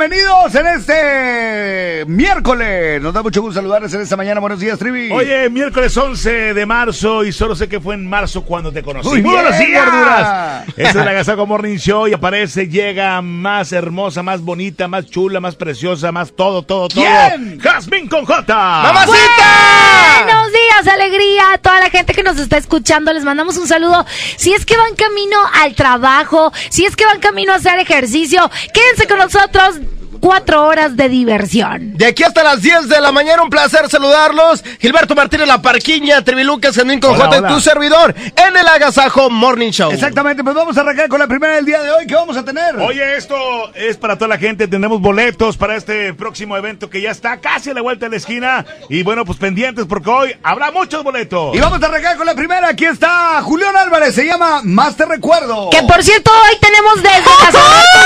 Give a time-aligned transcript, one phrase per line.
[0.00, 3.02] Bienvenidos en este miércoles.
[3.02, 4.40] Nos da mucho gusto saludarles en esta mañana.
[4.40, 5.12] Buenos días, Trivi.
[5.12, 9.10] Oye, miércoles 11 de marzo y solo sé que fue en marzo cuando te conocí.
[9.10, 10.64] Muy buenos días, gordura.
[10.68, 15.38] Este es el Agasago Morning Show y aparece, llega más hermosa, más bonita, más chula,
[15.38, 17.04] más preciosa, más todo, todo, todo.
[17.04, 17.60] ¿Quién?
[17.60, 18.54] Jasmine con J.
[18.56, 20.22] ¡Mamacita!
[20.24, 23.12] Buenos días, alegría a toda la gente que nos está escuchando.
[23.12, 24.04] Les mandamos un saludo.
[24.36, 28.50] Si es que van camino al trabajo, si es que van camino a hacer ejercicio,
[28.72, 29.80] quédense con nosotros.
[30.20, 31.96] Cuatro horas de diversión.
[31.96, 34.62] De aquí hasta las 10 de la mañana, un placer saludarlos.
[34.78, 37.48] Gilberto Martínez La Parquiña, Trivilucas, Janín con Hola, J, hola.
[37.48, 39.90] tu servidor, en el Agasajo Morning Show.
[39.90, 42.06] Exactamente, pues vamos a arrancar con la primera del día de hoy.
[42.06, 42.76] ¿Qué vamos a tener?
[42.76, 43.34] Oye, esto
[43.74, 44.68] es para toda la gente.
[44.68, 48.16] Tenemos boletos para este próximo evento que ya está casi a la vuelta de la
[48.18, 48.66] esquina.
[48.88, 51.56] Y bueno, pues pendientes porque hoy habrá muchos boletos.
[51.56, 52.68] Y vamos a arrancar con la primera.
[52.68, 54.14] Aquí está Julián Álvarez.
[54.14, 55.70] Se llama Más Te Recuerdo.
[55.70, 57.58] Que por cierto, hoy tenemos desde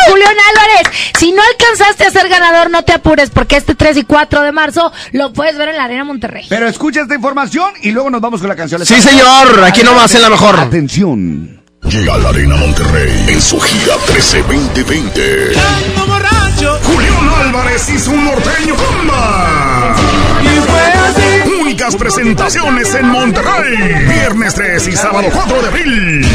[0.08, 1.12] Julián Álvarez.
[1.18, 4.92] Si no alcanzaste ser ganador, no te apures, porque este 3 y 4 de marzo
[5.12, 6.46] lo puedes ver en la Arena Monterrey.
[6.48, 8.84] Pero escucha esta información y luego nos vamos con la canción.
[8.84, 10.58] Sí, señor, aquí nomás en la mejor.
[10.58, 11.62] Atención.
[11.82, 14.42] Llega a la Arena Monterrey en su gira 13
[16.54, 16.84] 2020.
[16.84, 19.94] Julián Álvarez y su norteño Comba.
[21.60, 24.06] Únicas presentaciones en Monterrey.
[24.06, 26.26] Viernes 3 y sábado 4 de abril.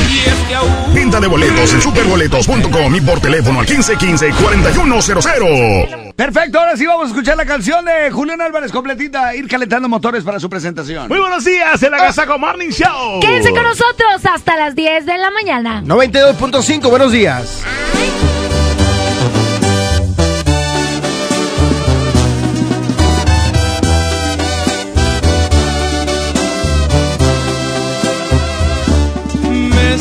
[0.93, 6.13] Venta de boletos en superboletos.com y por teléfono al 1515-4100.
[6.15, 9.35] Perfecto, ahora sí vamos a escuchar la canción de Julián Álvarez completita.
[9.35, 11.07] Ir calentando motores para su presentación.
[11.07, 13.21] Muy buenos días, el Agasago Morning Show.
[13.21, 15.81] Quédense con nosotros hasta las 10 de la mañana.
[15.83, 17.63] 92.5, buenos días.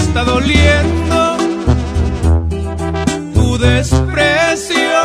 [0.09, 1.37] Está doliendo
[3.35, 5.01] tu desprecio,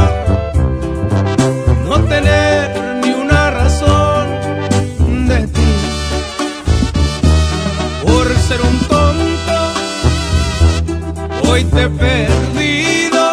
[1.87, 4.27] no tener ni una razón
[5.27, 5.73] de ti,
[8.05, 9.57] por ser un tonto,
[11.49, 13.23] hoy te he perdido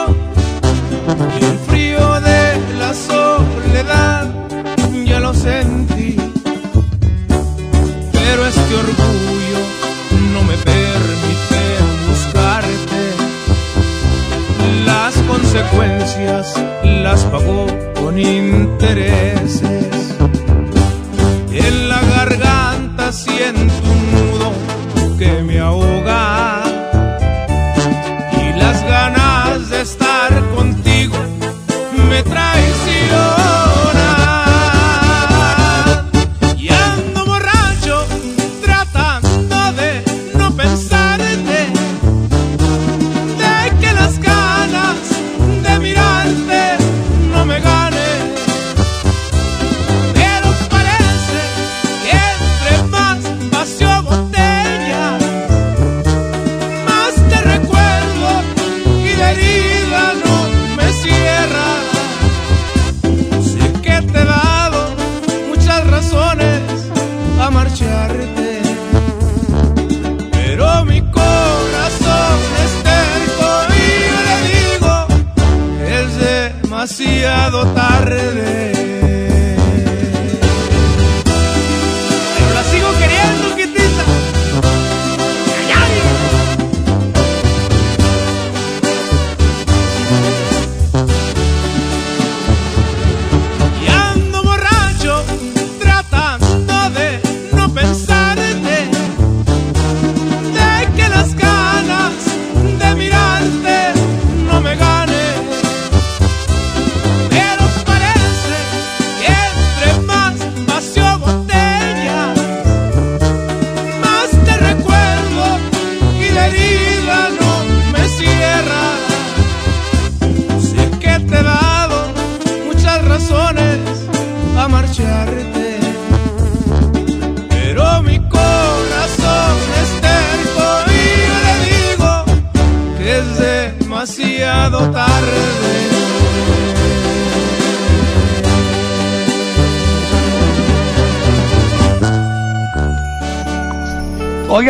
[15.41, 17.67] consecuencias las pagó
[18.01, 20.15] con intereses.
[21.53, 24.53] En la garganta siento un nudo
[25.19, 25.80] que me ahoga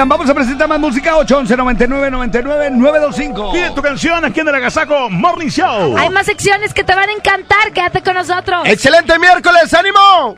[0.00, 3.52] Oigan, vamos a presentar más música 811 99 99 925.
[3.52, 5.94] Pide tu canción aquí en el Agasaco Morning Show.
[5.99, 7.70] Hay más secciones que te van a encantar.
[7.75, 8.62] Quédate con nosotros.
[8.64, 9.75] ¡Excelente miércoles!
[9.75, 10.37] ¡Ánimo!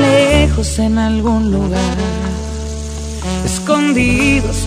[0.00, 1.97] Lejos en algún lugar,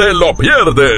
[0.00, 0.92] te lo pierdes.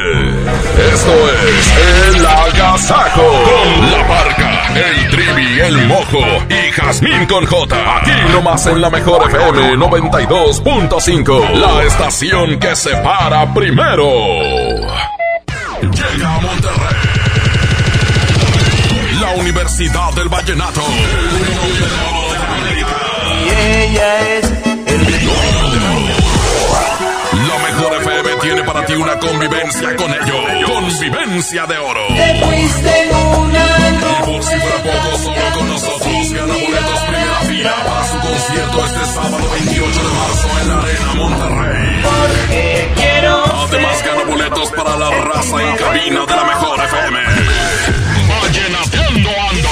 [0.95, 1.13] Esto
[1.49, 3.23] es El Agasajo.
[3.23, 7.97] Con la parca, el trivi, el mojo y Jazmín con J.
[7.97, 11.51] Aquí nomás en la mejor FM 92.5.
[11.55, 14.09] La estación que se para primero.
[15.81, 16.97] Llega a Monterrey.
[19.21, 20.83] La Universidad del Vallenato.
[23.45, 24.72] Y ella es
[28.43, 30.71] tiene para ti una convivencia con ellos.
[30.71, 32.07] Convivencia de oro.
[32.09, 37.37] Te fuiste en una Y por si fuera poco, solo con nosotros gana boletos primera
[37.47, 42.03] fila para su concierto este sábado 28 de marzo en la Arena Monterrey.
[42.03, 47.19] porque quiero Además gana boletos para la raza y cabina de la mejor FM.
[48.43, 49.69] Vallenateando ando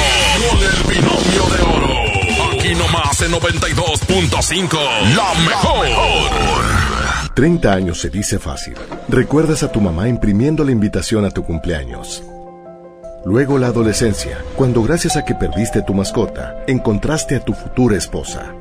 [0.48, 1.94] con el binomio de oro.
[2.52, 4.78] Aquí nomás en 92.5.
[5.16, 5.86] La mejor.
[7.34, 8.74] 30 años se dice fácil.
[9.08, 12.22] Recuerdas a tu mamá imprimiendo la invitación a tu cumpleaños.
[13.24, 18.54] Luego la adolescencia, cuando gracias a que perdiste tu mascota, encontraste a tu futura esposa.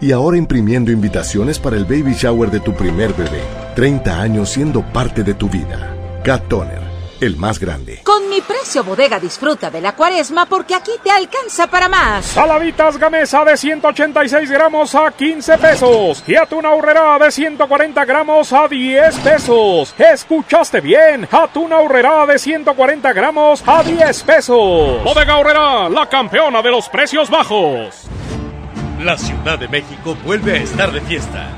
[0.00, 3.42] Y ahora imprimiendo invitaciones para el baby shower de tu primer bebé.
[3.76, 5.94] 30 años siendo parte de tu vida.
[6.24, 6.82] Cat Toner,
[7.20, 8.00] el más grande.
[8.64, 12.24] Precio bodega disfruta de la cuaresma porque aquí te alcanza para más.
[12.24, 16.24] Saladitas Gamesa de 186 gramos a 15 pesos.
[16.26, 19.94] Y atún aurrera de 140 gramos a 10 pesos.
[19.98, 21.28] ¿Escuchaste bien?
[21.30, 25.04] Atún aurrera de 140 gramos a 10 pesos.
[25.04, 28.08] Bodega Aurrera, la campeona de los precios bajos.
[28.98, 31.50] La Ciudad de México vuelve a estar de fiesta.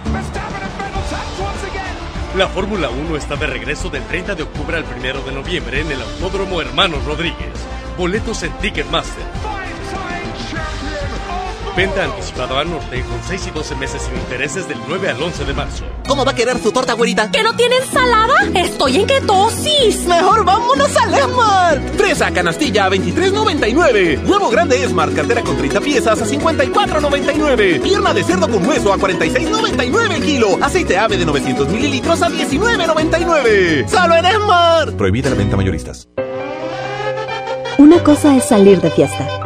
[2.37, 5.91] La Fórmula 1 está de regreso del 30 de octubre al 1 de noviembre en
[5.91, 7.55] el Autódromo Hermanos Rodríguez.
[7.97, 9.56] Boletos en Ticketmaster.
[11.77, 15.45] Venta anticipada al norte con 6 y 12 meses sin intereses del 9 al 11
[15.45, 15.85] de marzo.
[16.09, 17.31] ¿Cómo va a querer su torta, güerita?
[17.31, 18.35] ¿Que no tiene ensalada?
[18.55, 20.07] Estoy en ketosis.
[20.07, 21.97] Mejor vámonos al Esmart.
[21.99, 24.27] Fresa canastilla a 23.99.
[24.27, 27.83] Huevo grande Esmart, cartera con 30 piezas a 54.99.
[27.83, 30.59] Pierna de cerdo con hueso a 46.99 el kilo.
[30.63, 33.87] Aceite ave de 900 mililitros a 19.99.
[33.87, 34.97] ¡Solo en Esmart!
[34.97, 36.09] Prohibida la venta mayoristas.
[37.77, 39.46] Una cosa es salir de fiesta.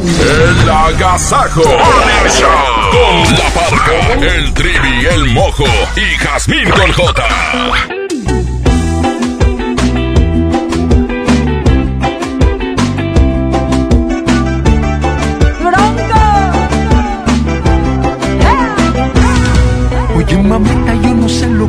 [0.00, 2.48] El Agasajo Morning Show.
[2.92, 5.64] Con la parca, el trivi, el mojo
[5.96, 7.24] y Jazmín con J.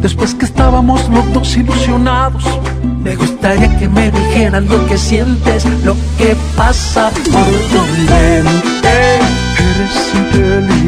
[0.00, 2.44] Después que estábamos los dos ilusionados.
[3.02, 9.16] Me gustaría que me dijeras lo que sientes, lo que pasa por tu mente.
[9.58, 10.79] Eres inteligente.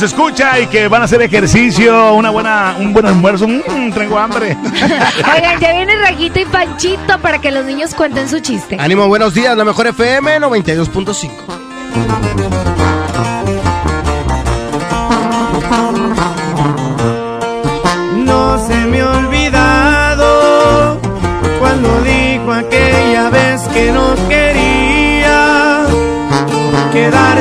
[0.00, 3.48] Nos escucha y que van a hacer ejercicio, una buena, un buen almuerzo.
[3.48, 4.56] Mmm, tengo hambre.
[5.34, 8.76] Oigan, ya viene Rajito y Panchito para que los niños cuenten su chiste.
[8.78, 11.58] Ánimo, buenos días, la mejor FM 92.5.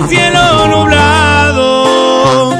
[0.00, 2.54] El cielo nublado,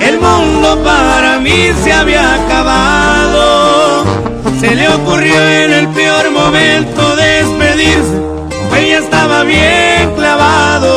[0.00, 4.04] el mundo para mí se había acabado.
[4.60, 8.22] Se le ocurrió en el peor momento despedirse,
[8.76, 10.92] ella estaba bien clavado.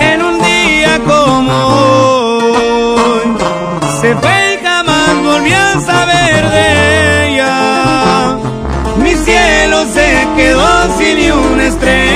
[0.00, 1.52] En un día como
[2.94, 3.36] hoy,
[4.00, 8.36] se fue y jamás volví a saber de ella.
[9.02, 12.15] Mi cielo se quedó sin ni una estrella.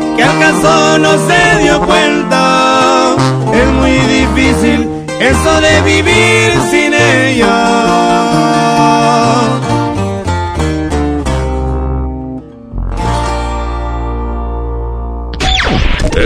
[0.15, 3.15] que al caso no se dio cuenta.
[3.53, 8.11] Es muy difícil eso de vivir sin ella.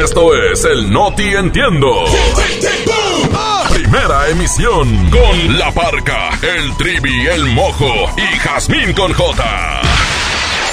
[0.03, 2.05] Esto es el Noti Entiendo.
[3.73, 9.84] Primera emisión con La Parca, el Trivi, el Mojo y Jazmín con J.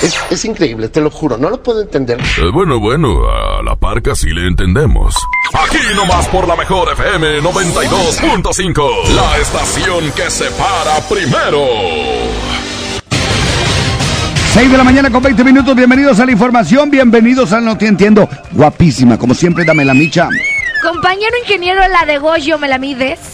[0.02, 2.20] Es, es increíble, te lo juro, no lo puedo entender.
[2.20, 5.14] Eh, bueno, bueno, a La Parca sí le entendemos.
[5.54, 11.66] Aquí nomás por la mejor FM 92.5, la estación que se para primero.
[14.54, 17.86] 6 de la mañana con 20 minutos, bienvenidos a la información, bienvenidos al No Te
[17.86, 18.28] Entiendo.
[18.50, 20.28] Guapísima, como siempre, dame la micha.
[20.82, 23.31] Compañero ingeniero La de Goyo Melamides,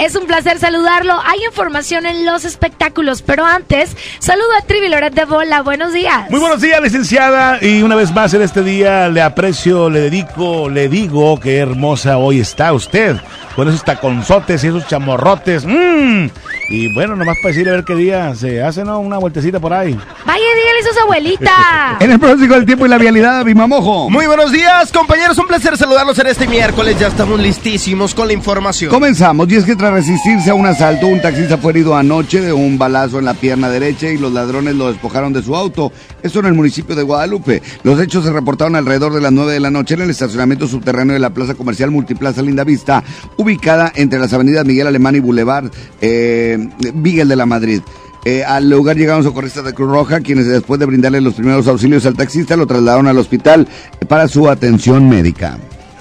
[0.00, 1.14] es un placer saludarlo.
[1.24, 5.62] Hay información en los espectáculos, pero antes, saludo a Trivi Loret de Bola.
[5.62, 6.30] Buenos días.
[6.30, 7.58] Muy buenos días, licenciada.
[7.62, 12.18] Y una vez más en este día le aprecio, le dedico, le digo qué hermosa
[12.18, 13.16] hoy está usted.
[13.58, 15.66] Con esos taconzotes y esos chamorrotes.
[15.66, 16.28] ¡Mmm!
[16.70, 19.00] Y bueno, nomás para decirle a ver qué día se hace, ¿no?
[19.00, 19.98] Una vueltecita por ahí.
[20.24, 21.98] Vaya, dígale eso a su abuelita.
[22.00, 24.08] En el pronóstico del tiempo y la vialidad, mi mamojo.
[24.10, 25.36] Muy buenos días, compañeros.
[25.38, 27.00] Un placer saludarlos en este miércoles.
[27.00, 28.92] Ya estamos listísimos con la información.
[28.92, 32.52] Comenzamos, y es que tras resistirse a un asalto, un taxista fue herido anoche de
[32.52, 35.90] un balazo en la pierna derecha y los ladrones lo despojaron de su auto.
[36.22, 37.60] Esto en el municipio de Guadalupe.
[37.82, 41.14] Los hechos se reportaron alrededor de las 9 de la noche en el estacionamiento subterráneo
[41.14, 43.02] de la plaza comercial Multiplaza Linda Vista,
[43.48, 45.70] ubicada entre las avenidas Miguel Alemán y Boulevard
[46.02, 47.80] eh, Miguel de la Madrid.
[48.26, 52.04] Eh, al lugar llegaron socorristas de Cruz Roja, quienes después de brindarle los primeros auxilios
[52.04, 53.66] al taxista lo trasladaron al hospital
[54.06, 55.56] para su atención médica.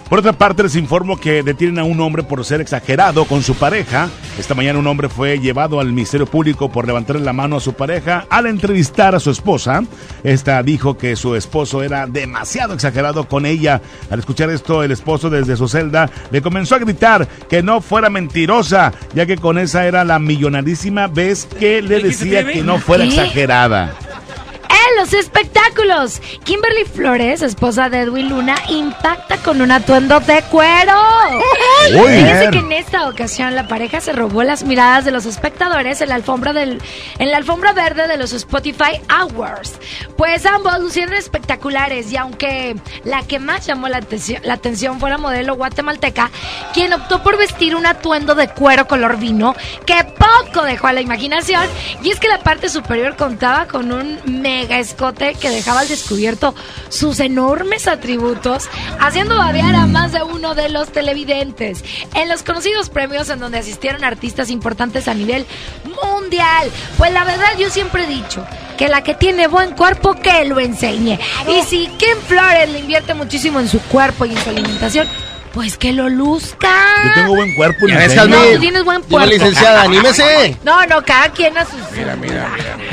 [0.10, 3.56] Por otra parte, les informo que detienen a un hombre por ser exagerado con su
[3.56, 4.10] pareja.
[4.40, 7.74] Esta mañana un hombre fue llevado al Ministerio Público por levantarle la mano a su
[7.74, 9.84] pareja al entrevistar a su esposa.
[10.24, 13.82] Esta dijo que su esposo era demasiado exagerado con ella.
[14.10, 18.10] Al escuchar esto, el esposo desde su celda le comenzó a gritar que no fuera
[18.10, 23.04] mentirosa, ya que con esa era la millonarísima vez que le decía que no fuera
[23.04, 23.94] exagerada.
[24.96, 26.22] Los espectáculos.
[26.44, 30.94] Kimberly Flores, esposa de Edwin Luna, impacta con un atuendo de cuero.
[31.88, 36.10] Fíjense que en esta ocasión la pareja se robó las miradas de los espectadores en
[36.10, 36.82] la alfombra del
[37.20, 39.80] en la alfombra verde de los Spotify Awards.
[40.18, 45.10] Pues ambos lucieron espectaculares y aunque la que más llamó la atención, la atención fue
[45.10, 46.32] la modelo guatemalteca,
[46.74, 51.02] quien optó por vestir un atuendo de cuero color vino que poco dejó a la
[51.02, 51.64] imaginación
[52.04, 56.56] y es que la parte superior contaba con un mega escote que dejaba al descubierto
[56.90, 61.84] sus enormes atributos, haciendo babear a más de uno de los televidentes.
[62.14, 65.46] En los conocidos premios en donde asistieron artistas importantes a nivel
[65.86, 66.72] mundial.
[66.98, 68.46] Pues la verdad yo siempre he dicho
[68.78, 71.20] que la que tiene buen cuerpo que lo enseñe.
[71.48, 75.08] Y si Kim Flores le invierte muchísimo en su cuerpo y en su alimentación,
[75.58, 76.70] pues que lo luzca.
[77.04, 78.16] Yo tengo buen cuerpo, Ya ves.
[78.16, 79.28] No, tú tienes buen cuerpo.
[79.28, 80.56] licenciada, anímese.
[80.64, 81.80] No, no, cada quien a sus...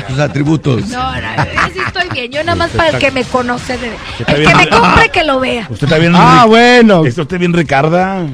[0.07, 0.87] Sus atributos.
[0.87, 2.31] No, no, yo sí estoy bien.
[2.31, 3.77] Yo nada más para el que me conoce.
[4.25, 5.67] El que me compre, que lo vea.
[5.69, 6.13] Usted está bien.
[6.15, 7.05] Ah, bueno.
[7.05, 8.25] Esto está bien, Ricarda.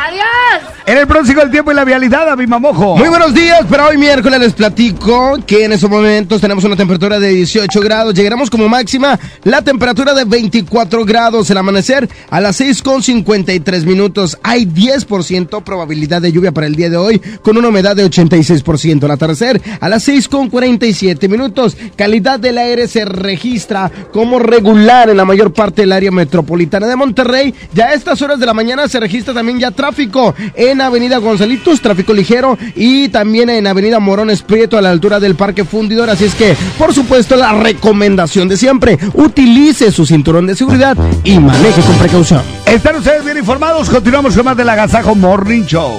[0.00, 0.80] Adiós.
[0.86, 2.96] En el próximo el tiempo y la vialidad, a mi mamojo.
[2.96, 7.20] Muy buenos días, pero hoy miércoles les platico que en estos momentos tenemos una temperatura
[7.20, 8.14] de 18 grados.
[8.14, 11.50] Llegaremos como máxima la temperatura de 24 grados.
[11.50, 14.38] El amanecer a las 6 con 53 minutos.
[14.42, 19.04] Hay 10% probabilidad de lluvia para el día de hoy con una humedad de 86%.
[19.04, 21.76] El atardecer a las 6 con 47 minutos.
[21.94, 26.96] Calidad del aire se registra como regular en la mayor parte del área metropolitana de
[26.96, 27.54] Monterrey.
[27.74, 29.89] Ya a estas horas de la mañana se registra también ya tráfico
[30.54, 35.34] en Avenida Gonzalitos, tráfico ligero y también en Avenida Morones Prieto a la altura del
[35.34, 36.10] Parque Fundidor.
[36.10, 41.38] Así es que, por supuesto, la recomendación de siempre, utilice su cinturón de seguridad y
[41.38, 42.42] maneje con precaución.
[42.66, 43.90] Están ustedes bien informados.
[43.90, 45.92] Continuamos con más del Agasajo Morning Show.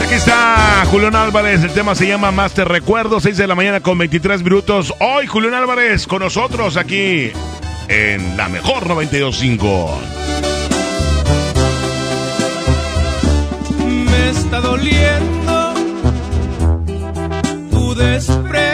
[0.00, 1.62] Aquí está Julián Álvarez.
[1.62, 3.20] El tema se llama Más Te Recuerdo.
[3.20, 4.94] 6 de la mañana con 23 minutos.
[5.00, 7.30] Hoy Julián Álvarez con nosotros aquí
[7.88, 9.88] en la mejor 92.5.
[14.10, 15.74] Me está doliendo
[17.70, 18.73] tu desprecio,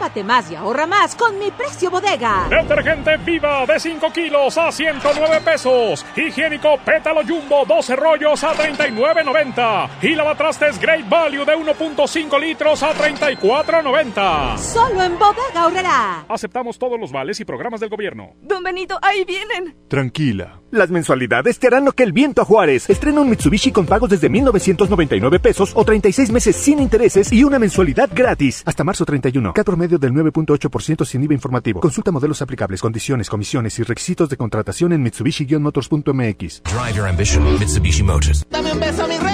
[0.00, 2.48] llévate más y ahorra más con mi precio bodega.
[2.48, 6.06] Detergente Viva de 5 kilos a 109 pesos.
[6.16, 9.88] Higiénico Pétalo Jumbo 12 rollos a 39.90.
[10.00, 14.56] Y lavatrastes Great Value de 1.5 litros a 34.90.
[14.56, 16.24] Solo en Bodega Horrera.
[16.28, 18.30] Aceptamos todos los vales y programas del gobierno.
[18.40, 19.76] Don Benito, ahí vienen.
[19.88, 20.60] Tranquila.
[20.70, 22.88] Las mensualidades te harán lo que el viento a Juárez.
[22.88, 27.58] Estrena un Mitsubishi con pagos desde 1,999 pesos o 36 meses sin intereses y una
[27.58, 28.62] mensualidad gratis.
[28.64, 29.52] Hasta marzo 31.
[29.52, 31.80] CAT promedio del 9.8% sin IVA informativo.
[31.80, 36.62] Consulta modelos aplicables, condiciones, comisiones y requisitos de contratación en Mitsubishi-motors.mx.
[36.62, 38.44] Drive your ambition, Mitsubishi Motors.
[38.50, 39.29] Dame un beso, mi reina,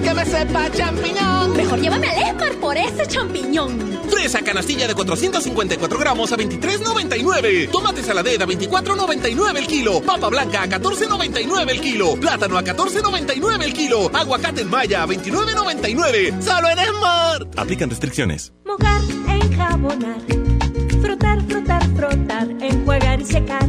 [0.00, 1.56] que me sepa champiñón.
[1.56, 4.00] Mejor llévame al Esmar por ese champiñón.
[4.08, 7.70] Fresa canastilla de 454 gramos a 23.99.
[7.70, 10.00] Tomate saladera a 24.99 el kilo.
[10.00, 12.14] Papa blanca a 14.99 el kilo.
[12.16, 14.10] Plátano a 14.99 el kilo.
[14.14, 16.42] Aguacate en maya a 29.99.
[16.42, 17.46] Solo en Esmar.
[17.56, 18.52] Aplican restricciones.
[18.64, 20.20] Mojar, enjabonar,
[21.00, 23.68] frotar, frotar, frotar, enjuagar y secar.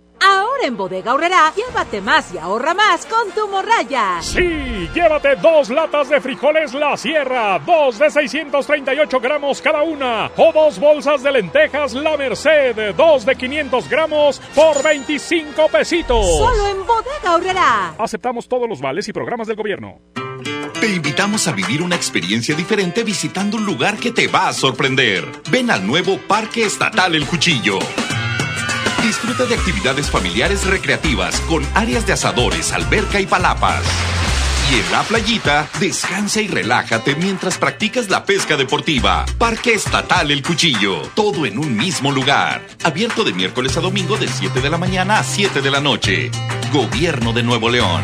[0.23, 4.21] Ahora en Bodega Horrera, llévate más y ahorra más con tu morraya.
[4.21, 10.51] Sí, llévate dos latas de frijoles La Sierra, dos de 638 gramos cada una, o
[10.53, 16.25] dos bolsas de lentejas La Merced, dos de 500 gramos por 25 pesitos.
[16.37, 17.95] Solo en Bodega Horrera.
[17.97, 19.99] Aceptamos todos los vales y programas del gobierno.
[20.79, 25.25] Te invitamos a vivir una experiencia diferente visitando un lugar que te va a sorprender.
[25.51, 27.77] Ven al nuevo Parque Estatal El Cuchillo.
[29.03, 33.83] Disfruta de actividades familiares recreativas con áreas de asadores, alberca y palapas.
[34.71, 39.25] Y en la playita, descansa y relájate mientras practicas la pesca deportiva.
[39.37, 41.01] Parque Estatal El Cuchillo.
[41.15, 42.61] Todo en un mismo lugar.
[42.83, 46.31] Abierto de miércoles a domingo de 7 de la mañana a 7 de la noche.
[46.71, 48.03] Gobierno de Nuevo León.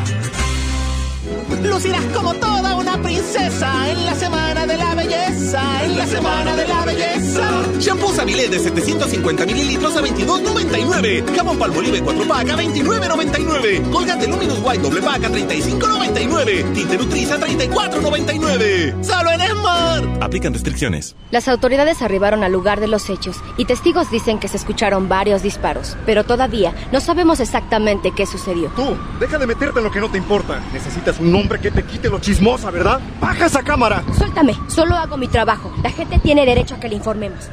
[1.64, 6.68] Lucirás como toda una princesa en la semana de la belleza, en la semana de
[6.68, 7.64] la belleza.
[7.80, 11.36] Shampoo Sabilé de 750 mililitros a 22.99.
[11.36, 13.92] Jabón Palmolive 4 pack a 29.99.
[13.92, 16.74] Colgate Luminous White doble pack a 35.99.
[16.74, 19.04] Tinte Nutriza a 34.99.
[19.04, 20.18] Solo en Esmar.
[20.22, 21.16] Aplican restricciones.
[21.32, 25.42] Las autoridades arribaron al lugar de los hechos y testigos dicen que se escucharon varios
[25.44, 28.70] disparos, pero todavía no sabemos exactamente qué sucedió.
[28.76, 30.62] Tú, deja de meterte en lo que no te importa.
[30.74, 33.00] Necesitas un hombre que te quite lo chismosa, ¿verdad?
[33.22, 34.04] ¡Baja esa cámara!
[34.18, 35.72] Suéltame, solo hago mi trabajo.
[35.84, 37.50] La gente tiene derecho a que le informemos.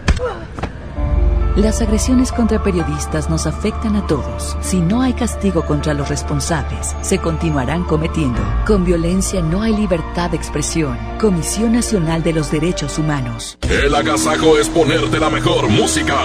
[1.56, 4.56] Las agresiones contra periodistas nos afectan a todos.
[4.60, 8.40] Si no hay castigo contra los responsables, se continuarán cometiendo.
[8.66, 10.98] Con violencia no hay libertad de expresión.
[11.20, 13.56] Comisión Nacional de los Derechos Humanos.
[13.70, 16.16] El agasajo es ponerte la mejor música.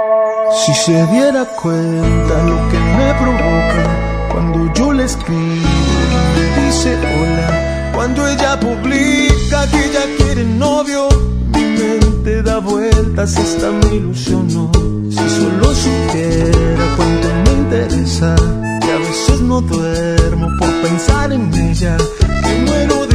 [0.66, 3.84] Si se diera cuenta lo que me provoca
[4.32, 5.68] cuando yo le escribo
[6.38, 11.10] y dice hola, cuando ella publica que ella quiere novio,
[11.54, 14.72] mi mente da vueltas hasta me ilusionó.
[15.10, 18.36] Si solo supiera cuánto me interesa,
[18.82, 21.98] que a veces no duermo por pensar en ella,
[22.44, 23.15] que muero de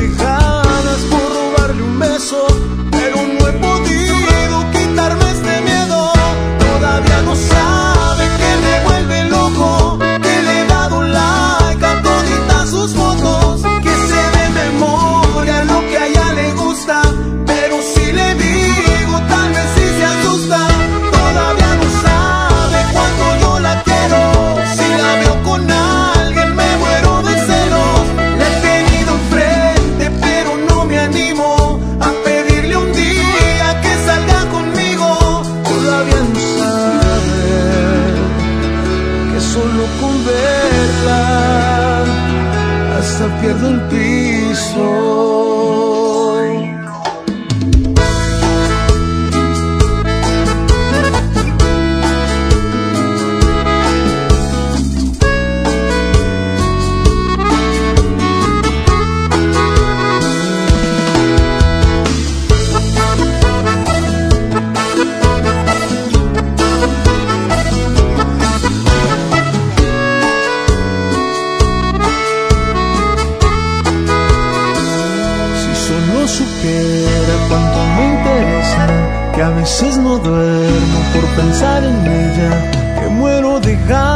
[81.13, 84.10] por pensar en ella, que muero de ganas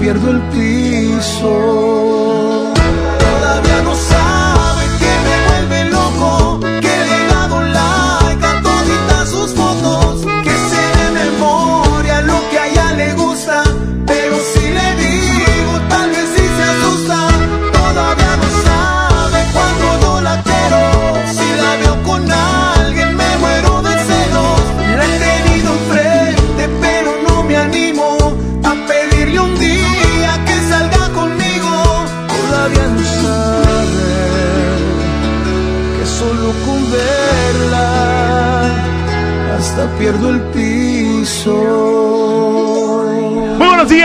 [0.00, 2.47] pierdo el piso.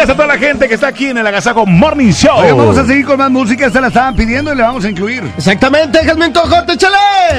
[0.04, 2.40] Días a toda la gente que está aquí en el Agasajo Morning Show.
[2.40, 3.68] Oigan, vamos a seguir con más música.
[3.68, 5.24] Esta la estaban pidiendo y le vamos a incluir.
[5.38, 6.96] Exactamente, déjame un tojote, échale.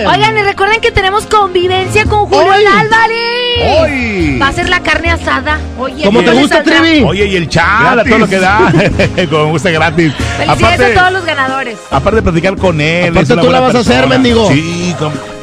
[0.07, 2.65] Oigan, y recuerden que tenemos convivencia con Julio Hoy.
[2.65, 3.81] Álvarez.
[3.81, 4.39] Hoy.
[4.41, 5.59] Va a ser la carne asada.
[5.79, 6.63] Oye, ¿Cómo te ¿no les gusta?
[6.63, 7.05] Trivi?
[7.05, 8.73] Oye, y el chat, a todo lo que da.
[9.31, 10.13] Como gusta gratis.
[10.39, 11.79] Felicidades a todos los ganadores.
[11.91, 13.11] aparte de platicar con él.
[13.11, 14.49] Aparte tú la vas a hacer, mendigo.
[14.49, 14.95] Sí,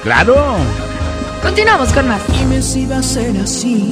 [0.04, 0.56] claro.
[1.42, 2.22] Continuamos con más.
[2.32, 3.91] Dime si va a ser así.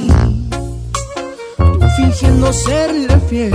[2.40, 3.52] Fingiendo serle fiel.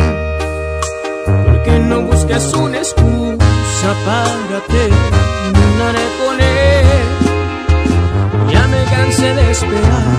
[1.26, 6.86] Porque no busques una excusa para terminar con él.
[8.52, 10.18] Ya me cansé de esperar.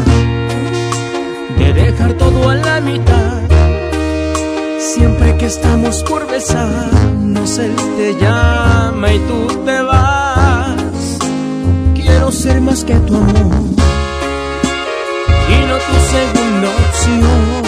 [1.58, 3.42] De dejar todo a la mitad.
[4.80, 11.18] Siempre que estamos por besarnos, él te llama y tú te vas.
[11.94, 13.54] Quiero ser más que tu amor
[15.48, 17.65] y no tu segunda opción.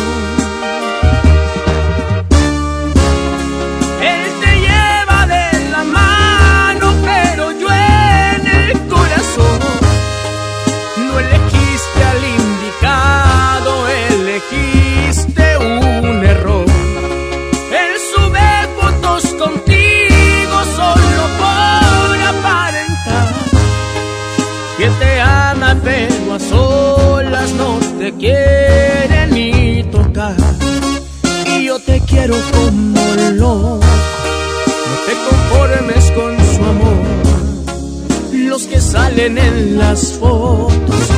[39.19, 41.11] Salen en las fotos,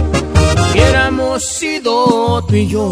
[0.73, 2.91] hubiéramos sido tú y yo.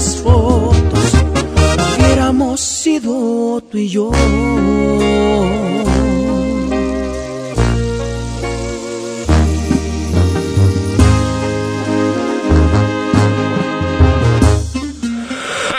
[0.00, 1.12] Las fotos,
[1.98, 4.10] hubiéramos sido tú y yo.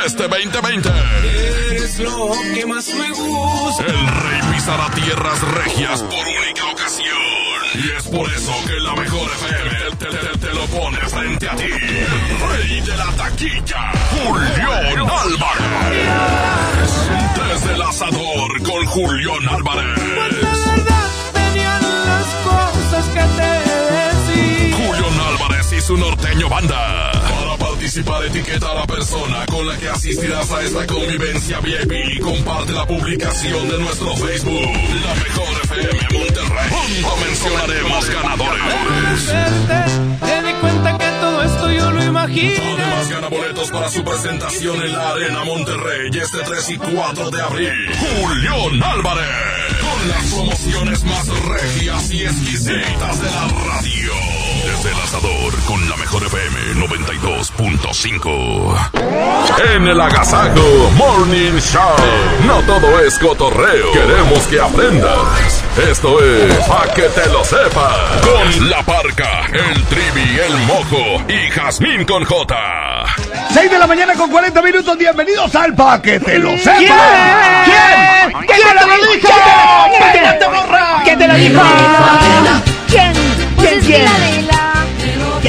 [0.06, 0.90] Este 2020.
[1.72, 3.86] Eres lo que más me gusta.
[3.86, 7.18] El rey pisará tierras regias por única ocasión.
[7.76, 11.56] Y es por eso que la mejor FM te, te- te lo pone frente a
[11.56, 11.64] ti.
[11.64, 13.91] El rey de la taquilla,
[18.92, 19.96] Julián Álvarez.
[21.34, 23.52] Venían las cosas que te
[23.96, 24.76] decía.
[24.76, 27.12] Julián Álvarez y su norteño banda.
[27.14, 32.20] Para participar, etiqueta a la persona con la que asistirás a esta convivencia VIP y
[32.20, 34.70] comparte la publicación de nuestro Facebook.
[35.06, 36.70] La mejor FM Monterrey.
[36.70, 39.26] Pronto mencionaremos ganadores.
[39.28, 41.31] Verte, te di cuenta que todo
[42.26, 42.64] imagino.
[42.74, 47.42] Además gana boletos para su presentación en la Arena Monterrey este 3 y 4 de
[47.42, 47.72] abril.
[48.00, 49.28] Julián Álvarez.
[49.82, 54.21] Con las promociones más regias y exquisitas de la radio.
[54.64, 58.92] Desde el asador con la mejor FM 92.5.
[59.76, 61.82] En el Agasajo Morning Show.
[62.46, 63.92] No todo es cotorreo.
[63.92, 65.64] Queremos que aprendas.
[65.90, 68.22] Esto es Pa' que te lo sepas.
[68.22, 72.56] Con La Parca, el Trivi, el Mojo y Jazmín con J.
[73.54, 74.96] 6 de la mañana con 40 minutos.
[74.98, 76.78] Bienvenidos al Pa' que te lo sepas.
[76.78, 76.94] ¿Quién?
[77.66, 78.32] ¿Quién?
[78.46, 79.28] ¿Quién te lo dijo?
[81.04, 81.18] ¿Quién te?
[81.18, 81.62] ¿Quién lo dijo?
[82.88, 83.14] ¿Quién?
[83.56, 84.41] Pues ¿Quién, es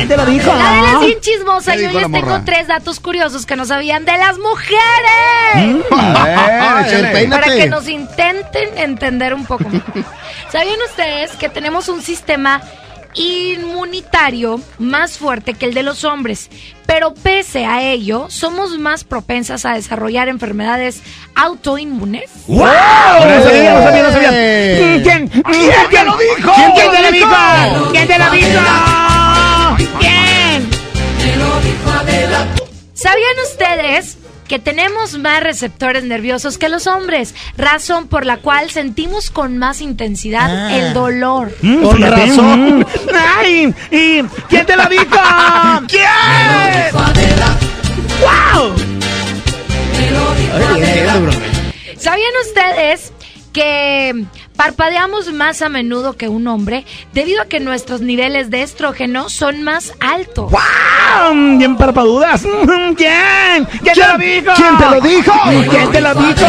[0.06, 0.08] quién?
[0.08, 0.42] que la de la...
[0.42, 0.54] ¿Quién te lo dijo?
[0.54, 1.76] La de la bien chismosa.
[1.76, 5.84] ¿Qué Yo les tengo tres datos curiosos que no sabían de las mujeres.
[5.90, 7.28] A ver, échale.
[7.28, 10.04] Para que nos intenten entender un poco mejor.
[10.52, 12.62] ¿Sabían ustedes que tenemos un sistema
[13.14, 16.50] inmunitario más fuerte que el de los hombres?
[16.86, 21.02] Pero pese a ello, somos más propensas a desarrollar enfermedades
[21.34, 22.30] autoinmunes.
[22.46, 22.58] ¡Wow!
[22.58, 24.30] No sabía, no sabía, no sabía.
[24.30, 25.28] ¿Quién?
[25.28, 26.52] ¿Quién te lo dijo?
[26.74, 27.90] ¿Quién te lo dijo?
[27.92, 29.11] ¿Quién te lo dijo?
[32.94, 37.34] ¿Sabían ustedes que tenemos más receptores nerviosos que los hombres?
[37.56, 40.76] Razón por la cual sentimos con más intensidad Ah.
[40.76, 41.52] el dolor.
[41.62, 42.26] Mm, Con fíjate.
[42.26, 42.78] razón.
[42.80, 42.84] Mm.
[43.38, 43.74] ¡Ay!
[43.90, 45.04] ¿Y quién te lo dijo?
[45.88, 46.92] ¿Quién?
[48.20, 48.74] ¡Wow!
[51.96, 53.12] ¿Sabían ustedes
[53.52, 54.24] que
[54.56, 59.62] parpadeamos más a menudo que un hombre debido a que nuestros niveles de estrógeno son
[59.62, 60.50] más altos?
[60.50, 61.58] ¡Wow!
[61.58, 62.42] Bien parpadudas.
[62.96, 63.66] ¿Quién?
[63.82, 64.52] ¿Quién te lo dijo?
[64.56, 65.32] ¿Quién te lo dijo?
[65.70, 66.46] ¿Quién te lo dijo?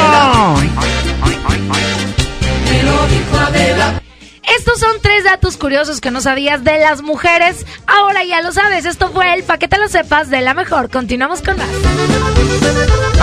[4.58, 7.66] Estos son tres datos curiosos que no sabías de las mujeres.
[7.88, 8.86] Ahora ya lo sabes.
[8.86, 10.90] Esto fue el pa' que te lo sepas de la mejor.
[10.90, 11.68] Continuamos con más.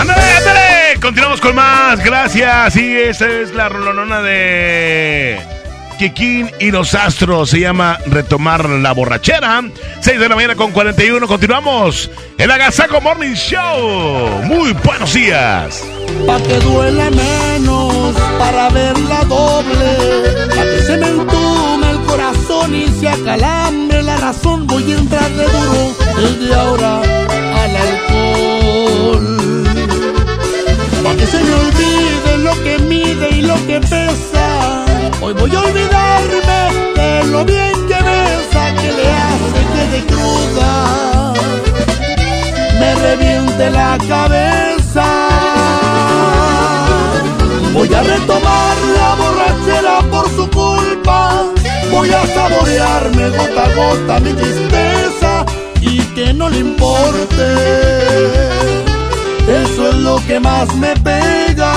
[0.00, 1.00] ¡Ándale, ándale!
[1.00, 2.02] Continuamos con más.
[2.02, 2.72] Gracias.
[2.72, 5.38] Sí, esta es la rolonona de
[5.98, 7.50] Kikín y los Astros.
[7.50, 9.62] Se llama Retomar la Borrachera.
[10.00, 11.26] 6 de la mañana con 41.
[11.26, 12.10] Continuamos.
[12.38, 14.42] El Agasaco Morning Show.
[14.44, 15.84] Muy buenos días.
[16.26, 22.88] Pa' que duele menos, para verla doble, pa' que se me entume el corazón y
[22.88, 27.00] se acalambre la razón, voy a entrarle duro desde ahora
[27.62, 29.39] al alcohol.
[31.20, 34.86] Que se me olvide lo que mide y lo que pesa,
[35.20, 41.34] hoy voy a olvidarme de lo bien que besa, que le hace que de cruda.
[43.02, 45.04] reviente la cabeza.
[47.74, 51.44] Voy a retomar la borrachera por su culpa.
[51.90, 55.44] Voy a saborearme gota a gota mi tristeza
[55.82, 58.89] y que no le importe.
[59.50, 61.72] Eso es lo que más me pega.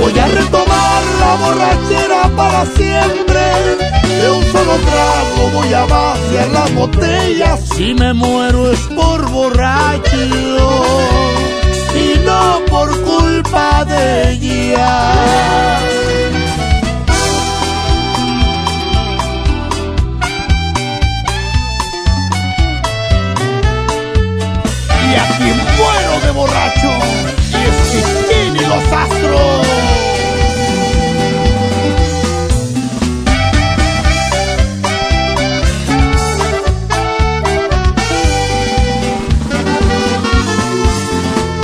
[0.00, 3.42] Voy a retomar la borrachera para siempre.
[4.02, 7.60] De un solo trago voy a vaciar las botellas.
[7.76, 10.16] Si me muero es por borracho
[11.94, 15.14] y no por culpa de ella.
[25.14, 25.44] Y aquí
[25.78, 26.90] muero de borracho.
[27.52, 29.66] Y es que tiene los astros.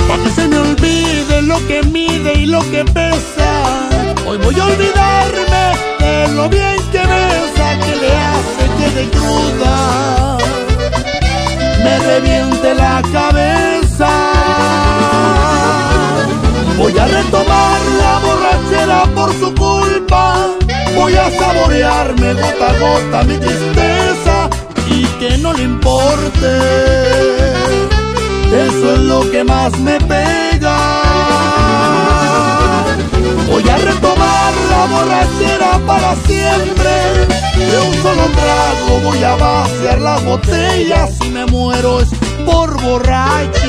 [0.07, 3.89] Pa' que se me olvide lo que mide y lo que pesa.
[4.25, 5.63] Hoy voy a olvidarme
[5.99, 10.37] de lo bien que besa, que le hace que de cruda
[11.83, 14.09] me reviente la cabeza.
[16.77, 20.47] Voy a retomar la borrachera por su culpa.
[20.95, 24.49] Voy a saborearme gota a gota mi tristeza
[24.87, 26.51] y que no le importe.
[28.67, 30.77] Eso es lo que más me pega.
[33.49, 36.91] Voy a retomar la borrachera para siempre.
[37.57, 41.11] De un solo trago voy a vaciar las botellas.
[41.19, 42.09] Si me muero es
[42.45, 43.67] por borracho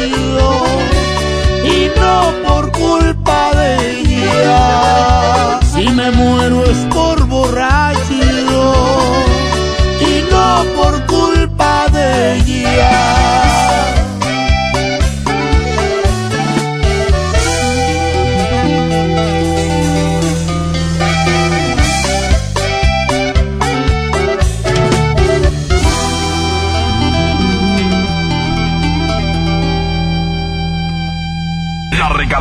[1.65, 5.61] y no por culpa de ella.
[5.75, 8.13] Si me muero es por borracho
[10.01, 13.52] y no por culpa de ella.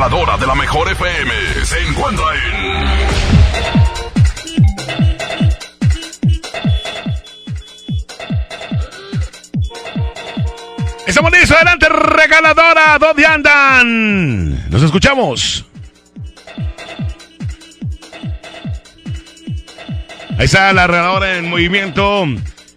[0.02, 1.32] La regaladora de la mejor FM
[1.64, 2.98] se encuentra en.
[11.06, 14.72] Estamos listos, adelante, regaladora, ¿dónde andan?
[14.72, 15.66] Nos escuchamos.
[20.40, 22.26] Ahí está la regaladora en movimiento.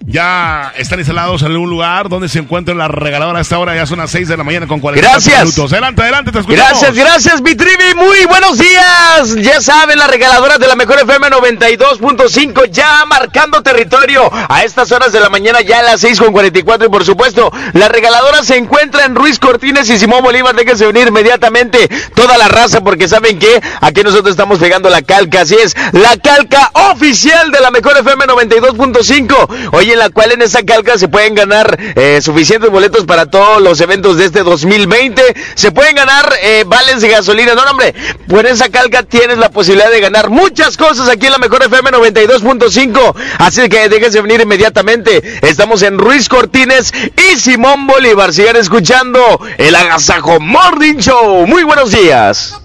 [0.06, 3.74] Ya están instalados en algún lugar donde se encuentra la regaladora a esta hora.
[3.74, 5.40] Ya son las 6 de la mañana con 40 Gracias.
[5.40, 5.72] minutos.
[5.72, 6.68] Adelante, adelante, te escuchamos.
[6.68, 7.94] Gracias, gracias, mi trivi.
[7.96, 9.34] Muy buenos días.
[9.36, 15.10] Ya saben, la regaladora de la mejor FM 92.5 ya marcando territorio a estas horas
[15.12, 16.86] de la mañana, ya a las 6 con 44.
[16.86, 20.54] Y por supuesto, la regaladora se encuentra en Ruiz Cortines y Simón Bolívar.
[20.54, 25.40] Déjense venir inmediatamente toda la raza porque saben que aquí nosotros estamos pegando la calca.
[25.40, 29.70] Así es, la calca oficial de la mejor FM 92.5.
[29.72, 33.62] Oye, en la cual en esa calca se pueden ganar eh, suficientes boletos para todos
[33.62, 35.22] los eventos de este 2020.
[35.54, 37.54] Se pueden ganar eh, vales de gasolina.
[37.54, 37.94] No, no, hombre,
[38.28, 41.90] por esa calca tienes la posibilidad de ganar muchas cosas aquí en la mejor FM
[41.90, 43.14] 92.5.
[43.38, 45.22] Así que déjense venir inmediatamente.
[45.42, 48.32] Estamos en Ruiz Cortines y Simón Bolívar.
[48.34, 51.46] Sigan escuchando el Agasajo Morning Show.
[51.46, 52.63] Muy buenos días.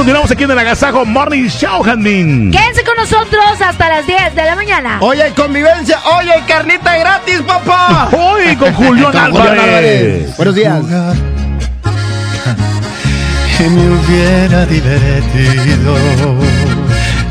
[0.00, 2.50] Continuamos aquí en el Agasajo Morning Show, Jandín.
[2.50, 4.96] Quédense con nosotros hasta las 10 de la mañana.
[5.02, 5.98] Oye, hay convivencia.
[6.16, 8.08] Oye, hay carnita gratis, papá.
[8.10, 10.34] Hoy con Julián Con Julián Álvarez.
[10.38, 10.80] Buenos días.
[13.58, 15.94] que me hubiera divertido.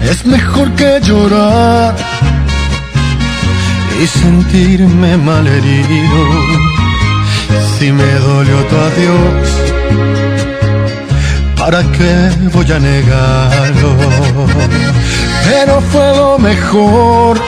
[0.03, 1.95] Es mejor que llorar
[3.99, 6.21] y sentirme malherido.
[7.79, 10.18] Si me dolió tu adiós,
[11.59, 13.89] ¿para qué voy a negarlo?
[15.45, 17.39] Pero fue lo mejor.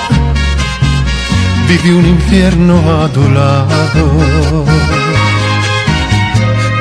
[1.68, 4.04] Viví un infierno a tu lado.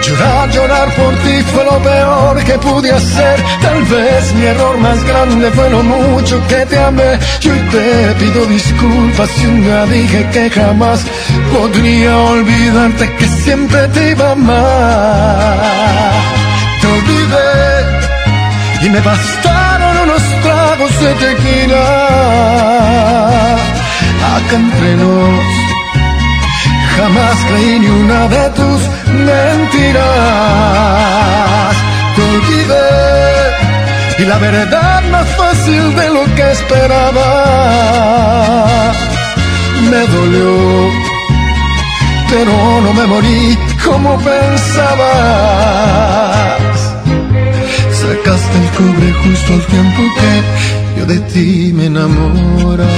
[0.05, 3.37] Llorar, llorar por ti fue lo peor que pude hacer.
[3.63, 7.19] Tal vez mi error más grande fue lo mucho que te amé.
[7.43, 11.01] Y hoy te pido disculpas si un dije que jamás
[11.53, 15.61] podría olvidarte que siempre te iba a amar.
[17.11, 21.87] Olvidé y me bastaron unos tragos de tequila.
[24.37, 25.61] Acá entre nos
[26.97, 28.81] Jamás creí ni una de tus
[29.27, 30.05] mentiras.
[32.15, 32.91] Te olvidé
[34.19, 37.29] y la verdad más fácil de lo que esperaba.
[39.91, 40.91] me dolió,
[42.31, 42.53] pero
[42.85, 45.11] no me morí como pensabas.
[48.01, 52.89] Sacaste el cobre justo al tiempo que yo de ti me enamoraba.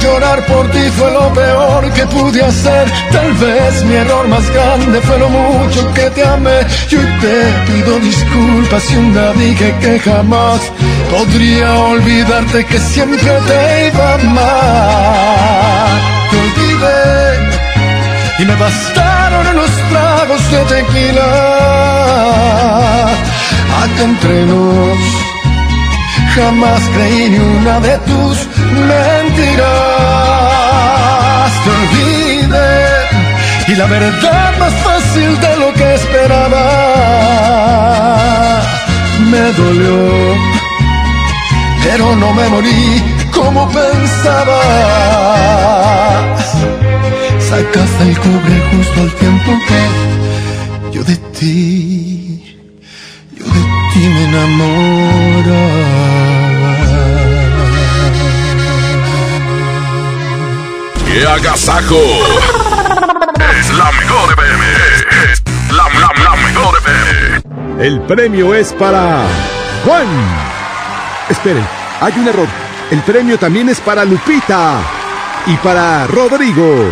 [0.00, 2.90] Llorar, por ti fue lo peor que pude hacer.
[3.10, 6.60] Tal vez mi error más grande fue lo mucho que te amé.
[6.88, 7.36] Yo te
[7.66, 10.60] pido disculpas si un día dije que jamás
[11.10, 15.88] podría olvidarte que siempre te iba a amar.
[16.30, 17.16] Te olvidé
[18.38, 21.28] y me bastaron unos tragos de tequila.
[23.82, 25.26] Acá entre nos
[26.36, 29.66] jamás creí ni una de tus mentiras.
[31.64, 33.06] Te olvidé
[33.68, 36.62] y la verdad más fácil de lo que esperaba.
[39.30, 40.36] Me dolió,
[41.84, 43.02] pero no me morí
[43.34, 44.60] como pensaba.
[47.38, 49.80] Sacaste el cobre justo al tiempo que
[50.92, 52.58] yo de ti,
[53.38, 53.62] yo de
[53.92, 55.56] ti me enamoraba.
[61.16, 61.96] ¡Qué agasajo!
[63.58, 64.64] Es la mejor FM.
[65.32, 65.42] Es
[65.72, 67.86] la, la, la mejor FM.
[67.86, 69.24] El premio es para
[69.86, 70.06] Juan.
[71.30, 71.66] Esperen,
[72.02, 72.46] hay un error.
[72.90, 74.78] El premio también es para Lupita
[75.46, 76.90] y para Rodrigo.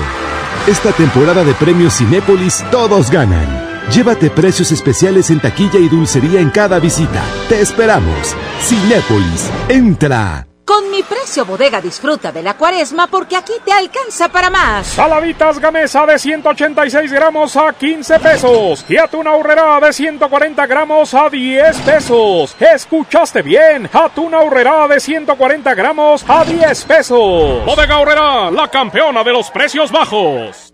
[0.67, 3.83] Esta temporada de premios Cinépolis todos ganan.
[3.91, 7.23] Llévate precios especiales en taquilla y dulcería en cada visita.
[7.51, 8.35] Te esperamos.
[8.63, 10.47] Cinépolis, entra.
[10.75, 14.89] Con mi precio bodega disfruta de la cuaresma porque aquí te alcanza para más.
[14.89, 18.85] Saladitas Gamesa de 186 gramos a 15 pesos.
[18.89, 22.57] Y atún aurrera de 140 gramos a 10 pesos.
[22.59, 23.89] ¿Escuchaste bien?
[23.93, 27.65] Atún aurrera de 140 gramos a 10 pesos.
[27.65, 30.74] Bodega Aurrera, la campeona de los precios bajos.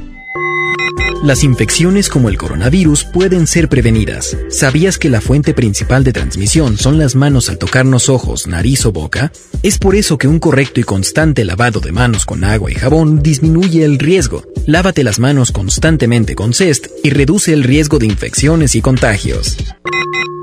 [1.23, 4.35] Las infecciones como el coronavirus pueden ser prevenidas.
[4.49, 8.91] ¿Sabías que la fuente principal de transmisión son las manos al tocarnos ojos, nariz o
[8.91, 9.31] boca?
[9.61, 13.21] Es por eso que un correcto y constante lavado de manos con agua y jabón
[13.21, 14.43] disminuye el riesgo.
[14.65, 19.57] Lávate las manos constantemente con CEST y reduce el riesgo de infecciones y contagios.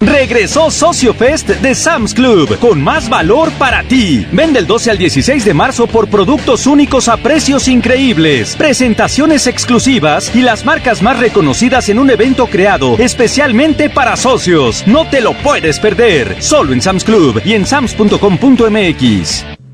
[0.00, 4.26] Regresó Socio Fest de Sam's Club con más valor para ti.
[4.32, 10.34] Vende el 12 al 16 de marzo por productos únicos a precios increíbles, presentaciones exclusivas
[10.34, 14.84] y las marcas más reconocidas en un evento creado especialmente para socios.
[14.86, 16.42] No te lo puedes perder.
[16.42, 19.61] Solo en Sam's Club y en sams.com.mx.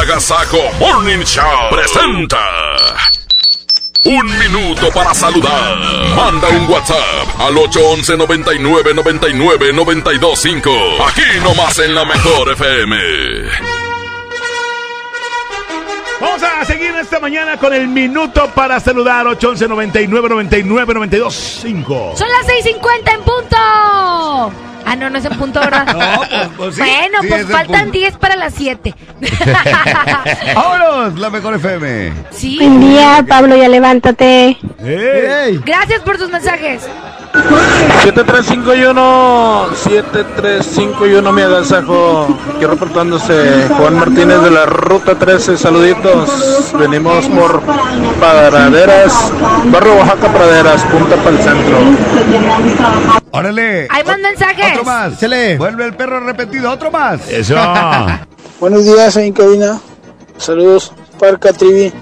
[0.00, 2.38] Agasajo Morning Show presenta.
[4.04, 5.76] Un minuto para saludar.
[6.16, 10.70] Manda un WhatsApp al 811 99 99 925.
[11.06, 12.96] Aquí nomás en la mejor FM.
[16.18, 22.14] Vamos a seguir esta mañana con el minuto para saludar 811 99 99 925.
[22.16, 24.69] Son las 6:50 en punto.
[24.86, 25.86] Ah, no, no es en punto, ¿verdad?
[26.00, 27.98] No, pues, pues sí, bueno, sí pues faltan punto.
[27.98, 28.94] 10 para las 7.
[30.54, 31.18] ¡Vámonos!
[31.18, 32.12] La mejor FM.
[32.30, 32.56] Sí.
[32.58, 34.56] Buen día, Pablo, ya levántate.
[35.64, 36.88] Gracias por sus mensajes.
[38.02, 42.26] 7351 7351 mi agasajo
[42.56, 47.62] aquí reportándose Juan Martínez de la ruta 13 saluditos venimos por
[48.18, 49.32] Praderas
[49.66, 51.78] Barrio Oaxaca Praderas punta para el centro
[53.32, 53.86] ¡Órale!
[53.90, 54.69] Hay más mensajes.
[54.72, 55.20] Otro más.
[55.58, 56.70] Vuelve el perro arrepentido.
[56.70, 57.28] Otro más.
[57.28, 57.56] Eso.
[58.60, 59.80] Buenos días ahí en cabina.
[60.36, 61.92] Saludos, Parca Trivi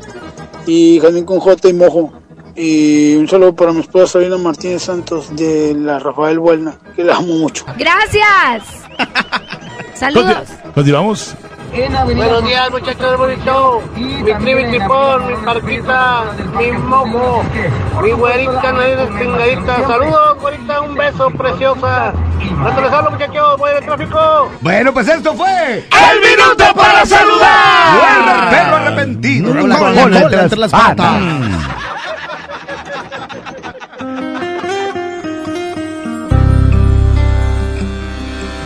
[0.66, 2.12] y Jardín con J y Mojo.
[2.54, 7.16] Y un saludo para mi esposa Sabina Martínez Santos de la Rafael Buelna, que la
[7.16, 7.64] amo mucho.
[7.76, 8.64] Gracias.
[9.94, 10.48] Saludos.
[10.74, 11.36] Continuamos.
[11.70, 13.82] Buenos días, muchachos del bonito.
[13.94, 16.24] Mi trivi tipón, mi parquita,
[16.58, 17.44] mi mojo,
[18.02, 19.86] mi güerita, nadie despingadita.
[19.86, 22.12] Saludos, güerita, un beso, preciosa.
[22.64, 24.50] Hasta les hablo, muchachos, voy de tráfico.
[24.60, 25.86] Bueno, pues esto fue.
[25.90, 27.98] ¡El minuto para saludar!
[27.98, 29.60] Vuelve el perro arrepentido.
[29.60, 31.22] Cola la cola entre las patas.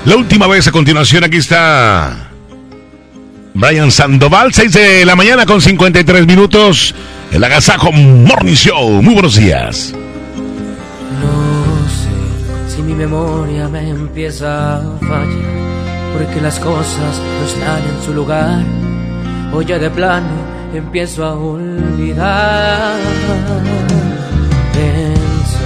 [0.05, 2.32] La última vez a continuación, aquí está
[3.55, 6.94] Brian Sandoval, 6 de la mañana con 53 minutos.
[7.30, 9.03] El Agasajo Morning Show.
[9.03, 9.92] Muy buenos días.
[11.20, 15.28] No sé si mi memoria me empieza a fallar,
[16.14, 18.64] porque las cosas no están en su lugar,
[19.53, 20.28] o ya de plano
[20.74, 22.96] empiezo a olvidar.
[24.72, 25.59] Pensé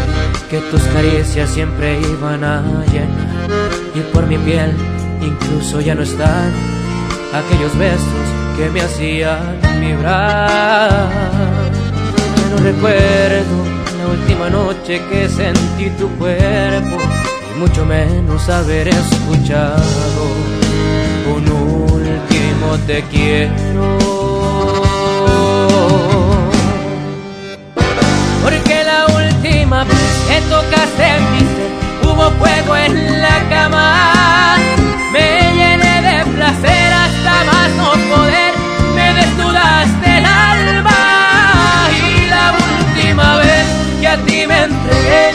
[0.51, 2.62] que tus caricias siempre iban a
[2.93, 3.49] llenar,
[3.95, 4.72] y por mi piel
[5.22, 6.53] incluso ya no están
[7.39, 8.26] aquellos besos
[8.57, 11.09] que me hacían vibrar.
[12.37, 13.57] Pero recuerdo
[13.99, 16.97] la última noche que sentí tu cuerpo
[17.55, 20.22] y mucho menos haber escuchado
[21.34, 23.99] un último te quiero.
[28.43, 31.72] Porque la última vez que tocaste mi ser
[32.03, 34.57] hubo fuego en la cama.
[35.12, 36.93] Me llené de placer
[37.45, 38.55] más no poder.
[38.95, 41.89] Me desnudaste el alma.
[41.91, 43.66] Y la última vez
[44.01, 45.32] que a ti me entregué,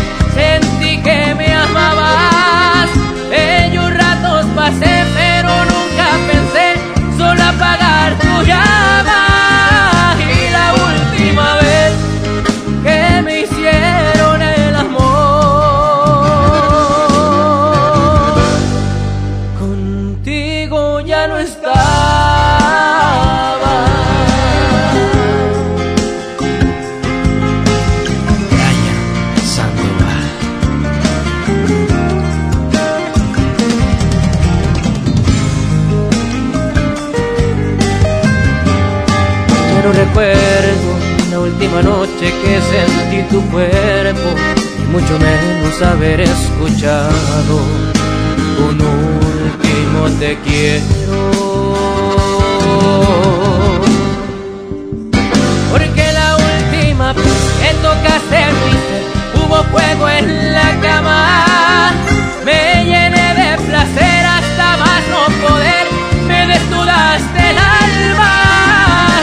[43.30, 44.30] tu cuerpo
[44.80, 47.60] y mucho menos haber escuchado
[48.70, 51.32] un último te quiero.
[55.72, 57.26] Porque la última vez
[57.62, 59.04] que tocaste mi ser
[59.36, 61.92] hubo fuego en la cama.
[62.46, 65.88] Me llené de placer hasta más no poder.
[66.28, 68.34] Me desnudaste el alma.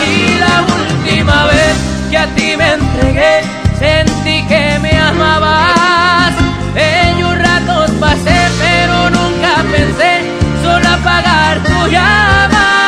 [0.06, 1.74] Y la última vez
[2.10, 3.40] que a ti me entregué,
[3.78, 6.34] sentí que me amabas.
[6.74, 10.22] Ellos ratos pasé, pero nunca pensé
[10.62, 12.87] solo apagar tu llama.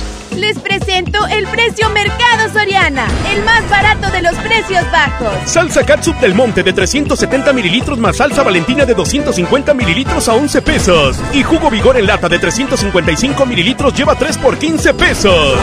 [0.41, 5.31] Les presento el precio Mercado Soriana, el más barato de los precios bajos.
[5.45, 10.63] Salsa Catsup del Monte de 370 mililitros más salsa Valentina de 250 mililitros a 11
[10.63, 11.17] pesos.
[11.31, 15.59] Y jugo Vigor en lata de 355 mililitros lleva 3 por 15 pesos.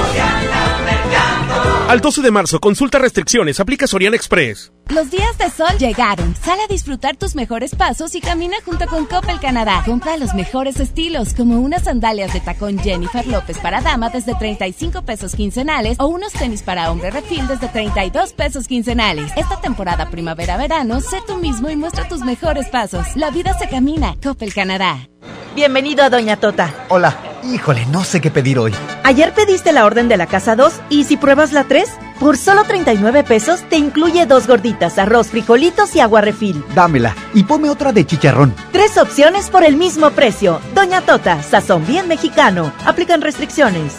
[1.88, 4.70] Al 12 de marzo, consulta restricciones, aplica Soriana Express.
[4.90, 6.36] Los días de sol llegaron.
[6.36, 9.82] Sal a disfrutar tus mejores pasos y camina junto con Coppel Canadá.
[9.86, 15.00] Compra los mejores estilos, como unas sandalias de tacón Jennifer López para dama desde 35
[15.00, 19.32] pesos quincenales o unos tenis para hombre refil desde 32 pesos quincenales.
[19.34, 23.06] Esta temporada primavera-verano, sé tú mismo y muestra tus mejores pasos.
[23.16, 24.14] La vida se camina.
[24.22, 25.08] Coppel Canadá.
[25.54, 26.86] Bienvenido a Doña Tota.
[26.90, 27.16] Hola.
[27.44, 28.74] Híjole, no sé qué pedir hoy.
[29.04, 31.77] Ayer pediste la orden de la casa 2 y si pruebas la 3,
[32.18, 36.64] por solo 39 pesos te incluye dos gorditas, arroz, frijolitos y agua refil.
[36.74, 38.54] Dámela y ponme otra de chicharrón.
[38.72, 40.60] Tres opciones por el mismo precio.
[40.74, 42.72] Doña Tota, sazón bien mexicano.
[42.84, 43.98] Aplican restricciones.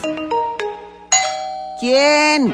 [1.79, 2.53] ¿Quién?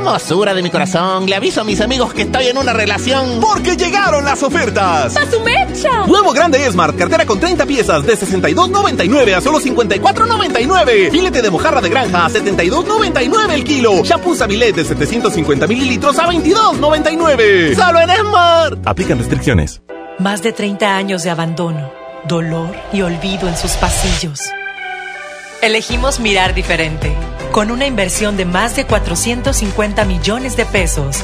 [0.00, 3.38] Hermosura de mi corazón, le aviso a mis amigos que estoy en una relación.
[3.38, 5.14] Porque llegaron las ofertas.
[5.14, 6.06] ¡A su mecha!
[6.06, 11.10] Nuevo grande Smart, cartera con 30 piezas de 62.99 a solo 54.99.
[11.10, 14.02] Filete de mojarra de granja a 72.99 el kilo.
[14.02, 17.74] Shampoo Sabilet de 750 mililitros a 22.99.
[17.74, 18.78] Solo en Smart.
[18.86, 19.82] Aplican restricciones.
[20.18, 21.92] Más de 30 años de abandono,
[22.26, 24.40] dolor y olvido en sus pasillos.
[25.62, 27.14] Elegimos mirar diferente.
[27.52, 31.18] Con una inversión de más de 450 millones de pesos,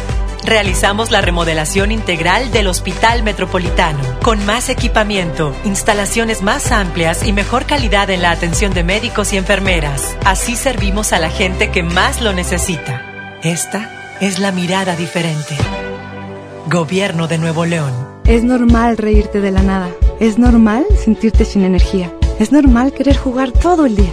[0.45, 7.65] realizamos la remodelación integral del Hospital Metropolitano, con más equipamiento, instalaciones más amplias y mejor
[7.65, 10.19] calidad en la atención de médicos y enfermeras.
[10.27, 13.39] Así servimos a la gente que más lo necesita.
[13.43, 15.57] Esta es la mirada diferente.
[16.67, 17.95] Gobierno de Nuevo León.
[18.27, 19.89] Es normal reírte de la nada.
[20.21, 22.13] Es normal sentirte sin energía.
[22.39, 24.13] Es normal querer jugar todo el día.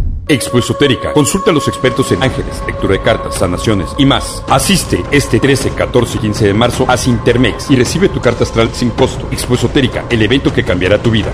[0.31, 1.11] Expo Esotérica.
[1.11, 4.43] Consulta a los expertos en ángeles, lectura de cartas, sanaciones y más.
[4.47, 8.69] Asiste este 13, 14 y 15 de marzo a Sintermex y recibe tu carta astral
[8.73, 9.27] sin costo.
[9.31, 11.33] Expo Esotérica, el evento que cambiará tu vida.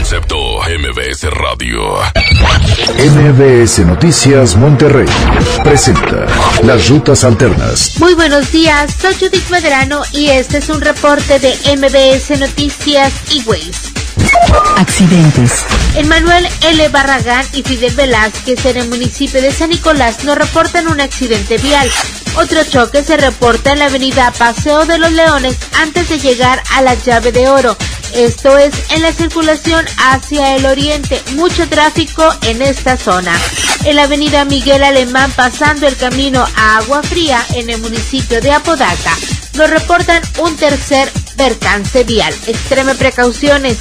[0.00, 1.98] Concepto MBS Radio.
[2.96, 5.04] MBS Noticias Monterrey
[5.62, 6.24] presenta
[6.62, 7.92] las rutas alternas.
[7.98, 13.42] Muy buenos días, soy Judith Medrano y este es un reporte de MBS Noticias y
[14.76, 15.64] Accidentes.
[16.06, 16.88] Manuel L.
[16.88, 21.88] Barragán y Fidel Velázquez en el municipio de San Nicolás nos reportan un accidente vial.
[22.36, 26.82] Otro choque se reporta en la avenida Paseo de los Leones antes de llegar a
[26.82, 27.76] la llave de oro.
[28.14, 31.22] Esto es en la circulación hacia el oriente.
[31.36, 33.32] Mucho tráfico en esta zona.
[33.84, 38.52] En la avenida Miguel Alemán pasando el camino a Agua Fría en el municipio de
[38.52, 39.16] Apodaca.
[39.54, 41.10] Nos reportan un tercer
[41.40, 42.34] percance vial.
[42.46, 43.78] Extreme precauciones.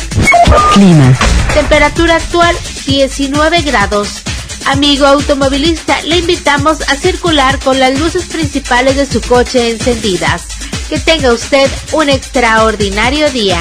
[0.73, 1.13] Clima.
[1.53, 2.55] Temperatura actual
[2.85, 4.21] 19 grados.
[4.67, 10.43] Amigo automovilista, le invitamos a circular con las luces principales de su coche encendidas.
[10.87, 13.59] Que tenga usted un extraordinario día.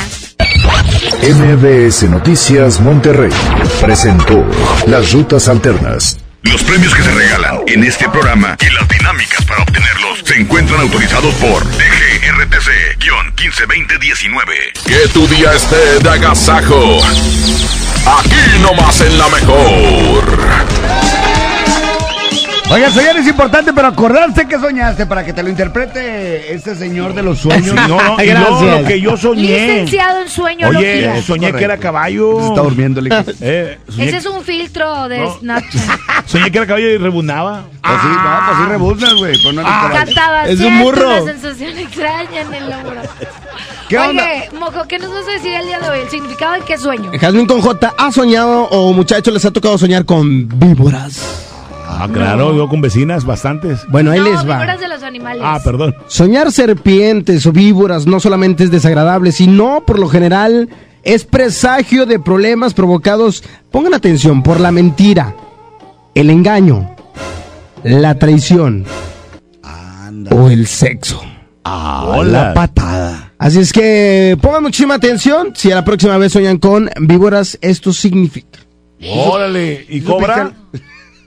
[1.21, 3.33] MBS Noticias Monterrey
[3.81, 4.45] presentó
[4.87, 6.19] las rutas alternas.
[6.43, 10.81] Los premios que se regalan en este programa y las dinámicas para obtenerlos se encuentran
[10.83, 11.67] autorizados por
[12.47, 14.73] DGRTC-152019.
[14.87, 17.01] Que tu día esté de agasajo.
[18.07, 20.39] Aquí nomás en la mejor.
[22.71, 27.15] Oiga, soñar es importante, pero acordarse que soñaste para que te lo interprete este señor
[27.15, 27.75] de los sueños.
[27.75, 29.43] No, no, no, lo que yo soñé.
[29.43, 30.69] Licenciado en sueño.
[30.69, 32.39] Oye, soñé que era caballo.
[32.41, 33.11] Se está durmiendo, le
[33.41, 35.99] eh, Ese es un filtro de Snapchat.
[36.27, 37.65] Soñé que era caballo y rebunaba.
[37.81, 39.43] Pues sí, no, pues sí rebuznas, güey.
[39.43, 39.95] Pues no caballo.
[40.05, 41.23] Cantaba Es un "Siento burro.
[41.23, 43.01] Una sensación extraña en el hombro.
[43.89, 44.25] ¿Qué Oye, onda?
[44.61, 46.01] Mojo, ¿qué nos vas a decir el día de hoy?
[46.01, 47.13] El significado de qué sueño.
[47.19, 51.48] Jazmín con J, ¿ha soñado o muchachos les ha tocado soñar con víboras?
[51.91, 53.81] Ah, claro, yo con vecinas, bastantes.
[53.89, 54.57] Bueno, ahí no, les va.
[54.59, 55.43] víboras de los animales.
[55.45, 55.95] Ah, perdón.
[56.07, 60.69] Soñar serpientes o víboras no solamente es desagradable, sino por lo general
[61.03, 65.35] es presagio de problemas provocados, pongan atención, por la mentira,
[66.15, 66.95] el engaño,
[67.83, 68.85] la traición
[70.31, 71.23] o el sexo.
[71.65, 73.33] Ah, la patada.
[73.39, 75.53] Así es que pongan muchísima atención.
[75.55, 78.61] Si a la próxima vez soñan con víboras, esto significa.
[79.07, 80.53] Órale, ¿y cobra?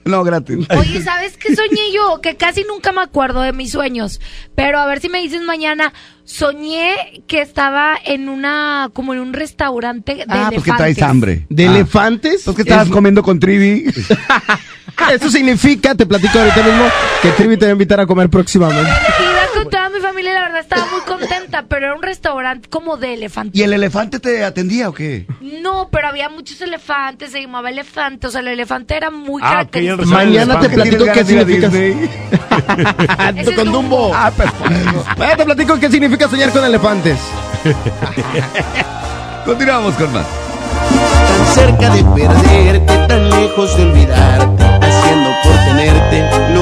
[0.04, 0.66] No, gratis.
[0.78, 2.20] Oye, ¿sabes qué soñé yo?
[2.20, 4.20] Que casi nunca me acuerdo de mis sueños.
[4.54, 5.92] Pero a ver si me dices mañana.
[6.24, 10.76] Soñé que estaba en una, como en un restaurante de Ah, pues elefantes.
[10.96, 11.46] traes hambre.
[11.48, 11.70] ¿De Ah.
[11.74, 12.42] elefantes?
[12.44, 13.84] Pues que estabas Es- comiendo con Trivi.
[15.12, 16.84] Esto significa, te platico ahorita mismo,
[17.22, 18.90] que Trivi te va a invitar a comer próximamente.
[19.70, 23.58] Toda mi familia la verdad estaba muy contenta, pero era un restaurante como de elefantes.
[23.58, 25.26] ¿Y el elefante te atendía o qué?
[25.40, 29.50] No, pero había muchos elefantes, se llamaba elefante, o sea, el elefante era muy Ah,
[29.50, 30.06] característico.
[30.06, 31.70] Mañana te platico qué significa.
[33.56, 34.12] Con Dumbo.
[34.14, 35.04] Ah, perfecto.
[35.18, 37.18] Mañana te platico qué significa soñar con elefantes.
[39.44, 40.26] Continuamos con más.
[41.28, 46.61] Tan cerca de perderte, tan lejos de olvidarte, haciendo por tenerte lo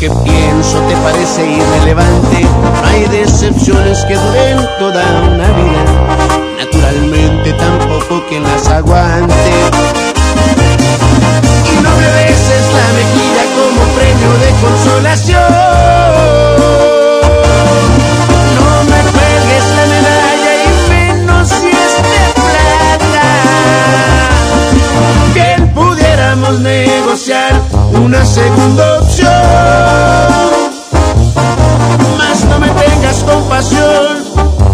[0.00, 2.46] que pienso te parece irrelevante,
[2.84, 5.84] hay decepciones que duren toda una vida.
[6.58, 9.50] Naturalmente tampoco quien las aguante.
[11.70, 15.52] Y no me beses la mejilla como premio de consolación.
[18.56, 23.28] No me cuelgues la medalla y menos si es de plata.
[25.34, 27.60] Bien pudiéramos negociar
[27.92, 29.89] una segunda opción.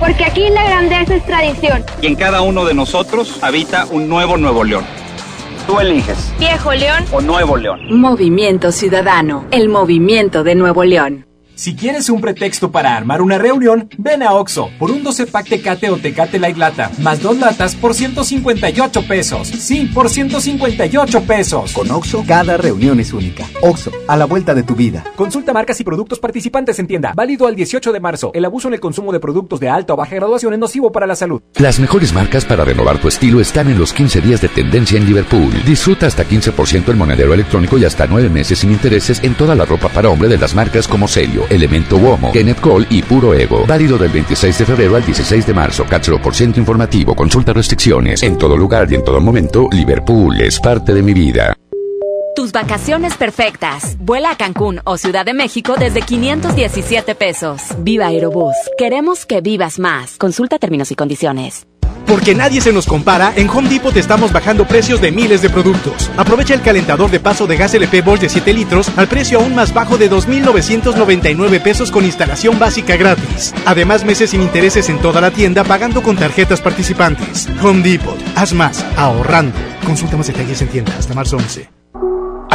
[0.00, 1.84] Porque aquí la grandeza es tradición.
[2.00, 4.86] Y en cada uno de nosotros habita un nuevo Nuevo León.
[5.68, 6.32] Tú eliges.
[6.38, 7.04] Viejo León.
[7.12, 7.78] O Nuevo León.
[7.90, 11.27] Movimiento Ciudadano, el movimiento de Nuevo León.
[11.58, 15.48] Si quieres un pretexto para armar una reunión, ven a Oxo por un 12 pack
[15.48, 19.48] Tecate o Tecate Light Lata, más dos latas por 158 pesos.
[19.48, 21.72] Sí, por 158 pesos.
[21.72, 23.44] Con Oxo, cada reunión es única.
[23.60, 25.02] Oxo, a la vuelta de tu vida.
[25.16, 27.12] Consulta marcas y productos participantes en tienda.
[27.16, 28.30] Válido al 18 de marzo.
[28.34, 31.08] El abuso en el consumo de productos de alta o baja graduación es nocivo para
[31.08, 31.42] la salud.
[31.56, 35.06] Las mejores marcas para renovar tu estilo están en los 15 días de tendencia en
[35.06, 35.52] Liverpool.
[35.66, 39.64] Disfruta hasta 15% el monedero electrónico y hasta 9 meses sin intereses en toda la
[39.64, 43.64] ropa para hombre de las marcas como Celio, Elemento Uomo, Kenneth Cole y Puro Ego.
[43.66, 45.84] Válido del 26 de febrero al 16 de marzo.
[46.22, 47.14] por ciento informativo.
[47.14, 48.22] Consulta restricciones.
[48.22, 51.54] En todo lugar y en todo momento, Liverpool es parte de mi vida.
[52.34, 53.96] Tus vacaciones perfectas.
[53.98, 57.62] Vuela a Cancún o Ciudad de México desde 517 pesos.
[57.80, 58.54] Viva Aerobús.
[58.76, 60.16] Queremos que vivas más.
[60.18, 61.67] Consulta términos y condiciones.
[62.06, 66.10] Porque nadie se nos compara, en Home Depot estamos bajando precios de miles de productos.
[66.16, 69.54] Aprovecha el calentador de paso de gas LP Bosch de 7 litros al precio aún
[69.54, 73.54] más bajo de 2.999 pesos con instalación básica gratis.
[73.66, 77.48] Además, meses sin intereses en toda la tienda pagando con tarjetas participantes.
[77.62, 79.58] Home Depot, haz más, ahorrando.
[79.84, 81.77] Consulta más detalles en tienda hasta marzo 11.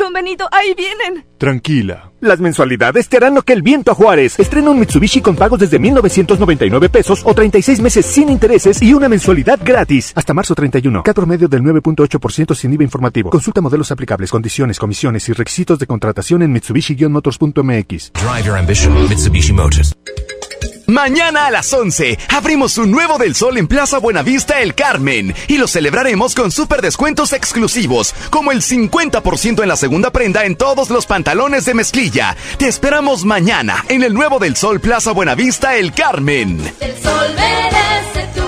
[0.00, 1.26] Don Benito, ahí vienen.
[1.36, 2.10] Tranquila.
[2.20, 4.38] Las mensualidades te harán lo que el viento a Juárez.
[4.38, 9.10] Estrena un Mitsubishi con pagos desde 1,999 pesos o 36 meses sin intereses y una
[9.10, 10.12] mensualidad gratis.
[10.16, 11.02] Hasta marzo 31.
[11.02, 13.28] Cat promedio del 9.8% sin IVA informativo.
[13.28, 18.12] Consulta modelos aplicables, condiciones, comisiones y requisitos de contratación en Mitsubishi-motors.mx.
[18.14, 19.94] Drive your ambition, Mitsubishi Motors.
[20.90, 25.56] Mañana a las 11 abrimos un nuevo del sol en Plaza Buenavista El Carmen y
[25.56, 30.90] lo celebraremos con super descuentos exclusivos, como el 50% en la segunda prenda en todos
[30.90, 32.36] los pantalones de mezclilla.
[32.58, 36.60] Te esperamos mañana en el nuevo del sol Plaza Buenavista El Carmen.
[36.80, 38.42] El sol merece tu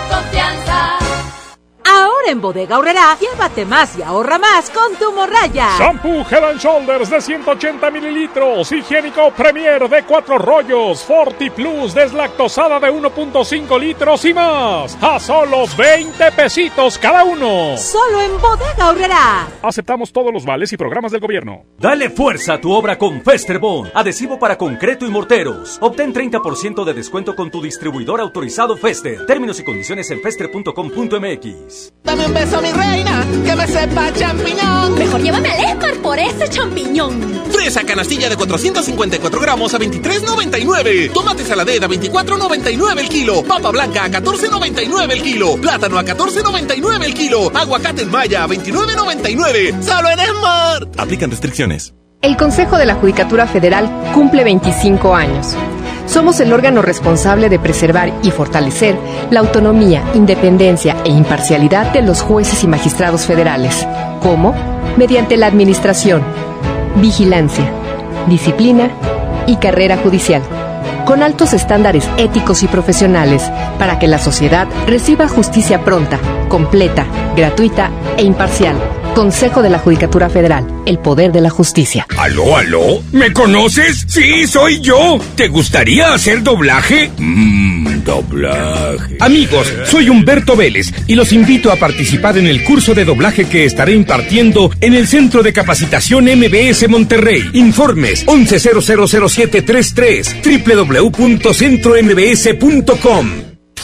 [2.33, 5.68] en Bodega Horrera, llévate más y ahorra más con tu morraya.
[5.78, 12.80] Shampoo Head and Shoulders de 180 mililitros, higiénico Premier de 4 rollos, Forti Plus deslactosada
[12.80, 14.97] de 1.5 litros y más.
[15.01, 17.76] A solo 20 pesitos cada uno.
[17.76, 19.49] Solo en Bodega Horrera.
[19.62, 21.64] Aceptamos todos los vales y programas del gobierno.
[21.78, 25.76] Dale fuerza a tu obra con Festerbond, adhesivo para concreto y morteros.
[25.83, 29.26] Obtén 30% de descuento con tu distribuidor autorizado Fester.
[29.26, 31.93] Términos y condiciones en fester.com.mx.
[32.23, 34.95] Dame un beso, mi reina, que me sepa champiñón.
[34.97, 37.20] Mejor llévame al Esmar por ese champiñón.
[37.51, 41.12] Fresa canastilla de 454 gramos a 23.99.
[41.12, 43.43] Tomate saladera a 24.99 el kilo.
[43.43, 45.57] Papa blanca a 14.99 el kilo.
[45.57, 47.51] Plátano a 14.99 el kilo.
[47.53, 49.83] Aguacate en maya a 29.99.
[49.83, 50.89] Solo en Esmar.
[50.99, 51.93] Aplican restricciones.
[52.20, 55.57] El Consejo de la Judicatura Federal cumple 25 años.
[56.07, 58.97] Somos el órgano responsable de preservar y fortalecer
[59.31, 63.87] la autonomía, independencia e imparcialidad de los jueces y magistrados federales.
[64.21, 64.55] ¿Cómo?
[64.97, 66.23] Mediante la administración,
[66.97, 67.71] vigilancia,
[68.29, 68.91] disciplina
[69.47, 70.43] y carrera judicial,
[71.05, 73.43] con altos estándares éticos y profesionales
[73.79, 78.77] para que la sociedad reciba justicia pronta, completa, gratuita e imparcial
[79.15, 82.07] Consejo de la Judicatura Federal, el poder de la justicia.
[82.17, 83.03] ¿Aló, aló?
[83.13, 84.07] ¿Me conoces?
[84.09, 85.19] Sí, soy yo.
[85.37, 87.11] ¿Te gustaría hacer doblaje?
[88.05, 89.17] Doblaje.
[89.21, 93.65] Amigos, soy Humberto Vélez y los invito a participar en el curso de doblaje que
[93.65, 97.43] estaré impartiendo en el Centro de Capacitación MBS Monterrey.
[97.55, 103.31] Informes 11000733 www.centrombs.com.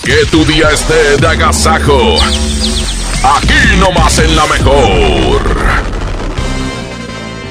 [0.04, 2.18] Que tu día esté de agasajo
[3.22, 5.42] Aquí nomás en la mejor.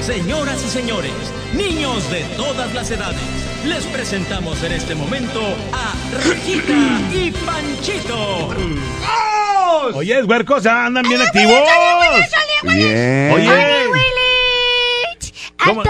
[0.00, 1.12] Señoras y señores,
[1.54, 3.20] niños de todas las edades,
[3.68, 5.40] les presentamos en este momento
[5.72, 5.94] a
[6.26, 8.48] Regina y Panchito.
[9.94, 11.60] Oye, huercos, andan bien activos.
[12.62, 13.32] Bien.
[13.32, 14.27] Oye.
[15.64, 15.82] ¿Cómo?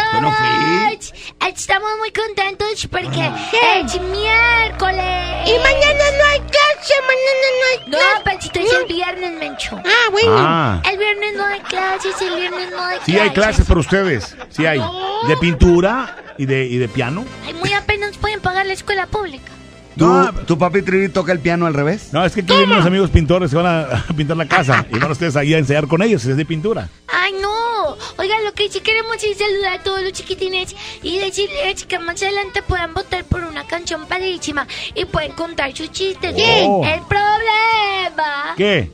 [1.58, 5.48] Estamos muy contentos porque es miércoles.
[5.48, 8.04] Y mañana no hay clase, mañana no hay clase.
[8.18, 9.76] No, Panchito, es el viernes, Mencho.
[9.84, 10.36] Ah, bueno.
[10.38, 10.82] Ah.
[10.90, 13.04] El viernes no hay clases, el viernes no hay clases.
[13.06, 14.36] Sí hay clases para ustedes.
[14.50, 14.80] Sí hay.
[15.26, 17.24] De pintura y de, y de piano.
[17.46, 19.50] Ay, muy apenas pueden pagar la escuela pública.
[19.96, 22.12] ¿Tu, ¿Tu papi Trivi toca el piano al revés?
[22.12, 24.98] No, es que aquí vienen unos amigos pintores que van a pintar la casa y
[24.98, 26.88] van ustedes ahí a ensayar con ellos, es de pintura.
[27.08, 27.77] Ay, no.
[28.16, 32.20] Oigan, lo que sí queremos es saludar a todos los chiquitines y decirles que más
[32.22, 36.34] adelante puedan votar por una canción padrísima y pueden contar sus chistes.
[36.66, 36.84] Oh.
[36.84, 38.90] El problema ¿Qué?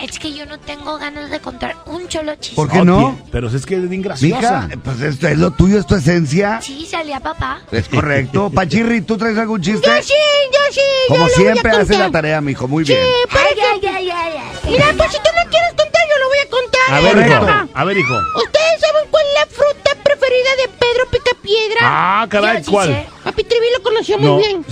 [0.00, 2.54] es que yo no tengo ganas de contar un solo chiste.
[2.54, 3.18] ¿Por qué no?
[3.32, 4.62] Pero es que es bien graciosa.
[4.68, 6.60] Mija, pues esto es lo tuyo, es tu esencia.
[6.62, 7.62] Sí, salía papá.
[7.72, 8.48] Es correcto.
[8.54, 9.88] Pachirri, ¿tú traes algún chiste?
[9.88, 10.14] Yo sí,
[10.52, 10.80] yo sí.
[11.08, 11.98] yo Como siempre hace contar.
[11.98, 12.68] la tarea, mijo.
[12.68, 13.04] Muy Sí, bien.
[13.30, 14.70] Ay, ay, ay, ay, ay.
[14.70, 15.97] Mira, pues si tú no quieres contar,
[16.38, 16.80] voy a contar.
[16.90, 17.44] A ver, Correcto.
[17.46, 17.68] hijo.
[17.74, 18.14] A ver, hijo.
[18.36, 21.78] ¿Ustedes saben cuál es la fruta preferida de Pedro Picapiedra?
[21.82, 22.88] Ah, caray, sí ¿cuál?
[22.88, 23.06] sé.
[23.24, 24.34] Papi Trivi lo conoció No.
[24.34, 24.64] muy bien.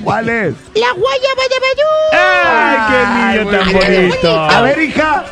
[0.04, 0.54] ¿Cuál es?
[0.74, 1.88] La guayaba de Badú.
[2.12, 3.74] ¡Ay, qué niño tan Ay,
[4.06, 4.40] bonito!
[4.40, 5.24] A ver, hija.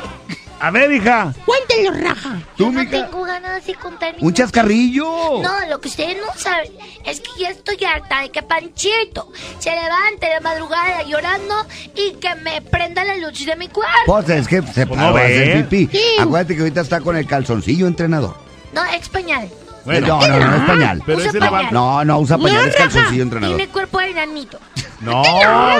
[0.64, 1.34] A ver, hija.
[1.44, 2.39] Cuéntelo, raja.
[2.56, 2.90] Tú, Yo no mija.
[3.05, 5.05] tengo ganas de contar Un ningún chascarrillo.
[5.43, 6.70] No, lo que ustedes no saben
[7.05, 9.28] es que ya estoy harta de que Panchito
[9.59, 11.66] se levante de madrugada llorando
[11.97, 13.90] y que me prenda la luz de mi cuarto.
[14.06, 15.98] Pues es que se Pues paró a hacer pipí.
[15.98, 16.05] Sí.
[16.20, 18.36] Acuérdate que ahorita está con el calzoncillo entrenador.
[18.72, 19.51] No, es pañal.
[19.84, 21.02] Bueno, no, no, no es pañal.
[21.05, 21.68] pero Usa ese pañal.
[21.72, 23.56] No, no usa pañal, No, es calzoncillo entrenador.
[23.56, 24.60] Tiene cuerpo de enanito.
[25.01, 25.24] No,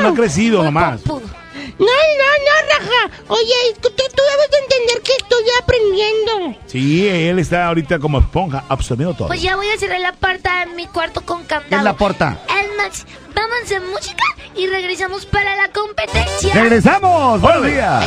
[0.01, 1.01] no ha crecido nomás.
[1.03, 1.23] Pudo.
[1.79, 3.11] No, no, no, raja.
[3.29, 6.59] Oye, tú, tú debes de entender que estoy aprendiendo.
[6.67, 9.29] Sí, él está ahorita como esponja, absorbiendo todo.
[9.29, 11.85] Pues ya voy a cerrar la puerta de mi cuarto con ¿Qué es candado.
[11.85, 12.39] la porta?
[12.49, 14.25] Es más, vamos a hacer música
[14.55, 16.55] y regresamos para la competencia.
[16.55, 17.41] ¡Regresamos!
[17.41, 18.05] ¡Buenos días!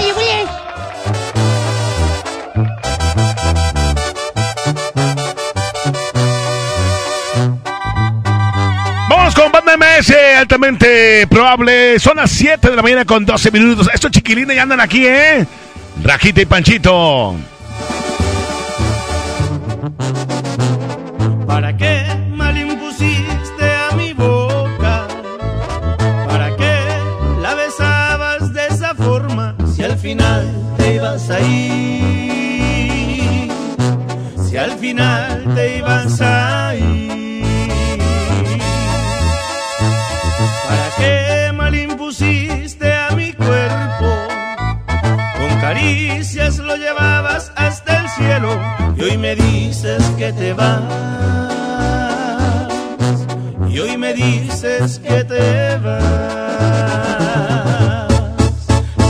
[9.97, 11.99] MS, altamente probable.
[11.99, 13.89] Son las 7 de la mañana con 12 minutos.
[13.93, 15.45] Estos chiquilines ya andan aquí, ¿eh?
[16.03, 17.35] Rajita y Panchito.
[21.47, 25.07] ¿Para qué mal impusiste a mi boca?
[26.27, 26.77] ¿Para qué
[27.41, 29.55] la besabas de esa forma?
[29.75, 32.69] Si al final te ibas a ir,
[34.49, 35.24] si al final
[46.77, 48.59] llevabas hasta el cielo
[48.97, 50.81] y hoy me dices que te vas.
[53.69, 56.03] Y hoy me dices que te vas.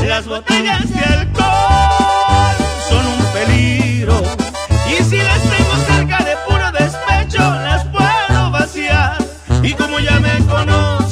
[0.08, 2.56] Las botellas de alcohol
[2.90, 4.22] son un peligro
[4.88, 9.18] y si las tengo cerca de puro despecho las puedo vaciar.
[9.62, 11.05] Y como ya me conozco,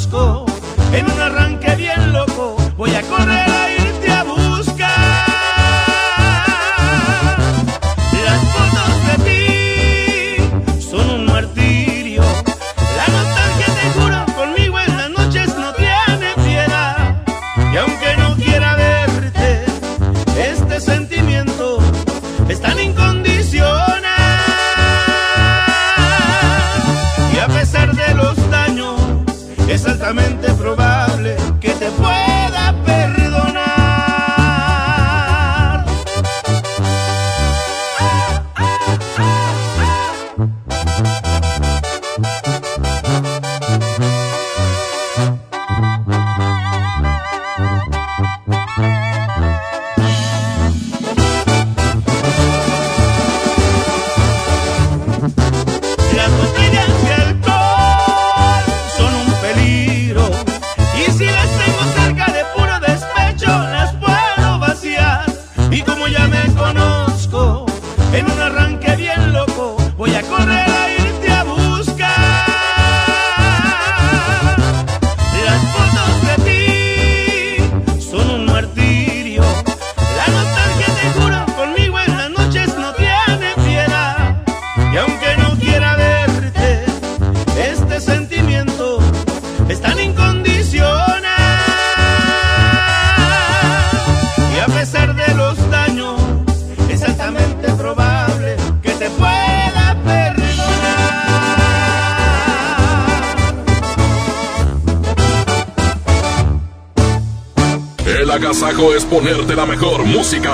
[108.92, 110.54] es ponerte la mejor música.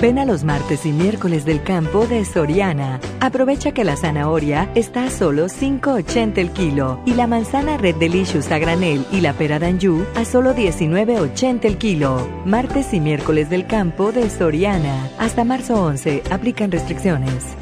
[0.00, 3.00] Ven a los martes y miércoles del campo de Soriana.
[3.20, 8.50] Aprovecha que la zanahoria está a solo 5.80 el kilo y la manzana Red Delicious
[8.50, 12.28] a granel y la pera d'Anjou a solo 19.80 el kilo.
[12.44, 15.10] Martes y miércoles del campo de Soriana.
[15.18, 16.24] Hasta marzo 11.
[16.28, 17.54] Aplican restricciones.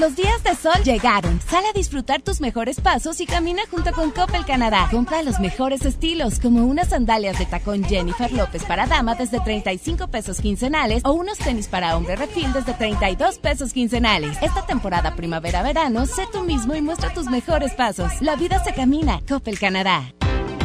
[0.00, 1.38] Los días de sol llegaron.
[1.42, 4.88] Sal a disfrutar tus mejores pasos y camina junto con Coppel Canadá.
[4.90, 10.08] Compra los mejores estilos, como unas sandalias de tacón Jennifer López para dama desde 35
[10.08, 14.38] pesos quincenales o unos tenis para hombre refil desde 32 pesos quincenales.
[14.40, 18.22] Esta temporada primavera-verano, sé tú mismo y muestra tus mejores pasos.
[18.22, 19.20] La vida se camina.
[19.28, 20.14] Coppel Canadá.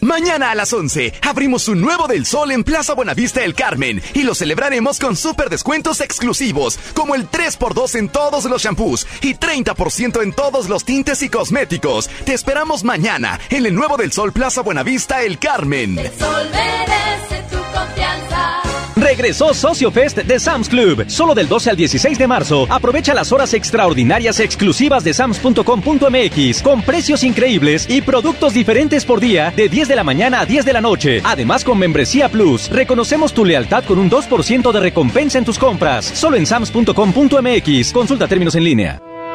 [0.00, 4.22] Mañana a las 11 abrimos un nuevo del Sol en Plaza Buenavista El Carmen y
[4.22, 10.22] lo celebraremos con super descuentos exclusivos como el 3x2 en todos los shampoos y 30%
[10.22, 12.08] en todos los tintes y cosméticos.
[12.24, 15.98] Te esperamos mañana en el nuevo del Sol Plaza Buenavista El Carmen.
[15.98, 18.69] El sol merece tu confianza.
[19.10, 21.04] Regresó Socio Fest de Sam's Club.
[21.08, 22.68] Solo del 12 al 16 de marzo.
[22.70, 29.52] Aprovecha las horas extraordinarias exclusivas de sams.com.mx con precios increíbles y productos diferentes por día
[29.56, 31.22] de 10 de la mañana a 10 de la noche.
[31.24, 36.04] Además, con Membresía Plus, reconocemos tu lealtad con un 2% de recompensa en tus compras.
[36.04, 37.92] Solo en sams.com.mx.
[37.92, 39.09] Consulta términos en línea.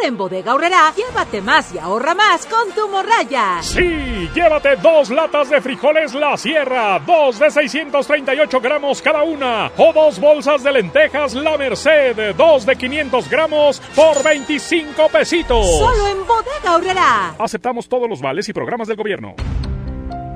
[0.00, 3.58] Ahora en Bodega Aurrerá, llévate más y ahorra más con tu morraya.
[3.60, 9.92] Sí, llévate dos latas de frijoles La Sierra, dos de 638 gramos cada una, o
[9.92, 15.66] dos bolsas de lentejas La Merced, dos de 500 gramos por 25 pesitos.
[15.66, 17.34] Solo en Bodega Aurrerá.
[17.38, 19.34] Aceptamos todos los vales y programas del gobierno.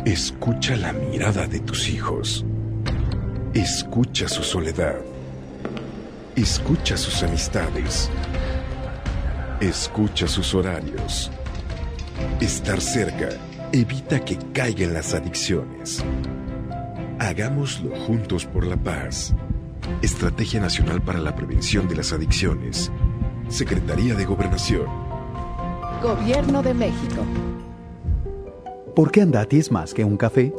[0.05, 2.45] Escucha la mirada de tus hijos.
[3.55, 4.97] Escucha su soledad.
[6.37, 8.11] Escucha sus amistades.
[9.61, 11.31] Escucha sus horarios.
[12.41, 13.29] Estar cerca
[13.73, 16.05] evita que caigan las adicciones.
[17.21, 19.33] Hagámoslo juntos por la paz.
[20.03, 22.91] Estrategia Nacional para la Prevención de las Adicciones.
[23.49, 24.87] Secretaría de Gobernación.
[26.03, 27.25] Gobierno de México.
[28.97, 30.53] ¿Por qué Andati es más que un café?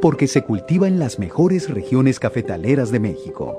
[0.00, 3.58] Porque se cultiva en las mejores regiones cafetaleras de México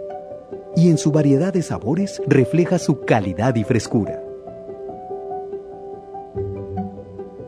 [0.76, 4.21] y en su variedad de sabores refleja su calidad y frescura.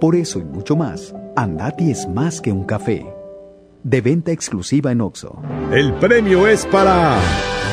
[0.03, 3.05] Por eso y mucho más, Andati es más que un café.
[3.83, 5.41] De venta exclusiva en Oxo.
[5.71, 7.17] El premio es para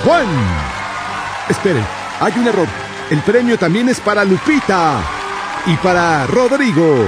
[0.05, 0.29] Juan.
[1.49, 1.83] Esperen,
[2.21, 2.69] hay un error.
[3.11, 5.03] El premio también es para Lupita
[5.67, 6.99] y para Rodrigo.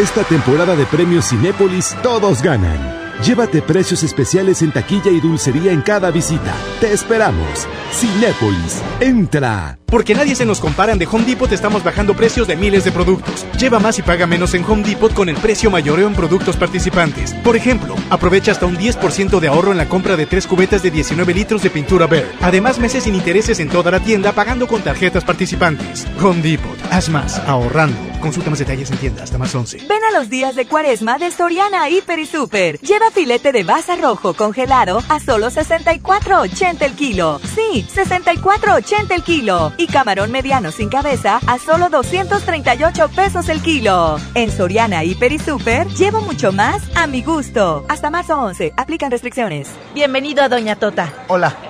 [0.00, 3.09] Esta temporada de premios Cinépolis todos ganan.
[3.22, 6.54] Llévate precios especiales en taquilla y dulcería en cada visita.
[6.80, 7.66] Te esperamos.
[7.92, 9.78] Cinépolis, entra.
[9.84, 13.44] Porque nadie se nos comparan de Home Depot estamos bajando precios de miles de productos.
[13.58, 17.34] Lleva más y paga menos en Home Depot con el precio mayoreo en productos participantes.
[17.34, 20.90] Por ejemplo, aprovecha hasta un 10% de ahorro en la compra de tres cubetas de
[20.90, 22.24] 19 litros de pintura Bear.
[22.40, 26.06] Además, meses sin intereses en toda la tienda pagando con tarjetas participantes.
[26.22, 28.09] Home Depot, haz más, ahorrando.
[28.20, 29.78] Consulta más detalles en tienda hasta más 11.
[29.88, 32.78] Ven a los días de cuaresma de Soriana Hiper y Super.
[32.80, 37.40] Lleva filete de baza rojo congelado a solo 64.80 el kilo.
[37.54, 39.72] Sí, 64.80 el kilo.
[39.78, 44.18] Y camarón mediano sin cabeza a solo 238 pesos el kilo.
[44.34, 47.84] En Soriana Hiper y Super llevo mucho más a mi gusto.
[47.88, 48.74] Hasta marzo 11.
[48.76, 49.68] Aplican restricciones.
[49.94, 51.12] Bienvenido a Doña Tota.
[51.28, 51.69] Hola.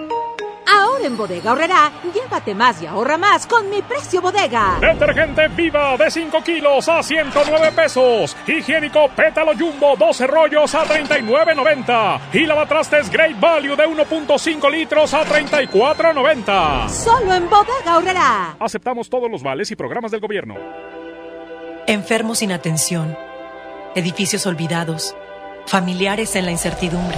[0.73, 4.77] Ahora en Bodega Horrera, llévate más y ahorra más con mi precio bodega.
[4.79, 8.37] Detergente Viva de 5 kilos a 109 pesos.
[8.47, 12.19] Higiénico Pétalo Jumbo 12 rollos a 39.90.
[12.33, 16.89] Y lavatrastes Great Value de 1.5 litros a 34.90.
[16.89, 18.55] Solo en Bodega Horrera.
[18.59, 20.55] Aceptamos todos los vales y programas del gobierno.
[21.87, 23.17] Enfermos sin atención.
[23.95, 25.15] Edificios olvidados.
[25.65, 27.17] Familiares en la incertidumbre.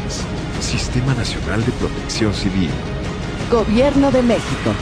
[0.62, 2.70] Sistema Nacional de Protección Civil.
[3.50, 4.72] Gobierno de México.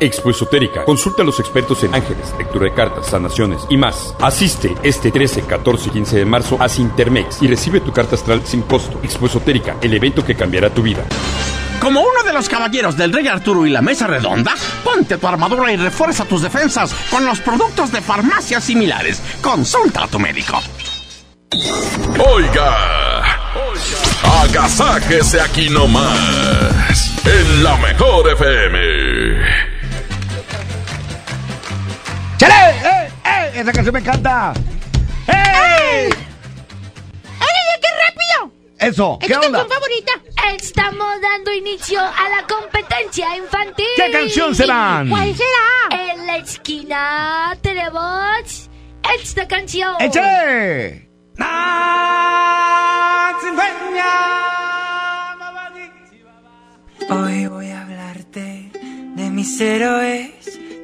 [0.00, 0.84] Expo Esotérica.
[0.84, 4.14] Consulta a los expertos en ángeles, lectura de cartas, sanaciones y más.
[4.20, 8.42] Asiste este 13, 14 y 15 de marzo a Sintermex y recibe tu carta astral
[8.44, 9.00] sin costo.
[9.02, 11.04] Expo Esotérica, el evento que cambiará tu vida.
[11.80, 15.70] Como uno de los caballeros del Rey Arturo y la Mesa Redonda, ponte tu armadura
[15.72, 19.20] y refuerza tus defensas con los productos de farmacias similares.
[19.42, 20.60] Consulta a tu médico.
[22.18, 23.22] Oiga,
[24.42, 29.73] agasáquese aquí nomás, en la mejor FM.
[32.46, 32.70] ¡Chale!
[33.06, 33.10] ¡Eh!
[33.24, 33.60] ¡Eh!
[33.60, 34.52] Esa canción me encanta.
[35.26, 36.10] ¡Ey!
[37.40, 38.52] ¡Ay, qué rápido!
[38.78, 39.58] Eso, ¿Es ¿qué tu onda?
[39.60, 40.12] canción favorita?
[40.54, 43.86] Estamos dando inicio a la competencia infantil.
[43.96, 45.08] ¿Qué canción serán?
[45.08, 46.10] ¿Cuál será?
[46.12, 48.68] En la esquina tenemos
[49.20, 49.94] esta canción.
[50.00, 51.08] ¡Échale!
[57.10, 58.70] Hoy voy a hablarte
[59.16, 60.30] de mis héroes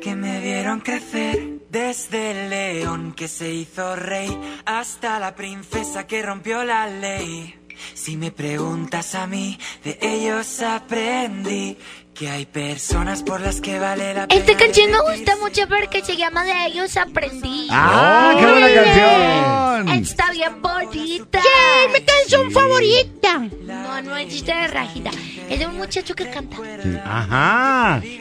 [0.00, 1.60] que me vieron crecer.
[1.70, 7.54] Desde el león que se hizo rey hasta la princesa que rompió la ley.
[7.94, 11.78] Si me preguntas a mí, de ellos aprendí
[12.20, 14.38] que hay personas por las que vale la pena.
[14.38, 17.66] Esta canción me gusta mucho porque se llama De ellos aprendí.
[17.70, 19.88] ¡Ah, qué buena canción!
[19.88, 21.40] Está bien bonita.
[21.40, 23.38] ¿Qué es mi canción favorita?
[23.62, 25.10] No, no es de Rajita.
[25.48, 26.58] Es de un muchacho que canta.
[27.06, 28.02] Ajá.
[28.04, 28.20] Y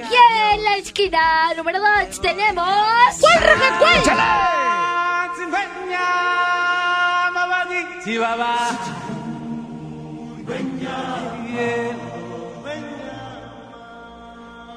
[0.53, 2.65] en la esquina número 2 tenemos.
[3.19, 4.01] ¿Cuál, Raja, cuál?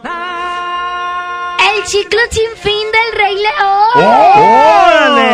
[0.05, 4.07] El ciclo sin fin del Rey León.
[4.07, 5.31] ¡Órale!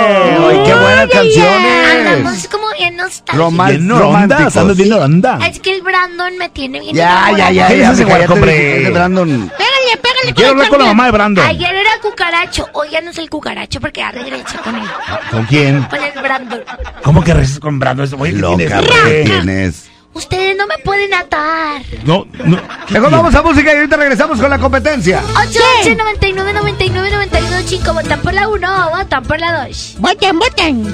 [0.49, 2.49] ¡Ay, qué buenas Andamos canciones!
[2.51, 3.39] como bien nostálgicos.
[3.53, 4.57] Roman- Bien románticos.
[4.57, 5.39] andas bien onda.
[5.47, 7.69] Es que el Brandon me tiene bien Ya, ya, ya, ya.
[7.69, 8.90] Cállese, me cállate, hombre.
[8.90, 9.28] Brandon.
[9.51, 10.35] Pégale, pégale.
[10.35, 11.47] Quiero hablar con la mamá de Brandon.
[11.47, 14.82] Ayer era cucaracho, hoy ya no soy cucaracho porque ya regresé con él.
[15.31, 15.82] ¿Con quién?
[15.85, 16.61] Con el Brandon.
[17.03, 18.09] ¿Cómo que regresas con Brandon?
[18.16, 18.90] Güey que Loca, tienes?
[19.05, 19.90] ¿qué tienes?
[20.14, 21.82] Ustedes no me pueden atar.
[22.05, 22.59] No, no.
[22.89, 25.22] Mejor vamos a música y ahorita regresamos con la competencia.
[25.48, 27.93] 8, 8, 99, 99, 92, 5.
[27.93, 29.97] Votan por la 1, votan por la 2.
[29.98, 30.85] Voten, voten.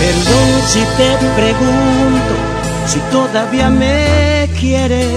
[0.00, 2.34] Perdón si te pregunto
[2.86, 5.08] si todavía me quieres.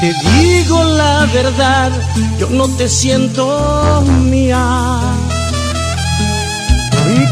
[0.00, 1.90] Te digo la verdad,
[2.38, 4.88] yo no te siento mía.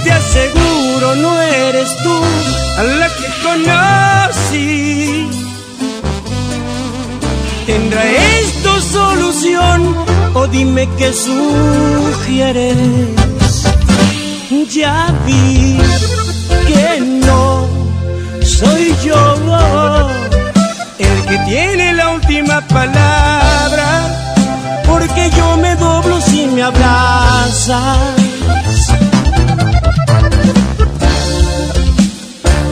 [0.04, 2.14] Te aseguro no eres tú
[2.78, 5.28] a la que conocí.
[7.66, 9.96] ¿Tendrá esto solución
[10.34, 12.76] o dime qué sugieres?
[14.70, 15.78] Ya vi
[16.66, 17.66] que no
[18.42, 19.16] soy yo
[20.98, 23.88] el que tiene la última palabra,
[24.86, 28.15] porque yo me doblo si me abrazas.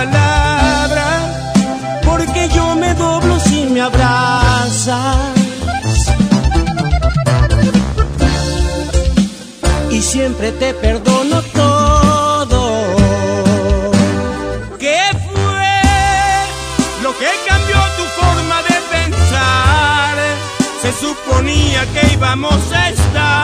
[0.00, 1.06] Palabra,
[2.04, 5.18] porque yo me doblo si me abrazas.
[9.96, 12.60] Y siempre te perdono todo.
[14.82, 15.72] ¿Qué fue
[17.04, 20.14] lo que cambió tu forma de pensar?
[20.82, 23.43] Se suponía que íbamos a estar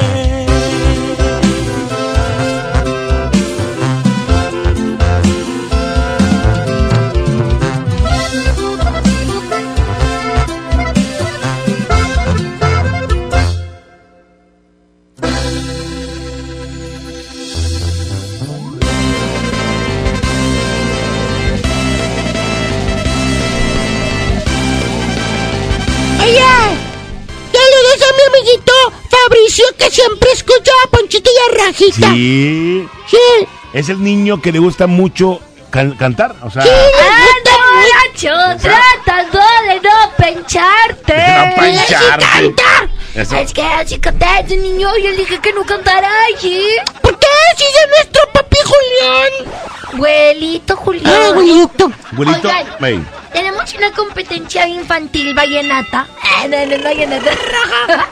[28.31, 28.73] Amiguito
[29.09, 32.09] Fabricio que siempre escucha a Ponchito y a Rajita.
[32.11, 32.87] Sí.
[33.09, 33.47] Sí.
[33.73, 35.39] Es el niño que le gusta mucho
[35.69, 36.35] can- cantar.
[36.43, 41.15] O sea, borracho, tratando de no pencharte.
[41.15, 42.25] No pencharte.
[42.25, 42.89] canta!
[43.15, 43.35] Eso.
[43.35, 46.63] Es que así canta ese niño, yo le dije que no cantara allí.
[47.01, 47.27] ¿Por qué?
[47.57, 49.53] Si es nuestro papi Julián.
[49.93, 51.13] Abuelito Julián.
[51.13, 51.91] Ah, abuelito.
[52.13, 53.07] Abuelito, Oigan.
[53.33, 56.07] Tenemos una competencia infantil vallenata.
[56.23, 58.09] Ah, no, no es vallenata roja.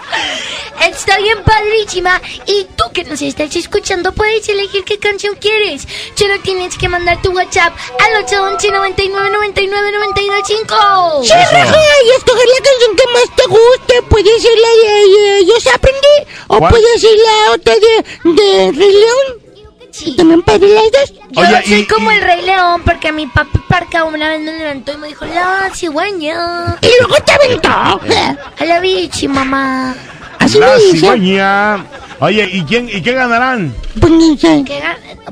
[0.87, 2.21] Está bien padrísima.
[2.45, 5.87] Y tú que nos estás escuchando puedes elegir qué canción quieres.
[6.15, 11.23] Solo tienes que mandar tu WhatsApp al 811 99 99 925.
[11.23, 11.33] Sí.
[11.33, 11.75] Raja,
[12.05, 14.01] y escoger la canción que más te guste.
[14.03, 16.07] Puede ser la de, Yo se aprendí.
[16.47, 19.48] O puede ser la otra de, de Rey León.
[19.91, 20.15] Sí.
[20.15, 21.13] También dos.
[21.31, 24.53] Yo Oye, soy y- como el Rey León porque mi papi parca una vez me
[24.57, 26.77] levantó y me dijo, la cigüeña.
[26.81, 27.69] Y luego te aventó.
[27.69, 29.95] A la bichi, mamá.
[30.39, 30.91] Así la me dice.
[30.99, 31.85] cigüeña.
[32.19, 33.73] Oye, ¿y quién, ¿y qué ganarán?
[33.99, 34.11] Pues.
[34.41, 34.83] ¿Qué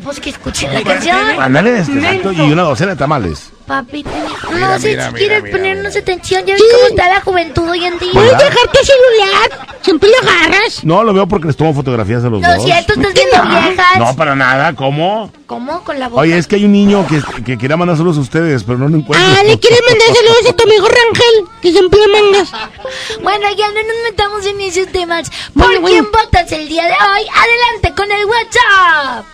[0.04, 1.18] Pues que escuchen la canción.
[1.42, 3.50] Ándale, este, exacto, y una docena de tamales.
[3.68, 4.06] Papi,
[4.54, 6.46] Mira, no sé mira, si mira, quieres mira, ponernos atención.
[6.46, 8.12] Ya ves cómo está la juventud hoy en día.
[8.14, 9.68] ¿Puedes dejar tu celular?
[9.82, 10.86] Siempre lo agarras.
[10.86, 12.64] No, lo veo porque les tomo fotografías a los Lo dos.
[12.64, 14.00] siento, estás viendo viejas.
[14.00, 15.30] No, para nada, ¿cómo?
[15.48, 15.84] ¿Cómo?
[15.84, 16.22] Con la boca.
[16.22, 18.88] Oye, es que hay un niño que, que quería mandar saludos a ustedes, pero no
[18.88, 19.28] lo encuentro.
[19.38, 22.52] Ah, le quieres mandar saludos a tu amigo Rangel, que siempre le mandas.
[23.22, 25.30] Bueno, ya no nos metamos en esos temas.
[25.54, 27.28] ¿Por quién votas el día de hoy?
[27.36, 29.26] Adelante con el WhatsApp.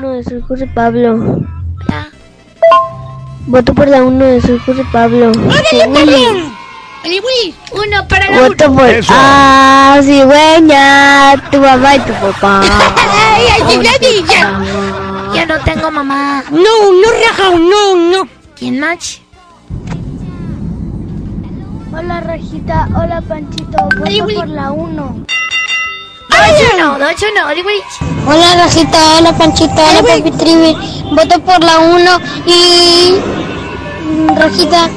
[0.00, 1.42] de soy José Pablo.
[3.46, 5.30] Voto por la uno de soy José Pablo.
[5.30, 6.52] ¡Órale, Willy.
[7.04, 7.54] Willy!
[7.72, 8.80] Uno para la Voto uno.
[8.80, 12.60] por Ah, cigüeña, tu mamá y tu papá.
[12.96, 13.92] ¡Ay, ay, ya
[14.26, 14.60] ya!
[15.34, 16.44] Ya no tengo mamá.
[16.50, 18.28] No, no, raja, no, no.
[18.56, 19.20] ¿Quién más?
[21.90, 25.26] Hola Rajita, hola Panchito, voto por la 1.
[26.42, 27.82] Dos uno, Oli Willy.
[28.26, 30.76] Hola Rajita, hola Panchito, hola Papi Trivi,
[31.10, 33.14] voto por la 1 y...
[34.36, 34.88] Rajita.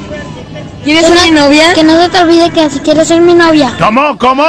[0.84, 1.72] ¿Quieres ser no- mi novia?
[1.74, 3.74] Que no se te olvide que si quieres ser mi novia.
[3.78, 4.16] ¿Cómo?
[4.18, 4.44] ¿Cómo?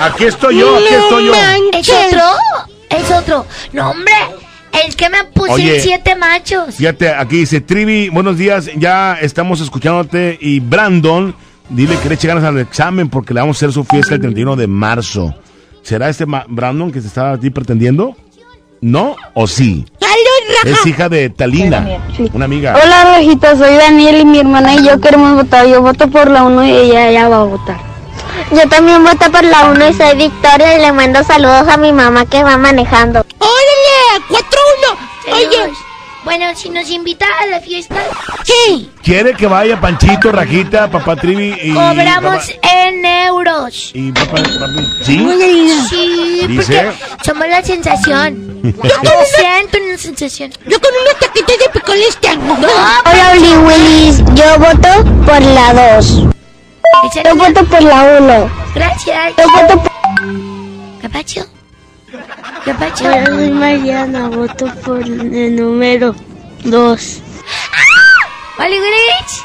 [0.00, 1.34] Aquí estoy yo, aquí estoy yo.
[1.78, 2.24] ¿Es otro?
[2.90, 3.46] Es otro.
[3.72, 4.14] No, hombre.
[4.86, 5.76] Es que me puse Oye.
[5.76, 6.74] en siete machos.
[6.76, 10.38] Fíjate, aquí dice Trivi, buenos días, ya estamos escuchándote.
[10.40, 11.34] Y Brandon,
[11.72, 14.20] dile que le eche ganas al examen porque le vamos a hacer su fiesta el
[14.20, 15.34] 31 de marzo.
[15.82, 18.14] ¿Será este ma- Brandon que se está a ti pretendiendo?
[18.80, 19.84] ¿No o sí?
[20.64, 21.86] Es hija de Talina,
[22.32, 22.74] una amiga.
[22.82, 25.66] Hola Rajita, soy Daniel y mi hermana y yo queremos votar.
[25.66, 27.76] Yo voto por la 1 y ella ya va a votar.
[28.52, 31.92] Yo también voto por la 1 y soy Victoria y le mando saludos a mi
[31.92, 33.20] mamá que va manejando.
[33.38, 34.24] ¡Órale!
[34.28, 35.36] ¡Cuatro uno!
[35.36, 35.72] Oye.
[36.24, 37.96] Bueno, si nos invita a la fiesta,
[38.44, 38.90] sí.
[39.02, 41.72] ¿Quiere que vaya Panchito, Rajita, papá Trivi y...
[41.74, 43.90] Cobramos papá- en euros.
[43.92, 45.18] y papá, papi- ¿Sí?
[45.90, 46.82] Sí, Dice.
[46.84, 48.60] porque somos la sensación.
[48.62, 50.52] Yo me siento una sensación.
[50.66, 52.32] Yo con unos taquitos de picolista.
[53.04, 56.06] Hola Oli Willis, yo voto por la 2.
[57.24, 58.50] Yo voto por la 1.
[58.76, 59.32] Gracias.
[59.36, 59.90] Yo voto por...
[61.00, 61.44] ¿Qué pacho?
[62.64, 63.04] ¿Qué pacho?
[63.04, 66.14] Hola, soy Mariana, voto por el número
[66.64, 67.22] 2.
[68.58, 69.42] ¡Oli Grinch!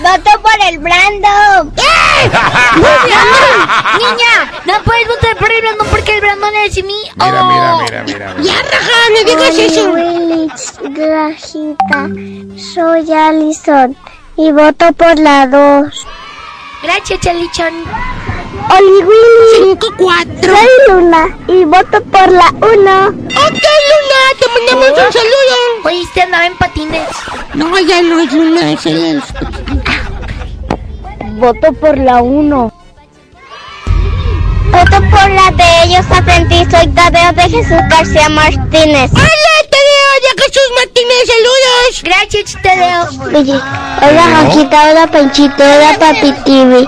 [0.00, 1.72] Voto por el Brando.
[3.98, 6.94] Niña, no puedes votar por el Brandon porque el Brandon es mi.
[7.16, 7.82] Mira, oh.
[7.82, 9.90] mira, mira, Ya, raja, no digas eso.
[9.92, 12.08] Willis, Rajita,
[12.74, 13.96] soy Alison
[14.36, 16.06] y voto por la 2.
[16.82, 17.72] Gracias, Chalichón.
[18.70, 19.76] Oli Willy.
[19.76, 20.44] 5-4.
[20.44, 22.68] Soy Luna y voto por la 1.
[22.68, 25.56] Ok, Luna, te mandamos un saludo.
[25.84, 27.08] Oíste, andaba en patines.
[27.54, 29.22] No, ya no es Luna, es el.
[31.38, 32.72] Voto por la 1.
[34.72, 36.64] Voto por la de ellos aprendí.
[36.70, 39.10] Soy Tadeo de Jesús García Martínez.
[39.12, 41.26] ¡Hola, Tadeo de Jesús Martínez!
[41.26, 42.02] ¡Saludos!
[42.02, 43.38] Gracias, Tadeo.
[43.38, 43.54] Oye,
[44.02, 46.86] hola Rajita, hola Panchito, hola Papi TV.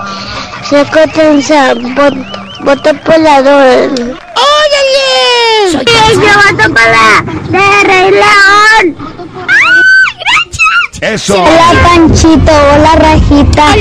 [1.95, 2.25] Vo-
[2.63, 3.99] voto por la 2.
[4.01, 5.85] ¡Órale!
[6.13, 8.95] Yo voto por la de Rey León.
[11.01, 11.35] Eso.
[11.43, 13.75] Hola Panchito, hola Rajita.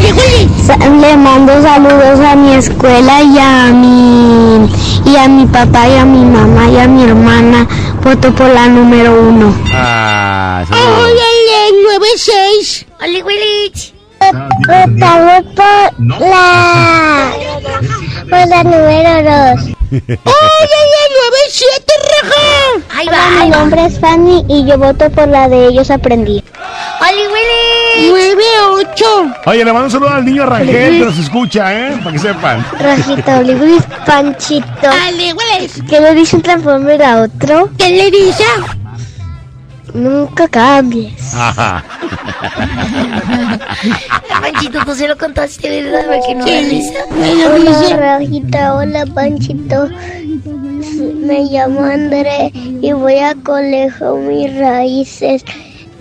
[1.00, 4.68] Le mando saludos a mi escuela y a mi
[5.06, 7.66] y a mi papá y a mi mamá y a mi hermana.
[8.02, 9.54] Voto por la número uno.
[9.72, 12.84] Ah, es- ¡Órale, 9-6!
[13.02, 13.93] ¡Oli Willich!
[14.32, 17.30] Votamos por la
[18.30, 19.70] por la número dos.
[19.94, 20.80] ¡Órale,
[21.50, 21.62] 9-7,
[22.10, 22.98] raja!
[22.98, 23.56] ¡Ahí va, Mi ahí va!
[23.58, 26.42] nombre es Fanny y yo voto por la de ellos aprendí.
[27.00, 27.22] ¡Oli
[28.08, 28.36] Willich!
[28.96, 29.34] 9-8.
[29.46, 31.96] Oye, le mando un saludo al niño Rangel que nos escucha, ¿eh?
[31.98, 32.66] Para que sepan.
[32.80, 34.88] Rajita, Olivis, Panchito.
[35.06, 35.80] ¡Ale, Willis!
[35.88, 37.68] ¿Qué le dice un transformer a otro?
[37.78, 38.44] ¿Qué le dice?
[39.94, 41.34] Nunca cambies.
[41.34, 41.84] Ajá.
[44.28, 46.04] Panchito, tú se lo contaste, ¿verdad?
[46.06, 46.98] Porque no me risa.
[47.10, 49.88] Hola Rajita, hola Panchito.
[51.24, 52.50] Me llamo André
[52.82, 55.44] y voy a colegio mis raíces.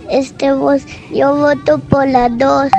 [0.09, 2.39] Este voz, yo voto por la 2.
[2.39, 2.71] ¡Nueve,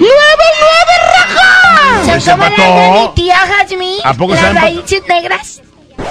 [0.00, 2.18] nueve, raja!
[2.18, 2.62] ¿Se empató?
[2.62, 4.00] de mi tía Jazmín.
[4.04, 5.62] ¿A poco se Las raíces negras.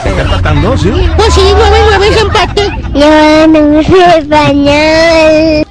[0.03, 0.77] ¿Se está empatando?
[0.77, 0.91] ¿Sí?
[1.17, 2.71] Pues sí, nueve, nueve es empate.
[2.93, 5.65] Yo no sé español.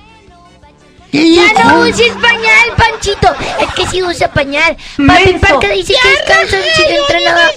[1.10, 3.28] Ya no uses pañal, Panchito.
[3.60, 4.76] Es que si usa pañal.
[5.06, 7.50] Papi Parca dice que es cansancio entrenador.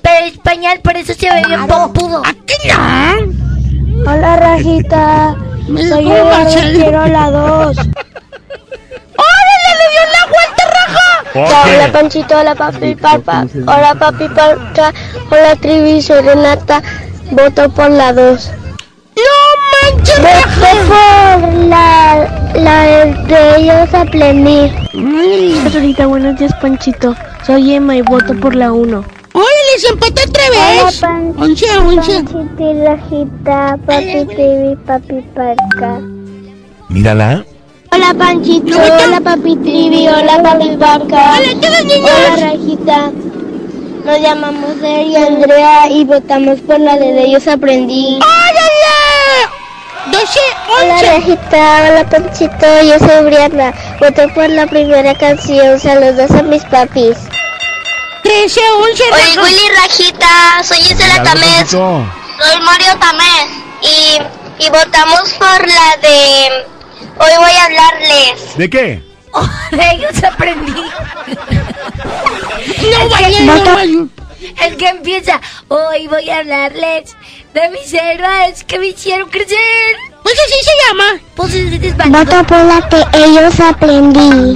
[0.00, 2.22] Pero es pañal, por eso se ve bien pompudo.
[2.24, 4.10] ¿A qué no?
[4.10, 5.36] Hola Rajita.
[5.88, 6.30] Soy yo,
[6.72, 7.76] quiero la 2.
[9.18, 11.66] ¡Órale, le dio la vuelta, raja!
[11.74, 14.92] Hola Panchito, hola Papi Parpa, hola Papi Parca,
[15.30, 16.82] hola Trivi, soy Renata,
[17.30, 18.50] voto por la 2.
[19.16, 24.72] ¡No manches, Voto por la, la de ellos aprendí.
[25.74, 27.14] Ahorita, buenos días Panchito,
[27.44, 29.04] soy Emma y voto por la 1.
[29.32, 31.02] ¡Órale, se empató otra vez!
[31.36, 32.22] Once once.
[32.24, 36.00] Panchito y Rajita, Papi Trivi, Papi Parca.
[36.88, 37.44] Mírala.
[37.90, 41.32] Hola Panchito, hola Papi Trivi, hola Papi Parca.
[41.38, 42.10] Hola todos niños.
[42.10, 43.10] Hola Rajita.
[44.04, 48.18] Nos llamamos Eri y Andrea y votamos por la de ellos aprendí.
[48.22, 49.48] ¡Órale!
[50.10, 50.40] 12,
[50.80, 51.06] Hola 11.
[51.06, 53.74] Rajita, hola Panchito, yo soy Brianna.
[54.00, 57.16] Voté por la primera canción, saludos a mis papis.
[58.22, 59.42] 13, 11, Oye, raja.
[59.42, 62.06] Willy Rajita, soy Gisela algo, Panchito.
[62.40, 63.48] Soy Mario Tamés
[63.82, 66.77] y, y votamos por la de...
[67.20, 68.56] Hoy voy a hablarles.
[68.56, 69.02] ¿De qué?
[69.32, 70.72] Oh, de ellos aprendí.
[70.72, 70.84] No
[73.10, 74.06] vaya, no vaya.
[74.64, 77.16] El que empieza, hoy voy a hablarles
[77.54, 79.56] de mis héroes que me hicieron crecer.
[80.22, 81.18] Pues así se llama.
[81.34, 81.96] Pues es.
[82.08, 84.54] Voto por la que ellos aprendí.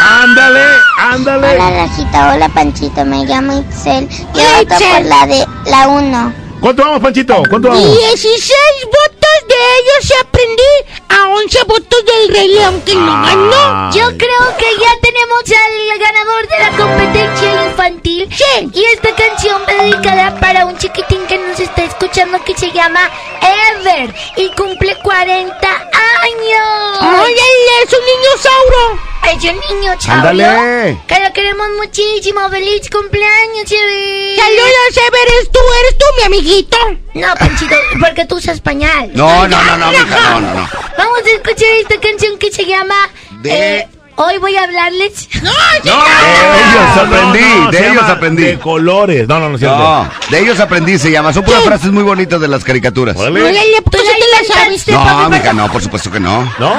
[0.00, 0.64] Ándale,
[0.98, 1.48] ándale.
[1.48, 4.08] Hola Rajita, hola Panchito, me llamo Itzel.
[4.08, 6.43] Yo voto por la de la 1.
[6.64, 7.42] ¿Cuánto vamos, Panchito?
[7.50, 7.94] ¿Cuánto vamos?
[7.94, 10.62] 16 votos de ellos y aprendí
[11.10, 13.92] a 11 votos del Rey León que no ganó.
[13.92, 18.30] Yo creo que ya tenemos al ganador de la competencia infantil.
[18.34, 18.70] Sí.
[18.72, 23.10] Y esta canción va dedicada para un chiquitín que nos está escuchando que se llama
[23.42, 26.98] Ever y cumple 40 años.
[26.98, 29.13] ¡Órale, es un niñosauro!
[29.32, 30.28] Es un niño, chavo.
[30.28, 30.98] Ándale.
[31.08, 32.48] Que lo queremos muchísimo.
[32.50, 34.36] ¡Feliz cumpleaños, Ever!
[34.36, 35.58] Saludos, Ever, ¿eres tú?
[35.80, 36.76] ¿Eres tú, mi amiguito?
[37.14, 39.10] No, Panchito, porque tú usas pañal.
[39.14, 40.68] No, no, no, no, mija, no, no, no.
[40.98, 42.94] Vamos a escuchar esta canción que se llama...
[43.40, 45.28] De- eh, Hoy voy a hablarles...
[45.42, 45.50] ¡No,
[45.82, 48.42] De ellos aprendí, no, de ellos aprendí.
[48.44, 49.26] De colores.
[49.28, 49.76] No, no, no es cierto.
[49.78, 51.32] No, de ellos aprendí, se llama.
[51.32, 51.66] Son puras Sí.
[51.68, 53.16] frases muy bonitas de las caricaturas.
[53.16, 53.42] Órale.
[53.42, 54.88] ¡Órale, pues Tú sí la te la sabes.
[54.88, 56.42] No, mija, no, por supuesto que no.
[56.58, 56.74] ¿No?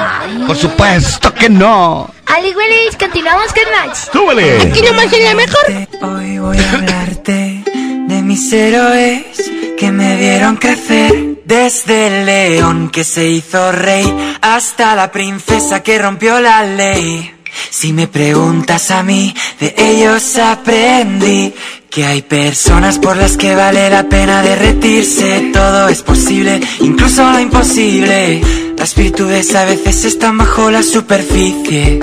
[0.48, 2.10] Por supuesto que no.
[2.26, 4.10] Al igual es, continuamos con más.
[4.12, 4.62] ¡Súbele!
[4.62, 6.18] Aquí nomás la mejor.
[6.18, 7.64] Hoy voy a hablarte
[8.08, 9.26] de mis héroes
[9.78, 11.36] que me vieron crecer.
[11.46, 17.32] Desde el león que se hizo rey hasta la princesa que rompió la ley.
[17.70, 21.54] Si me preguntas a mí, de ellos aprendí
[21.90, 25.52] que hay personas por las que vale la pena derretirse.
[25.54, 28.42] Todo es posible, incluso lo imposible.
[28.78, 32.00] Las virtudes a veces están bajo la superficie.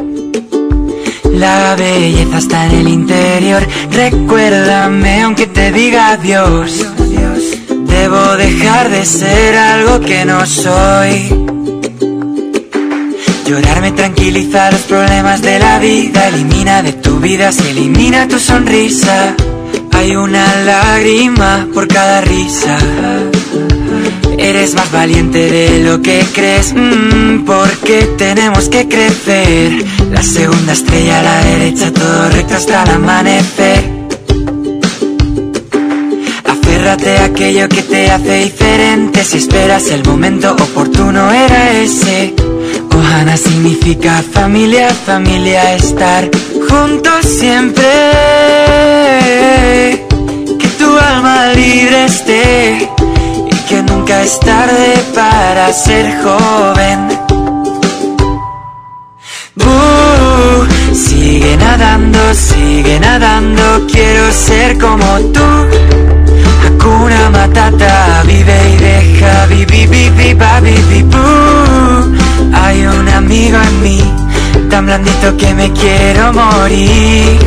[1.33, 3.67] La belleza está en el interior.
[3.91, 6.87] Recuérdame aunque te diga adiós.
[7.87, 11.29] Debo dejar de ser algo que no soy.
[13.47, 16.29] Llorar me tranquiliza los problemas de la vida.
[16.29, 19.35] Elimina de tu vida, se elimina tu sonrisa.
[19.93, 22.79] Hay una lágrima por cada risa.
[24.39, 29.85] Eres más valiente de lo que crees, mm, porque tenemos que crecer.
[30.11, 34.02] La segunda estrella a la derecha, todo recto hasta el amanecer.
[36.93, 39.25] Aquello que te hace diferente.
[39.25, 42.35] Si esperas el momento oportuno, era ese.
[42.95, 46.29] Ohana significa familia, familia, estar
[46.69, 47.83] juntos siempre.
[50.59, 52.91] Que tu alma libre esté
[53.51, 57.09] y que nunca es tarde para ser joven.
[60.93, 66.12] Sigue nadando, sigue nadando, quiero ser como tú.
[66.83, 71.17] Hakuna Matata, vive y deja, vi, vi, vi, vi, ba, vi, vi, bu.
[72.53, 74.01] Hay un amigo en mí,
[74.69, 77.39] tan blandito que me quiero morir.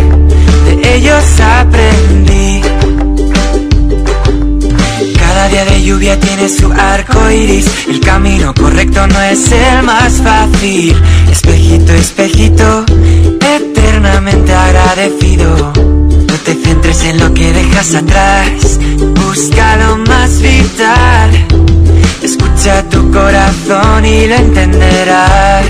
[0.65, 2.61] De ellos aprendí.
[5.19, 7.67] Cada día de lluvia tiene su arco iris.
[7.89, 10.95] El camino correcto no es el más fácil.
[11.29, 12.85] Espejito, espejito,
[13.41, 16.04] eternamente agradecido.
[16.35, 18.77] No te centres en lo que dejas atrás.
[19.25, 21.29] Busca lo más vital.
[22.21, 25.65] Escucha tu corazón y lo entenderás.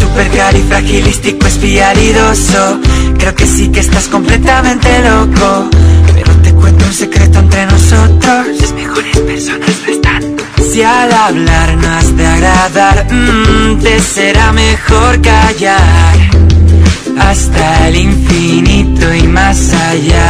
[0.00, 2.80] Super califragilístico espialidoso.
[3.18, 5.70] Creo que sí que estás completamente loco.
[6.12, 8.46] Pero te cuento un secreto entre nosotros.
[8.60, 10.36] Las mejores personas no están.
[10.72, 16.47] Si al hablar no has de agradar, mm, te será mejor callar.
[17.20, 20.28] Hasta el infinito y más allá.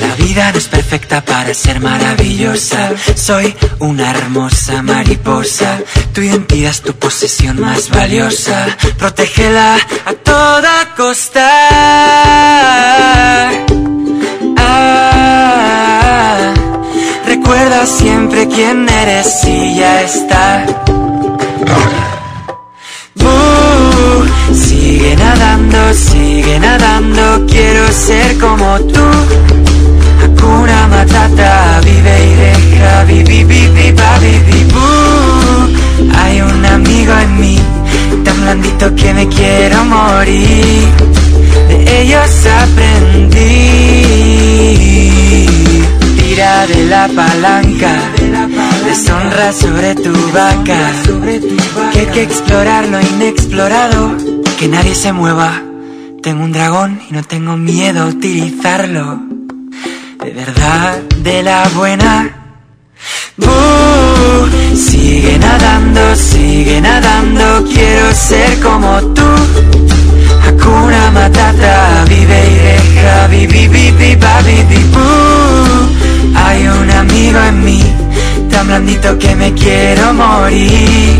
[0.00, 2.90] La vida no es perfecta para ser maravillosa.
[3.14, 5.78] Soy una hermosa mariposa.
[6.12, 8.76] Tu identidad es tu posesión más valiosa.
[8.98, 11.48] Protégela a toda costa.
[14.58, 16.54] Ah,
[17.26, 20.66] recuerda siempre quién eres y ya está.
[24.92, 29.00] Sigue nadando, sigue nadando, quiero ser como tú.
[30.22, 34.80] Hakuna Matata, vive y deja, vi, vi, vi, vi, ba, vi, vi, bu.
[36.14, 37.58] Hay un amigo en mí,
[38.22, 40.88] tan blandito que me quiero morir.
[41.68, 43.62] De ellos aprendí.
[46.18, 47.92] Tira de la palanca,
[48.84, 50.92] deshonra sobre tu vaca.
[51.94, 54.31] Que hay que explorar lo inexplorado,
[54.62, 55.60] que nadie se mueva.
[56.22, 59.20] Tengo un dragón y no tengo miedo a utilizarlo.
[60.22, 62.54] De verdad, de la buena.
[63.38, 69.28] Uh, Sigue nadando, sigue nadando, quiero ser como tú.
[70.46, 74.58] Hakuna Matata, vive y deja, vivi, vivi, babi,
[74.94, 76.36] bú.
[76.36, 77.82] Hay un amigo en mí,
[78.48, 81.18] tan blandito que me quiero morir.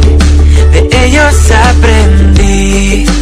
[0.71, 3.22] De ellos aprendí.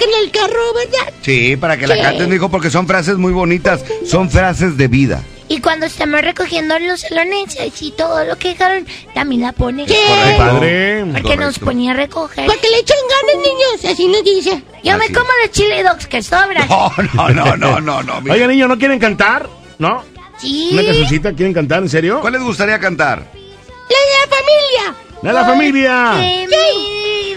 [0.00, 1.12] En el carro, ¿verdad?
[1.22, 2.00] Sí, para que la Sí.
[2.02, 3.84] canten, dijo, porque son frases muy bonitas.
[4.06, 5.22] Son frases de vida.
[5.46, 9.84] Y cuando estamos recogiendo los salones y todo lo que dejaron, también la pone.
[9.86, 10.36] Correcto.
[10.38, 11.04] Padre.
[11.12, 12.46] Porque nos ponía a recoger.
[12.46, 13.92] Para que le echen ganas, niños.
[13.92, 14.62] Así nos dice.
[14.82, 16.66] Yo me como los chili dogs que sobran.
[16.68, 18.20] No, no, no, no, no, no.
[18.22, 18.34] mira.
[18.34, 19.48] Oiga, niños, ¿no quieren cantar?
[19.78, 20.02] ¿No?
[20.38, 20.70] Sí.
[20.72, 21.82] ¿Una cancioncita quieren cantar?
[21.82, 22.20] ¿En serio?
[22.22, 23.18] ¿Cuál les gustaría cantar?
[23.18, 24.94] La de la familia.
[25.22, 26.12] ¡La de la familia!
[26.18, 26.46] Mi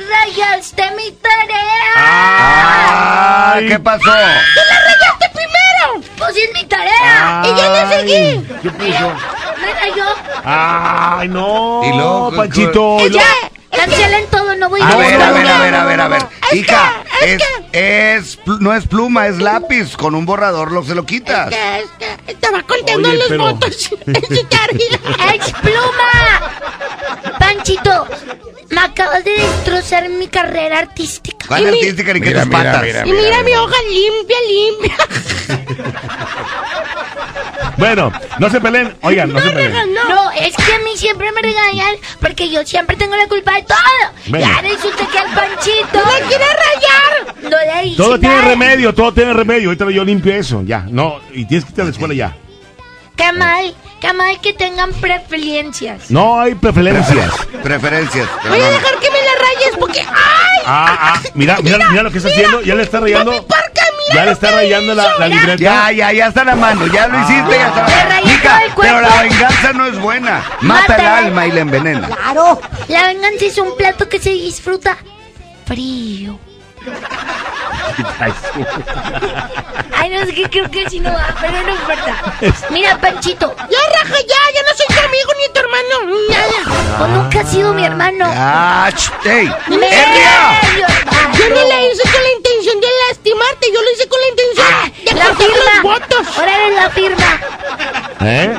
[0.10, 1.94] rayaste mi tarea.
[1.98, 4.04] Ah, ¿Qué pasó?
[4.04, 6.08] ¡Tú la rayaste primero!
[6.18, 7.42] Pues es mi tarea.
[7.46, 8.48] Y yo le seguí.
[8.62, 9.14] ¿Qué puso?
[9.62, 10.06] Me rayó.
[10.44, 11.82] ¡Ay, no!
[11.84, 13.00] Y luego, Panchito.
[13.08, 13.24] y Ya,
[13.76, 16.08] cancelen todo, no voy a A ir ver, a ver, a ver, a ver, a
[16.08, 16.22] ver.
[16.52, 17.42] Es Hija, que- es,
[17.74, 19.96] es, pl- no es pluma, es lápiz.
[19.98, 21.50] Con un borrador lo se lo quitas.
[21.50, 25.34] Que, es que estaba contando Oye, los pero- votos en su tarea.
[25.34, 26.52] ¡Ex pluma!
[27.40, 28.08] Panchito,
[28.70, 31.46] me acabas de destrozar mi carrera artística.
[31.48, 32.84] ¿Cuál Y mi- artística ni que Mira, tus mira, patas?
[32.84, 33.08] mira.
[33.08, 34.98] Y mira mi hoja limpia, limpia.
[37.78, 38.96] Bueno, no se peleen.
[39.02, 39.94] Oigan, no se peleen.
[39.94, 40.32] No.
[40.32, 43.78] es que a mí siempre me regañan porque yo siempre tengo la culpa de todo.
[44.28, 44.48] Venga.
[44.48, 47.36] Ya resulta que al Panchito ¡Me quiere rayar!
[47.44, 47.50] no
[47.82, 48.48] le hice Todo tiene nada.
[48.50, 49.70] remedio, todo tiene remedio.
[49.70, 50.86] Ahorita yo limpio eso, ya.
[50.90, 52.36] No, y tienes que irte a la escuela ya.
[53.16, 56.12] Qué mal, qué mal que tengan preferencias.
[56.12, 57.32] No hay preferencias.
[57.64, 58.28] Preferencias.
[58.48, 60.00] Voy a dejar que me la rayes porque.
[60.02, 60.62] ¡Ay!
[60.66, 62.62] Ah, ah, mira, mira, mira lo que está haciendo.
[62.62, 63.32] Ya le está rayando.
[63.48, 65.40] Parca, mira Ya le está que rayando la, hizo, la mira.
[65.40, 65.64] libreta.
[65.64, 68.66] Ya, ya, ya está la mano, ya lo hiciste, ya está la rayé Hija, todo
[68.68, 68.82] el cuerpo.
[68.96, 70.44] pero la venganza no es buena.
[70.62, 71.18] Mata el Mátala.
[71.18, 72.08] alma y la envenena.
[72.10, 72.62] Claro.
[72.90, 74.96] La venganza es un plato que se disfruta
[75.68, 76.40] frío.
[80.00, 82.16] Ay, no sé qué creo que si no va, pero no importa.
[82.70, 85.96] Mira, Panchito, Ya, raja, ya, ya no soy tu amigo ni tu hermano.
[86.30, 86.60] Nada.
[86.98, 88.26] tú nunca has sido mi hermano.
[88.28, 88.90] Ah,
[89.26, 89.48] ¡Ey!
[89.48, 89.54] Yo
[91.50, 94.74] no la hice con la intención de lastimarte, yo lo hice con la intención de
[94.74, 95.82] Ah, La cortar los firma.
[95.84, 96.24] votos.
[96.38, 97.40] Ahora eres la firma.
[98.22, 98.58] ¿Eh?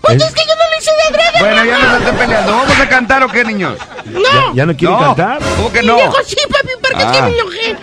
[0.00, 1.38] Pues es que yo no lo hice de adrede.
[1.40, 2.52] Bueno, ya no se estén peleando.
[2.52, 3.78] ¿Vamos a cantar o qué, niños?
[4.06, 4.54] No.
[4.54, 5.06] ¿Ya no quieren No.
[5.14, 5.38] cantar?
[5.56, 5.96] ¿Cómo que Y no?
[5.96, 7.22] dijo, sí, papi, porque es que Ah.
[7.22, 7.76] me enojé.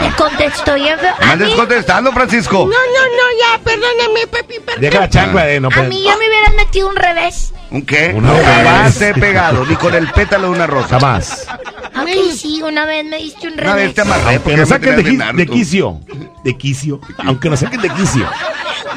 [0.00, 1.14] Me contestó bien feo.
[1.20, 2.54] ¿Me andes contestando, Francisco?
[2.58, 4.98] No, no, no, ya, perdóname, papi, Deja perdóname.
[5.00, 7.52] la chancla, eh, no a mí ya me hubieras metido un revés.
[7.70, 8.12] ¿Un qué?
[8.14, 10.98] Una jamás te he pegado, ni con el pétalo de una rosa.
[11.00, 11.46] Jamás.
[11.94, 13.94] Aunque sí, una vez me diste un Una vez revés.
[13.94, 16.00] te amarré Aunque nos saquen de, de quicio.
[16.44, 17.00] De quicio.
[17.26, 18.26] Aunque nos saquen de quicio.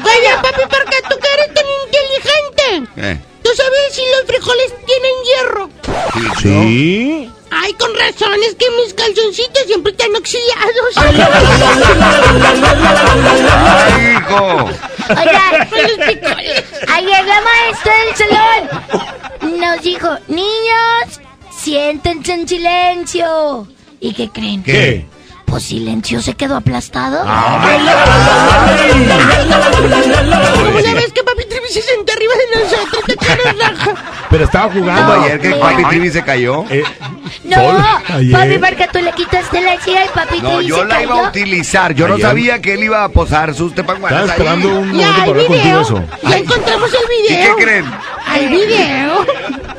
[0.02, 0.85] Oye, papi, porque
[2.96, 5.70] Eh, ¿Tú sabes si los frijoles tienen hierro?
[6.40, 7.30] Sí.
[7.50, 10.96] Ay, con razón, es que mis calzoncitos siempre están oxidados.
[12.96, 14.64] ¡Ay, hijo!
[15.08, 16.64] Oiga, Con los frijoles.
[16.88, 21.20] ayer la maestra del salón nos dijo, niños,
[21.56, 23.68] siéntense en silencio.
[24.00, 24.62] ¿Y qué creen?
[24.62, 25.06] ¿Qué?
[25.46, 27.20] Pues silencio se quedó aplastado.
[30.64, 33.94] Como ya ves que papi Trivi se sentó arriba de nosotros, te raja.
[34.28, 36.64] Pero estaba jugando ¿Cuándo ayer que Papi Trivi se cayó?
[36.68, 36.82] Eh,
[37.44, 37.56] No,
[38.08, 38.32] ayer.
[38.32, 41.18] papi, porque tú le quitaste la silla y papi No, yo se la iba a
[41.18, 41.28] cayó.
[41.30, 41.94] utilizar.
[41.94, 42.26] Yo no Ayer.
[42.26, 44.40] sabía que él iba a posar sus tepanguanas Estaba ahí.
[44.58, 45.80] esperando un momento para hablar contigo video.
[45.80, 46.04] eso.
[46.28, 47.56] Ya encontramos el ¿Y qué video.
[47.56, 47.84] creen?
[48.26, 49.26] Hay video.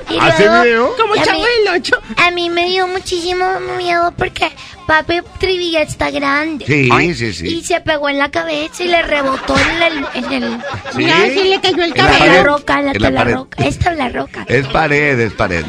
[0.09, 0.95] Y ¿Hace luego, video?
[0.97, 2.01] Como a chavo del 8.
[2.17, 4.51] A mí me dio muchísimo miedo porque
[4.85, 6.65] papi Trivi ya está grande.
[6.65, 7.63] Sí, sí, Y sí.
[7.63, 10.05] se pegó en la cabeza y le rebotó en el...
[10.13, 10.57] En el
[10.95, 11.05] Sí.
[11.05, 13.63] Ya le cayó el la en la roca, la, En la roca.
[13.63, 14.45] Esta es la roca.
[14.47, 15.65] Es pared, es pared.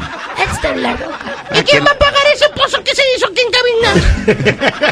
[0.51, 1.19] Esta es la roca.
[1.53, 4.89] ¿Y quién va a pagar ese pozo que se hizo aquí en cabina?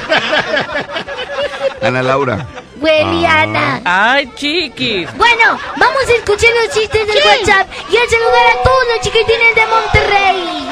[1.81, 2.45] Ana Laura.
[2.79, 3.81] Hueliana.
[3.85, 5.07] Ay, chiquis.
[5.17, 9.55] Bueno, vamos a escuchar los chistes del WhatsApp y a saludar a todos los chiquitines
[9.55, 10.67] de Monterrey.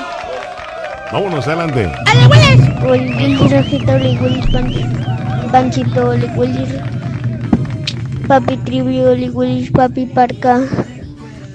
[1.12, 1.92] Vámonos, adelante.
[2.88, 6.14] Oli, rajita, oli, gulis, pan- panchito.
[8.28, 10.60] Papi trivi, oli, gulis, papi parca.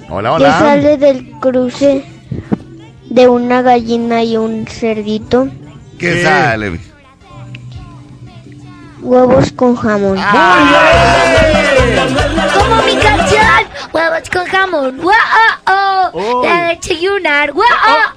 [0.08, 0.58] Hola, Que hola.
[0.58, 2.04] sale del cruce
[3.10, 5.48] de una gallina y un cerdito?
[5.98, 6.80] ¿Qué sale?
[9.02, 10.18] Huevos con jamón.
[12.54, 13.40] Como mi canción,
[13.92, 14.96] huevos con jamón.
[14.98, 15.12] ¡Wow!
[16.12, 17.52] Oh, La de desayunar.
[17.52, 17.64] ¡Wow!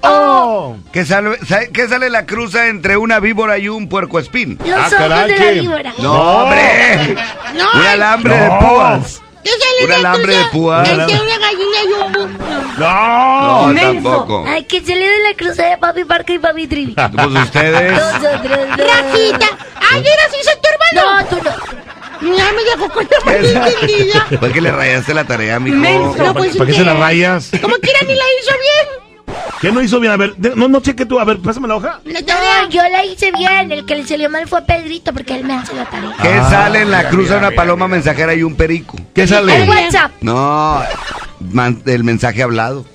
[0.01, 4.57] Oh, ¿Qué sale, sa- qué sale la cruza entre una víbora y un puercoespín?
[4.65, 5.93] Los ojos de la víbora.
[5.99, 7.15] No, hombre.
[7.55, 9.21] No, Un alambre de púas.
[9.43, 10.89] ¿Qué Un de la alambre de púas.
[10.89, 12.37] Entre una gallina y un
[12.77, 13.73] No.
[13.73, 14.45] No, tampoco.
[14.47, 16.93] Ay, que se le de la cruza de Papi Parca y Papi Trivi.
[16.93, 17.91] Pues ustedes.
[17.91, 18.59] Nosotros.
[18.69, 19.47] Rafita.
[19.91, 21.21] Ayer así soy tu hermano.
[21.21, 21.83] No, tú no.
[22.37, 24.25] Ya me dejó con la mano entendida.
[24.39, 25.75] Fue que le rayaste la tarea, mijo.
[25.77, 26.23] Menso.
[26.23, 27.51] No, pues, ¿Para qué se las rayas?
[27.61, 29.02] Como quiera ni la hizo bien.
[29.61, 30.11] ¿Qué no hizo bien?
[30.13, 31.19] A ver, de- no, no cheque tú.
[31.19, 31.99] A ver, pásame la hoja.
[32.05, 33.71] No, yo la hice bien.
[33.71, 36.11] El que le salió mal fue Pedrito porque él me hace la tarea.
[36.21, 38.97] ¿Qué Ah, sale en la mira, cruza mira, una mira, paloma mensajera y un perico?
[39.13, 39.63] ¿Qué El sale?
[39.69, 40.11] WhatsApp.
[40.21, 40.81] No,
[41.51, 42.85] man- el mensaje hablado.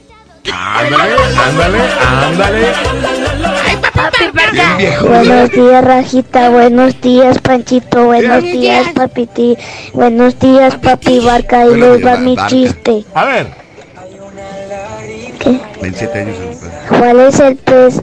[0.50, 1.14] Ándale,
[1.46, 1.78] ándale,
[2.26, 2.66] ándale.
[3.94, 5.02] Papi Parca.
[5.02, 6.48] Buenos días, Rajita.
[6.50, 8.04] Buenos días, Panchito.
[8.04, 8.86] Buenos días.
[8.94, 9.56] Papiti.
[9.92, 11.66] Buenos días, Papi Barca.
[11.66, 13.04] Y les va mi chiste.
[13.14, 13.67] A ver.
[15.38, 15.60] ¿Qué?
[15.80, 16.36] 27 años.
[16.88, 18.00] ¿Cuál es el pez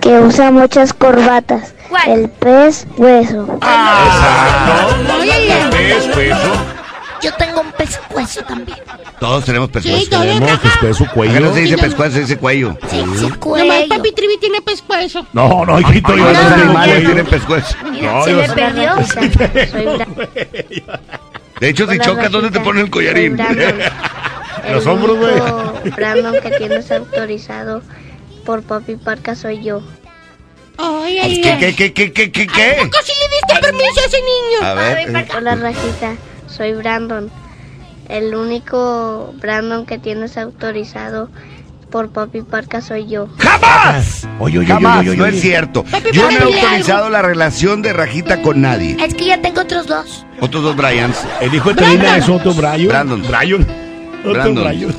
[0.00, 1.74] que usa muchas corbatas?
[1.88, 2.10] ¿Cuál?
[2.10, 3.46] El pez hueso.
[3.54, 4.96] Exacto.
[5.72, 6.52] ¿Ves, hueso?
[7.22, 8.78] Yo tengo un pescuezo también.
[9.18, 9.98] Todos tenemos pescuezo.
[9.98, 10.24] Sí, todos.
[10.26, 11.40] Tenemos pescuezo, Acá cuello.
[11.40, 12.76] no se dice pescuezo, se dice cuello.
[12.90, 13.88] Sí, sí, Nomás cuello.
[13.88, 15.26] papi Trivi tiene pescuezo.
[15.32, 17.76] No, no, hijito, yo no los animales tienen pescuezo.
[17.84, 18.94] No, se yo le perdió.
[21.60, 23.38] De hecho, si chocas, ¿dónde te ponen el collarín?
[24.70, 25.90] Los hombros, güey.
[25.92, 27.82] Brandon que tienes autorizado
[28.44, 29.80] por Papi Parca soy yo.
[30.78, 31.58] Ay, ay, ¿Qué, ay.
[31.58, 34.62] qué, qué, qué, qué, qué, ¿A poco sí le diste permiso a ese niño?
[34.62, 35.16] A ver.
[35.16, 36.16] eh, Hola Rajita,
[36.56, 37.30] soy Brandon.
[38.08, 41.28] El único Brandon que tienes autorizado
[41.90, 43.28] por Papi Parca soy yo.
[43.38, 44.28] ¡Jamás!
[44.38, 45.36] Oye, oye, Jamás, oye, oye, no oye.
[45.36, 45.84] es cierto.
[45.84, 48.96] Papi, Yo no he autorizado la relación de Rajita con nadie.
[49.02, 50.24] Es que ya tengo otros dos.
[50.40, 51.16] Otros dos Bryans.
[51.40, 52.88] El hijo de Trina es otro Brian.
[52.88, 53.22] Brandon.
[53.26, 53.66] Brian.
[54.20, 54.64] Otro Brandon.
[54.64, 54.94] Brian.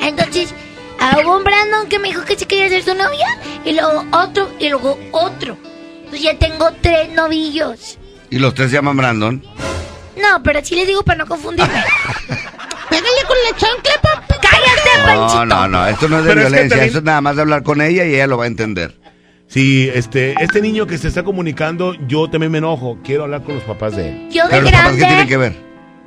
[0.00, 0.54] Entonces,
[1.24, 3.26] hubo un Brandon que me dijo que se quería ser su novia.
[3.64, 5.56] Y luego otro, y luego otro.
[6.10, 7.98] Pues ya tengo tres novillos.
[8.30, 9.42] Y los tres se llaman Brandon.
[10.16, 11.72] No, pero sí les digo para no confundirme.
[12.88, 14.34] Pégale con la chancla, papi.
[14.40, 15.44] ¡Cállate, No, Panchito!
[15.46, 17.36] no, no, esto no es de Pero es que violencia, también- esto es nada más
[17.36, 18.98] de hablar con ella y ella lo va a entender.
[19.48, 22.98] Sí, este, este niño que se está comunicando, yo también me enojo.
[23.04, 24.28] Quiero hablar con los papás de él.
[24.30, 25.06] Yo de Pero los papás, ¿qué grande.
[25.06, 25.56] tienen que ver?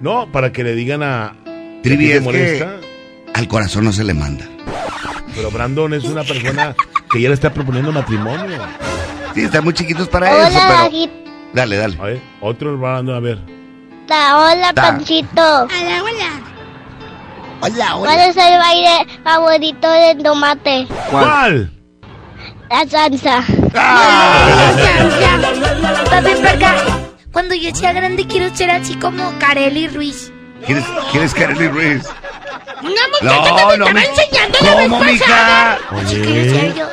[0.02, 1.36] No, para que le digan a.
[1.84, 2.78] Trivi, ¿Te es molesta?
[3.34, 4.46] Al corazón no se le manda.
[5.36, 6.76] Pero Brandon es una persona
[7.12, 8.58] que ya le está proponiendo matrimonio.
[9.34, 11.12] Sí, están muy chiquitos para Hola, eso, pero...
[11.54, 11.98] Dale, dale.
[12.00, 13.40] A ver, otro Brandon, a ver.
[14.10, 14.82] Hola, Ta.
[14.82, 15.64] Panchito.
[15.64, 16.42] Hola, hola.
[17.62, 20.88] Hola, ¿Cuál es el baile favorito de tomate?
[21.12, 21.72] ¿Cuál?
[22.70, 23.44] La salsa.
[26.10, 26.76] Papi, Parca,
[27.32, 30.32] cuando yo sea grande quiero ser así como Kareli Ruiz.
[30.66, 32.04] ¿Quieres, ¿quieres Kareli Ruiz?
[32.82, 35.80] Una muchacha que No, te no, estaba mi- enseñando la ¿Cómo, vez pasada.
[35.92, 36.74] mija?
[36.76, 36.86] Yo.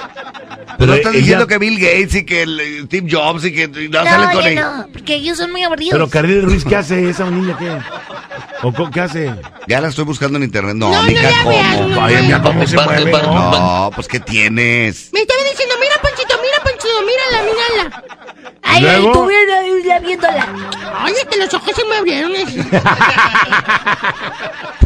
[0.78, 3.52] Pero no estás ella- diciendo que Bill Gates y que el, eh, Steve Jobs y
[3.54, 4.62] que no, No, salen con yo ella.
[4.78, 5.92] no, porque ellos son muy aburridos.
[5.92, 7.56] Pero Carly Ruiz, ¿qué hace esa niña?
[7.58, 7.78] ¿Qué?
[8.62, 9.34] ¿O qué hace?
[9.68, 10.74] Ya la estoy buscando en internet.
[10.74, 11.88] No, No, no mija, veas, ¿cómo?
[11.88, 13.12] no, Ay, cómo se mueve.
[13.12, 13.50] ¿no?
[13.50, 15.10] No, pues ¿qué tienes?
[15.12, 18.04] Me estaba diciendo, mira, Panchito, mira, Panchito, mírala, mírala.
[18.76, 19.26] Ay, ¿Luego?
[19.26, 20.46] viendo, viéndola.
[20.98, 22.32] Ay, que los ojos se me abrieron.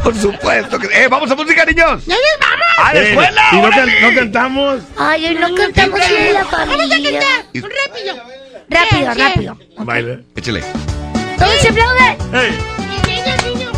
[0.03, 0.87] Por supuesto que...
[0.87, 2.05] ¡Eh, vamos a música, niños!
[2.07, 2.67] ¡Ya nos vamos!
[2.89, 3.43] ¡A la Eh, escuela!
[3.53, 4.81] ¿Y no, can- no cantamos?
[4.99, 7.13] Ay, hoy no cantamos Vamos de la a familia.
[7.13, 7.45] cantar.
[7.85, 8.15] Rápido.
[8.71, 9.21] Rápido, Sí, sí.
[9.23, 9.59] rápido.
[9.79, 10.21] Baila.
[10.37, 10.65] Échale.
[11.39, 12.17] Todos se aplauden.
[13.45, 13.71] Niño.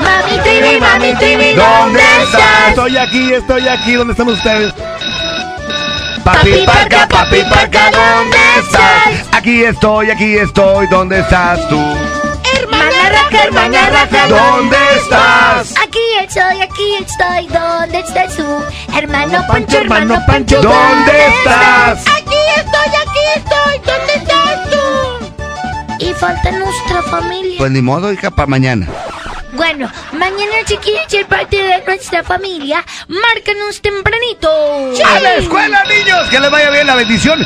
[0.00, 2.68] Mami Trivi, mami Trivi, ¿Dónde estás?
[2.68, 3.94] Estoy aquí, estoy aquí.
[3.94, 4.72] ¿Dónde están ustedes?
[6.24, 9.28] Papi Parca, papi Parca, ¿dónde estás?
[9.32, 11.78] Aquí estoy, aquí estoy, ¿dónde estás tú?
[12.58, 15.74] Hermana Raja, hermana Raja, ¿Dónde estás?
[15.82, 18.96] Aquí estoy, aquí estoy, ¿dónde estás tú?
[18.96, 22.06] Hermano Pancho, hermano Pancho, ¿Dónde estás?
[22.06, 23.78] Aquí estoy, aquí estoy.
[23.84, 26.06] ¿Dónde estás tú?
[26.06, 27.58] Y falta nuestra familia.
[27.58, 28.88] Pues ni modo, hija, para mañana.
[29.54, 34.48] Bueno, mañana si quieren ser parte de nuestra familia, márcanos tempranito.
[35.04, 36.28] ¡A la escuela, niños!
[36.28, 37.40] ¡Que les vaya bien la bendición!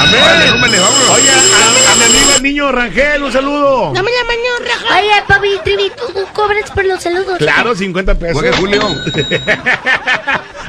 [0.00, 0.50] Amén.
[0.52, 1.08] Cómele, vámonos.
[1.10, 3.92] Oye, a, a mi amigo el niño Rangel, un saludo.
[3.94, 4.98] Dame la mano, Raja.
[4.98, 7.38] Oye, papi, Trivi, tú cobras por los saludos.
[7.38, 8.34] Claro, 50 pesos.
[8.38, 8.82] Juegue Julio.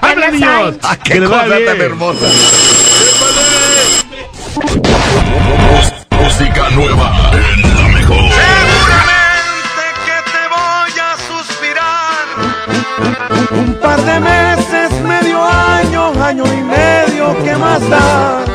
[0.02, 0.76] ¡Habla, niños!
[0.84, 2.28] ¡Ah, qué cosa tan hermosa!
[6.30, 8.32] música nueva en la mejor.
[8.40, 12.26] Seguramente que te voy a suspirar.
[13.52, 18.46] Un par de meses, medio año, año y medio, ¿qué más da?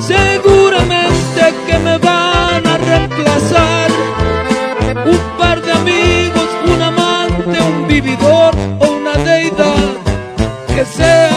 [0.00, 3.90] Seguramente que me van a reemplazar.
[5.06, 9.88] Un par de amigos, un amante, un vividor o una deidad
[10.74, 11.30] que sea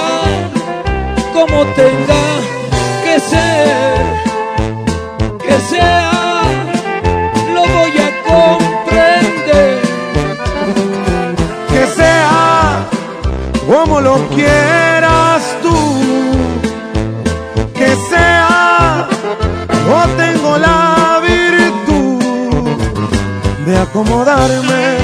[1.33, 2.28] como tenga
[23.89, 24.97] acomodarme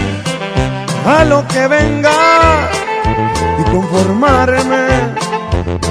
[1.06, 2.70] a lo que venga
[3.60, 4.88] y conformarme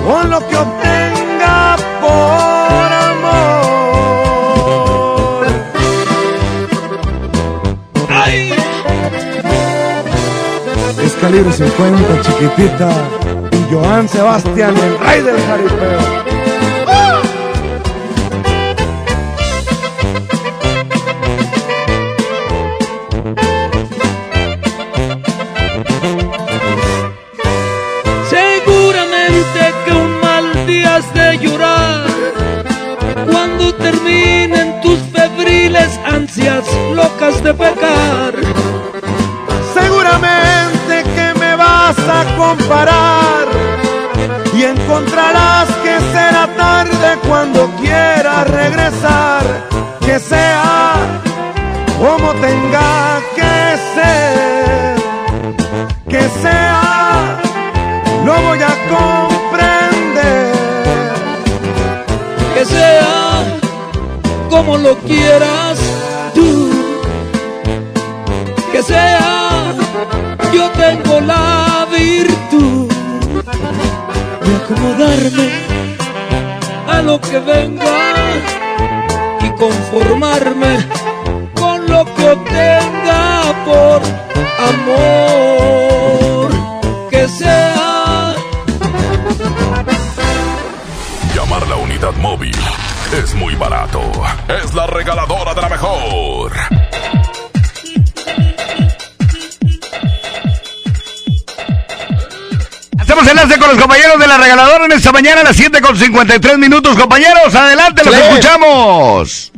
[0.04, 3.76] con lo que obtenga por amor.
[8.08, 8.54] ¡Ay!
[11.04, 12.90] Es calibre 50, chiquitita.
[13.50, 16.33] Y Joan Sebastián, el rey del jaripeo.
[36.48, 36.64] Ansias
[36.94, 38.34] locas de pecar.
[39.72, 43.46] Seguramente que me vas a comparar
[44.54, 49.42] y encontrarás que será tarde cuando quieras regresar,
[50.00, 50.94] que sea
[51.98, 54.96] como tenga que ser,
[56.08, 57.40] que sea,
[58.24, 60.52] lo voy a comprender,
[62.54, 63.14] que sea
[64.50, 65.63] como lo quieras
[74.84, 75.48] acomodarme
[76.86, 78.14] a lo que venga
[79.40, 80.86] y conformarme
[81.54, 84.02] con lo que obtenga por
[84.72, 86.50] amor
[87.10, 88.34] que sea
[91.34, 92.56] Llamar la unidad móvil
[93.22, 94.00] es muy barato.
[94.48, 96.52] Es la regaladora de la mejor.
[103.34, 106.58] Enlace con los compañeros de la regaladora en esta mañana a las 7 con 53
[106.58, 106.96] minutos.
[106.96, 109.52] Compañeros, adelante, los escuchamos.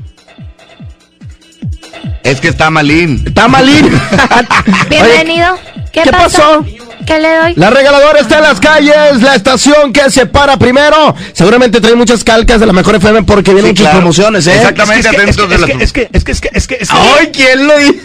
[2.22, 3.22] Es que está malín.
[3.26, 3.88] Está malín.
[4.88, 5.58] Bienvenido.
[5.92, 6.64] ¿Qué, pasó?
[7.06, 7.54] ¿Qué le doy?
[7.54, 11.14] La regaladora está en las calles, la estación que se para primero.
[11.32, 13.98] Seguramente trae muchas calcas de la mejor FM porque vienen muchas claro.
[13.98, 14.56] promociones, ¿eh?
[14.56, 16.96] Exactamente, atentos de las- Es que, es que, es que, es que, es que.
[17.20, 18.00] ¡Ay, quién lo dice!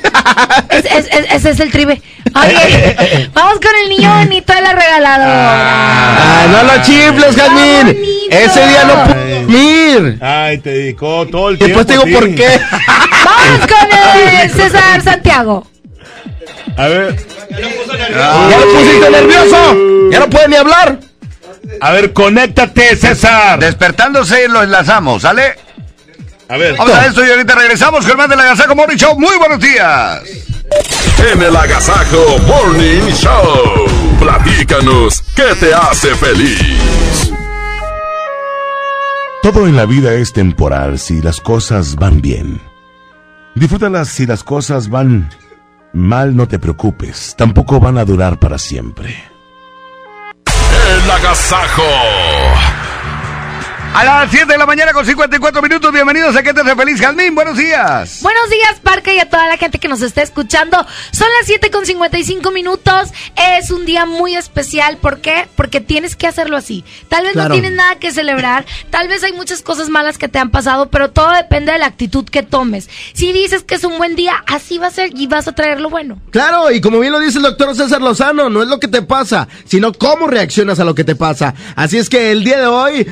[0.70, 2.02] Es- es- es- ese es el tribe.
[2.36, 5.58] Oye, vamos con el niño bonito de la regaladora.
[6.44, 7.98] ¡Ah, no lo chifles, Jazmín!
[8.30, 10.18] Ese día no pude dormir.
[10.22, 12.08] Ay, te dedicó todo el Y después te tiempo.
[12.08, 12.60] digo por qué.
[13.26, 15.68] Vamos con el César Santiago.
[16.82, 17.16] A ver.
[17.52, 19.78] ¡Ya lo pusiste nervioso!
[20.12, 21.00] ¡Ya no puede ni hablar!
[21.80, 23.60] A ver, conéctate, César.
[23.60, 25.58] Despertándose lo enlazamos, ¿sale?
[26.50, 26.76] A ver.
[26.78, 29.20] Vamos a esto y ahorita regresamos con más de la Gazaco Morning Show.
[29.20, 30.24] Muy buenos días.
[31.32, 33.86] En el Agasajo Morning Show.
[34.20, 37.32] Platícanos, ¿qué te hace feliz?
[39.44, 42.60] Todo en la vida es temporal si las cosas van bien.
[43.54, 45.30] Disfrútalas si las cosas van
[45.94, 47.36] mal, no te preocupes.
[47.38, 49.16] Tampoco van a durar para siempre.
[50.46, 51.84] El Agasajo.
[53.94, 55.92] A las 7 de la mañana con 54 minutos.
[55.92, 57.36] Bienvenidos a ¿Qué te hace feliz, Jazmín?
[57.36, 58.20] Buenos días.
[58.22, 60.78] Buenos días, Parca, y a toda la gente que nos está escuchando.
[61.12, 63.10] Son las 7 con 55 minutos.
[63.60, 64.96] Es un día muy especial.
[64.96, 65.50] ¿Por qué?
[65.58, 66.86] Porque tienes que hacerlo así.
[67.10, 67.50] Tal vez Claro.
[67.50, 68.66] no tienes nada que celebrar.
[68.92, 71.88] Tal vez hay muchas cosas malas que te han pasado, pero todo depende de la
[71.88, 72.90] actitud que tomes.
[73.14, 75.82] Si dices que es un buen día, así va a ser y vas a traer
[75.82, 76.18] lo bueno.
[76.32, 79.02] Claro, y como bien lo dice el doctor César Lozano, no es lo que te
[79.02, 81.54] pasa, sino cómo reaccionas a lo que te pasa.
[81.76, 83.06] Así es que el día de hoy,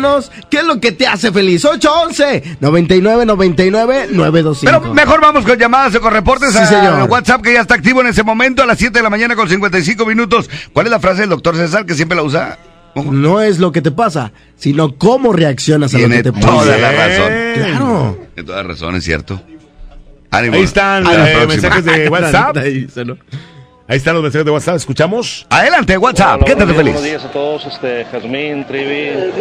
[0.00, 1.64] platícanos qué es lo que te hace feliz.
[1.64, 4.80] 811 99 99 925.
[4.82, 7.08] Pero mejor vamos con llamadas o con reportes Sí, a señor.
[7.10, 9.48] WhatsApp que ya está activo en ese momento a las 7 de la mañana con
[9.48, 10.48] 55 minutos.
[10.72, 12.58] ¿Cuál es la frase del doctor César que siempre la usa?
[12.96, 16.46] No es lo que te pasa, sino cómo reaccionas a lo Tiene que te pasa.
[16.48, 17.32] toda la razón.
[17.54, 18.18] Claro.
[18.34, 19.40] Tiene toda la razón, es cierto.
[20.32, 20.56] Ánimo.
[20.56, 22.56] Ahí están la eh, mensajes de WhatsApp.
[23.90, 25.44] Ahí, están los mensajes de WhatsApp, escuchamos.
[25.48, 26.92] Adelante, WhatsApp, ¿qué te hace feliz?
[26.92, 29.32] Buenos días a todos, este, Jazmín, Trivi,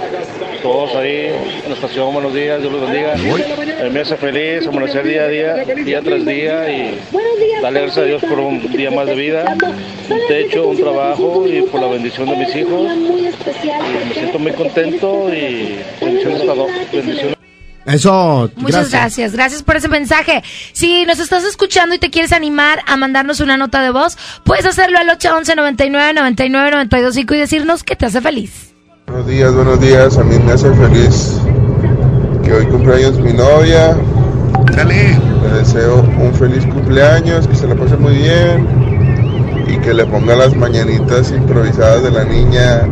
[0.64, 1.28] todos ahí
[1.64, 3.14] en la estación, buenos días, Dios los bendiga.
[3.14, 5.54] Eh, me hace feliz amanecer día a día,
[5.86, 7.00] día tras día y
[7.62, 9.56] darle gracias a Dios por un día más de vida,
[10.10, 12.92] un techo, un trabajo y por la bendición de mis hijos.
[12.92, 16.72] Y me siento muy contento y bendiciones a todos.
[16.92, 17.39] Bendiciones.
[17.90, 19.34] Eso, Muchas gracias.
[19.34, 20.44] gracias, por ese mensaje.
[20.74, 24.66] Si nos estás escuchando y te quieres animar a mandarnos una nota de voz, puedes
[24.66, 28.76] hacerlo al 811 99 99 925 y decirnos que te hace feliz.
[29.08, 30.18] Buenos días, buenos días.
[30.18, 31.40] A mí me hace feliz
[32.44, 33.98] que hoy cumpleaños mi novia.
[34.76, 35.18] Dale.
[35.42, 40.36] Le deseo un feliz cumpleaños, que se la pase muy bien y que le ponga
[40.36, 42.88] las mañanitas improvisadas de la niña.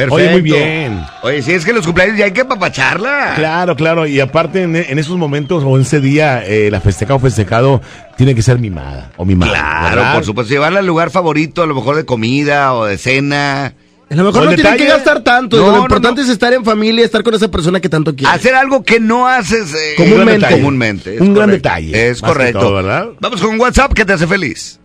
[0.00, 0.14] Perfecto.
[0.14, 1.04] Oye, muy bien.
[1.22, 3.34] Oye, si es que los cumpleaños ya hay que papacharla.
[3.36, 4.06] Claro, claro.
[4.06, 7.80] Y aparte, en, en esos momentos o en ese día, eh, la festeja o festejado
[8.16, 9.52] tiene que ser mimada o mimada.
[9.52, 10.14] Claro, ¿verdad?
[10.14, 10.52] por supuesto.
[10.52, 13.74] Llevarla al lugar favorito, a lo mejor de comida o de cena.
[14.10, 15.56] A lo mejor no el tienen detalle- que gastar tanto.
[15.56, 18.34] No, lo no, importante es estar en familia, estar con esa persona que tanto quieres.
[18.34, 20.50] Hacer algo que no haces eh, Comúnmente.
[20.50, 21.14] comúnmente.
[21.14, 22.58] es Un gran detalle, Es que correcto.
[22.58, 23.06] todo, ¿verdad?
[23.20, 24.80] Vamos con WhatsApp, ¿qué te hace feliz?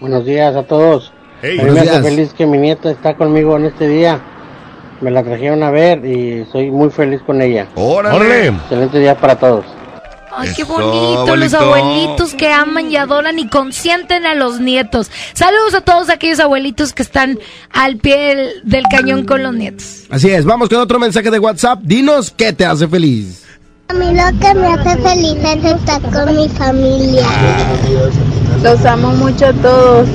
[0.00, 1.12] Buenos días a todos.
[1.42, 2.02] Hey, a mí me hace días.
[2.04, 4.20] feliz que mi nieta está conmigo en este día.
[5.00, 7.66] Me la trajeron a ver y soy muy feliz con ella.
[7.74, 8.46] ¡Órale!
[8.46, 9.64] Excelente día para todos.
[10.34, 11.58] Ay, qué Eso, bonito, los abuelito.
[11.88, 15.10] abuelitos que aman y adoran y consienten a los nietos.
[15.34, 17.38] Saludos a todos aquellos abuelitos que están
[17.70, 20.04] al pie del, del cañón con los nietos.
[20.10, 21.80] Así es, vamos con otro mensaje de WhatsApp.
[21.82, 23.44] Dinos qué te hace feliz.
[23.88, 27.26] A mí lo que me hace feliz es estar con mi familia.
[28.62, 30.08] Los amo mucho a todos.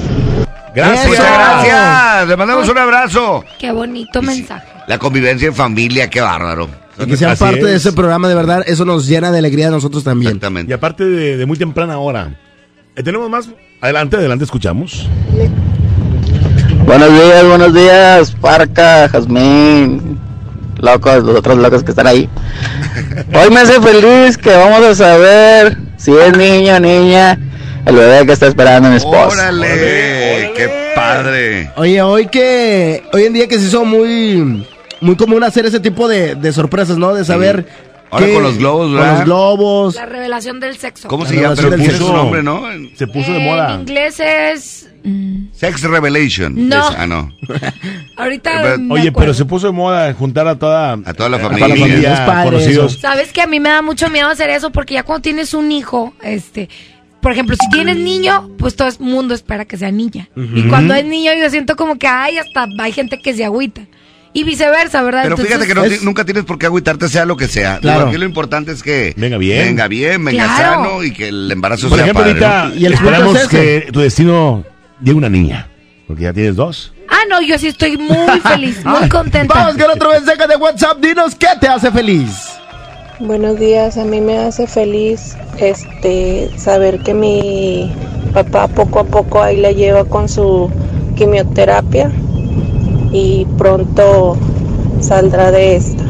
[0.77, 1.23] Gracias, Eso.
[1.23, 2.27] gracias.
[2.27, 3.43] Le mandamos un abrazo.
[3.57, 4.67] Qué bonito mensaje.
[4.87, 6.69] La convivencia en familia, qué bárbaro.
[6.99, 7.85] Y que sean Así parte de es.
[7.85, 10.39] ese programa, de verdad, eso nos llena de alegría a nosotros también.
[10.67, 12.29] Y aparte de, de muy temprana hora.
[12.95, 13.49] Eh, ¿Tenemos más?
[13.81, 15.07] Adelante, adelante, escuchamos.
[16.85, 20.17] Buenos días, buenos días, Parca, Jazmín,
[20.79, 22.29] locos, los otros locos que están ahí.
[23.33, 27.37] Hoy me hace feliz que vamos a saber si es niño o niña
[27.87, 29.27] el bebé que está esperando mi esposa.
[29.27, 30.51] ¡Órale!
[30.55, 31.71] ¡Qué padre!
[31.75, 34.65] Oye, hoy que, hoy en día que se hizo muy,
[35.01, 37.13] muy común hacer ese tipo de, de sorpresas, ¿no?
[37.13, 37.65] De saber.
[38.09, 39.15] Ahora qué- con los globos, Con ¿verdad?
[39.17, 39.95] los globos.
[39.95, 41.09] La revelación del sexo.
[41.09, 41.55] ¿Cómo La se llama?
[41.57, 42.63] Pero su nombre, ¿no?
[42.95, 44.89] Se puso En inglés es...
[45.03, 46.69] mm, Sex Revelation.
[46.69, 46.87] No.
[46.97, 47.29] Ah, no.
[48.17, 49.19] ahorita me Oye, acuerdo.
[49.19, 52.13] pero se puso de moda juntar a toda, a toda la familia, familia.
[52.13, 52.97] Es padre conocidos.
[53.01, 55.69] Sabes que a mí me da mucho miedo hacer eso porque ya cuando tienes un
[55.73, 56.69] hijo, este,
[57.21, 60.29] por ejemplo, si tienes niño, pues todo el mundo espera que sea niña.
[60.35, 63.81] Y cuando es niño yo siento como que ay, hasta hay gente que se agüita.
[64.33, 65.23] Y viceversa, ¿verdad?
[65.23, 67.79] Pero fíjate que no nunca tienes por qué agüitarte, sea lo que sea.
[67.79, 67.99] Claro.
[68.01, 69.65] Digo, aquí lo importante es que Venga bien.
[69.65, 70.83] venga bien, venga Claro.
[70.83, 72.45] sano y que el embarazo Por sea ejemplo, padre.
[72.45, 72.93] ahorita ¿no?
[72.95, 74.63] esperamos que tu destino
[75.01, 75.69] llegue una niña.
[76.05, 76.93] Porque ya tienes dos.
[77.09, 79.53] Ah, no, yo sí estoy muy feliz, muy contenta.
[79.55, 80.99] Vamos con otro mensaje de WhatsApp.
[81.01, 82.56] Dinos qué te hace feliz.
[83.19, 87.91] Buenos días, a mí me hace feliz este saber que mi
[88.33, 90.69] papá poco a poco ahí la lleva con su
[91.15, 92.11] quimioterapia
[93.11, 94.37] y pronto
[95.01, 96.03] saldrá de esta.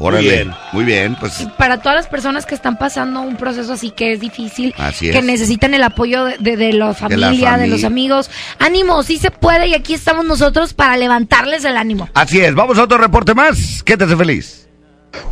[0.00, 0.30] Órale.
[0.30, 0.52] bien.
[0.72, 4.20] Muy bien, pues Para todas las personas que están pasando un proceso así que es
[4.20, 5.24] difícil, Así que es.
[5.24, 8.30] necesitan el apoyo de, de- de la familia, de, los amigos,
[8.60, 12.08] ánimo, sí se puede y aquí estamos nosotros para levantarles el ánimo.
[12.14, 12.54] así es.
[12.54, 13.82] Vamos a otro reporte más.
[13.82, 14.67] ¿Qué te hace feliz?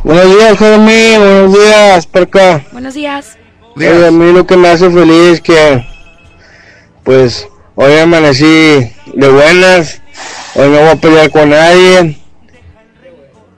[0.03, 1.17] Buenos días, Jaime.
[1.17, 2.63] Buenos días, Parca.
[2.71, 3.37] Buenos días.
[3.75, 5.85] Oye, a mí lo que me hace feliz es que,
[7.03, 10.01] pues, hoy amanecí de buenas.
[10.55, 12.17] Hoy no voy a pelear con nadie.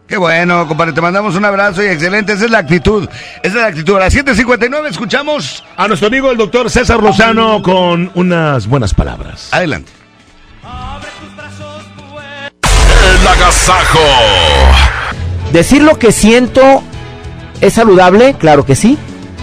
[0.10, 0.92] Qué bueno, compadre.
[0.92, 2.34] Te mandamos un abrazo y excelente.
[2.34, 3.08] Esa es la actitud.
[3.44, 3.96] Esa es la actitud.
[3.96, 9.50] A las 7.59 escuchamos A nuestro amigo el doctor César Lozano con unas buenas palabras.
[9.52, 9.92] Adelante.
[13.04, 14.00] El agasajo.
[15.54, 16.84] Decir lo que siento
[17.62, 18.98] es saludable, claro que sí,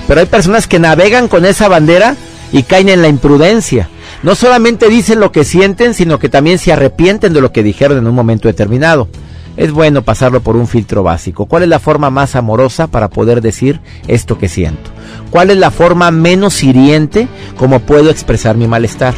[0.07, 2.15] pero hay personas que navegan con esa bandera
[2.53, 3.89] y caen en la imprudencia.
[4.23, 7.99] No solamente dicen lo que sienten, sino que también se arrepienten de lo que dijeron
[7.99, 9.09] en un momento determinado.
[9.57, 11.47] Es bueno pasarlo por un filtro básico.
[11.47, 14.91] ¿Cuál es la forma más amorosa para poder decir esto que siento?
[15.31, 17.27] ¿Cuál es la forma menos hiriente
[17.57, 19.15] como puedo expresar mi malestar?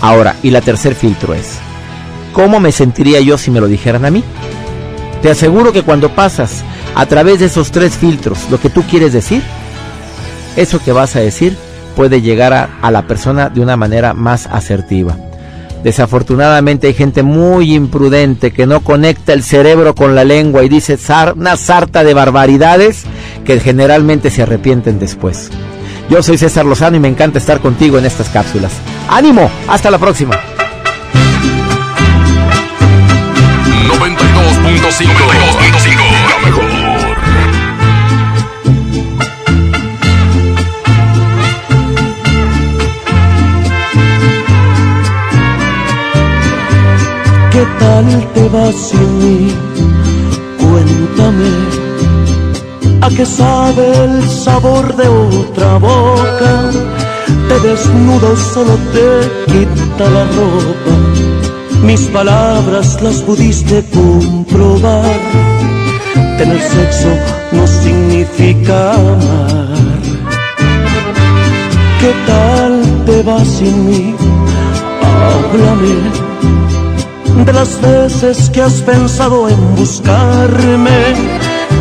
[0.00, 1.58] Ahora, y la tercer filtro es,
[2.32, 4.24] ¿cómo me sentiría yo si me lo dijeran a mí?
[5.22, 6.64] Te aseguro que cuando pasas
[6.94, 9.42] a través de esos tres filtros lo que tú quieres decir,
[10.56, 11.56] eso que vas a decir
[11.94, 15.16] puede llegar a, la persona de una manera más asertiva.
[15.84, 20.98] Desafortunadamente hay gente muy imprudente que no conecta el cerebro con la lengua y dice
[21.36, 23.04] una sarta de barbaridades
[23.44, 25.50] que generalmente se arrepienten después.
[26.10, 28.72] Yo soy César Lozano y me encanta estar contigo en estas cápsulas.
[29.08, 29.50] ¡Ánimo!
[29.68, 30.36] Hasta la próxima.
[34.78, 35.98] 92.5
[36.28, 36.64] La mejor.
[47.50, 49.52] ¿Qué tal te va sin mí?
[50.58, 51.50] Cuéntame.
[53.02, 56.70] ¿A qué sabe el sabor de otra boca?
[57.48, 61.29] Te desnudo, solo te quita la ropa.
[61.82, 65.20] Mis palabras las pudiste comprobar.
[66.38, 67.08] Tener sexo
[67.52, 70.00] no significa amar.
[72.00, 74.14] ¿Qué tal te va sin mí?
[75.02, 76.30] Háblame
[77.44, 80.98] de las veces que has pensado en buscarme.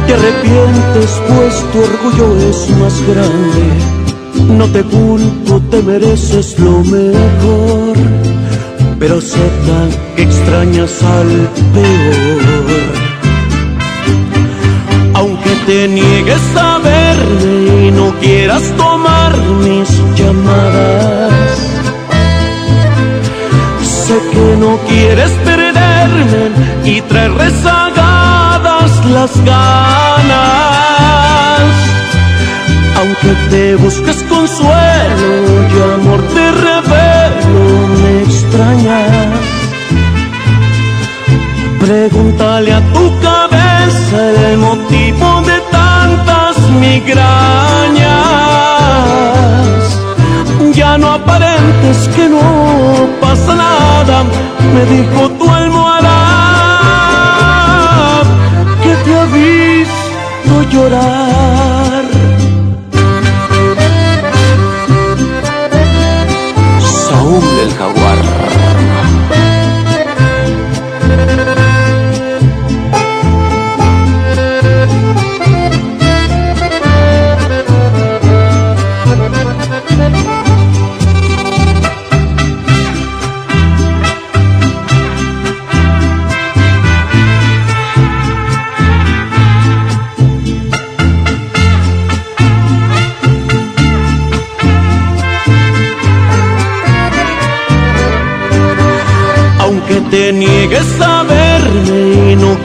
[0.08, 4.56] Te arrepientes pues tu orgullo es más grande.
[4.58, 8.39] No te culpo, te mereces lo mejor.
[9.00, 9.80] Pero acepta
[10.16, 12.80] que extrañas al peor.
[15.14, 21.70] Aunque te niegues a verme y no quieras tomar mis llamadas
[24.10, 26.44] sé que no quieres perderme
[26.84, 30.40] y traer rezagadas las ganas.
[33.00, 35.32] Aunque te busques consuelo
[35.74, 37.09] y amor te revelo, me
[41.80, 44.18] Pregúntale a tu cabeza
[44.52, 48.40] el motivo de tantas migrañas
[50.74, 52.40] ya no aparentes que no
[53.20, 54.24] pasa nada,
[54.74, 56.18] me dijo tu almohada
[58.84, 61.29] que te ha visto llorar.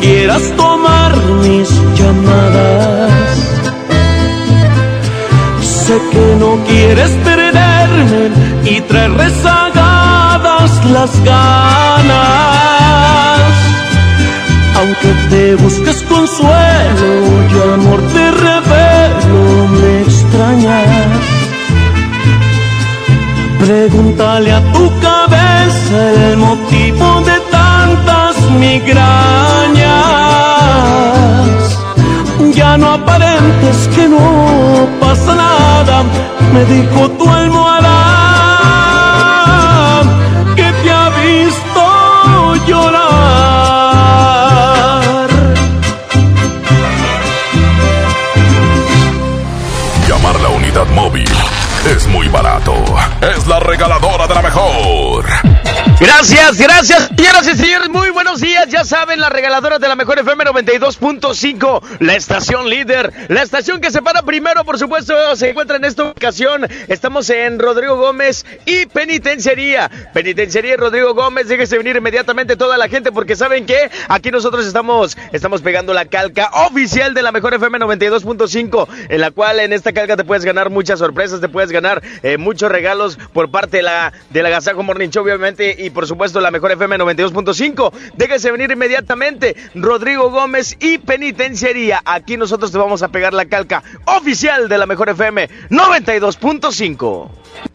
[0.05, 1.12] Quieras tomar
[1.43, 1.68] mis
[1.98, 3.12] llamadas.
[5.62, 8.22] Sé que no quieres perderme
[8.64, 12.24] y traer rezagadas las ganas.
[14.78, 17.10] Aunque te busques consuelo
[17.51, 19.40] y amor te revelo,
[19.78, 21.22] me extrañas.
[23.59, 25.97] Pregúntale a tu cabeza
[26.28, 27.43] el motivo de
[28.64, 29.04] migrañas.
[32.54, 35.96] Ya no aparentes que no pasa nada,
[36.52, 37.96] me dijo tu almohada
[40.56, 41.84] que te ha visto
[42.68, 43.04] llorar.
[50.08, 51.32] Llamar la unidad móvil
[51.94, 52.74] es muy barato.
[53.20, 55.24] Es la regaladora de la mejor.
[56.00, 58.53] Gracias, gracias, señoras y señores, muy buenos días.
[58.68, 63.90] Ya saben, la regaladora de la mejor FM 92.5, la estación líder, la estación que
[63.90, 66.66] se para primero, por supuesto, se encuentra en esta ocasión.
[66.88, 69.90] Estamos en Rodrigo Gómez y Penitenciaría.
[70.14, 75.18] Penitenciaría Rodrigo Gómez, déjese venir inmediatamente toda la gente porque saben que aquí nosotros estamos,
[75.32, 79.92] estamos pegando la calca oficial de la mejor FM 92.5, en la cual en esta
[79.92, 83.82] calca te puedes ganar muchas sorpresas, te puedes ganar eh, muchos regalos por parte de
[83.82, 87.92] la, de la Gazajo Morning Show, obviamente, y por supuesto la mejor FM 92.5.
[88.14, 92.01] Déjese venir inmediatamente, Rodrigo Gómez y Penitenciaría.
[92.05, 97.31] Aquí nosotros te vamos a pegar la calca oficial de la mejor FM 92.5.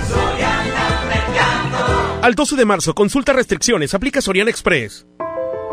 [2.22, 5.06] Al 12 de marzo, consulta restricciones, aplica Soriana Express.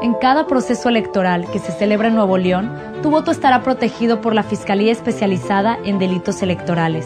[0.01, 4.35] En cada proceso electoral que se celebra en Nuevo León, tu voto estará protegido por
[4.35, 7.05] la Fiscalía Especializada en Delitos Electorales.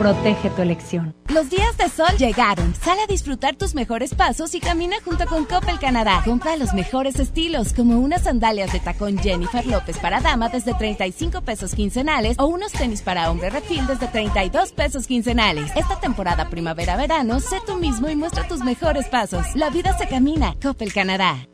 [0.00, 1.14] Protege tu elección.
[1.28, 2.74] Los días de sol llegaron.
[2.74, 6.22] Sal a disfrutar tus mejores pasos y camina junto con Coppel Canadá.
[6.24, 11.42] Compra los mejores estilos, como unas sandalias de tacón Jennifer López para dama desde 35
[11.42, 15.70] pesos quincenales o unos tenis para hombre refil desde 32 pesos quincenales.
[15.76, 19.44] Esta temporada primavera-verano, sé tú mismo y muestra tus mejores pasos.
[19.54, 20.56] La vida se camina.
[20.62, 21.46] Coppel Canadá.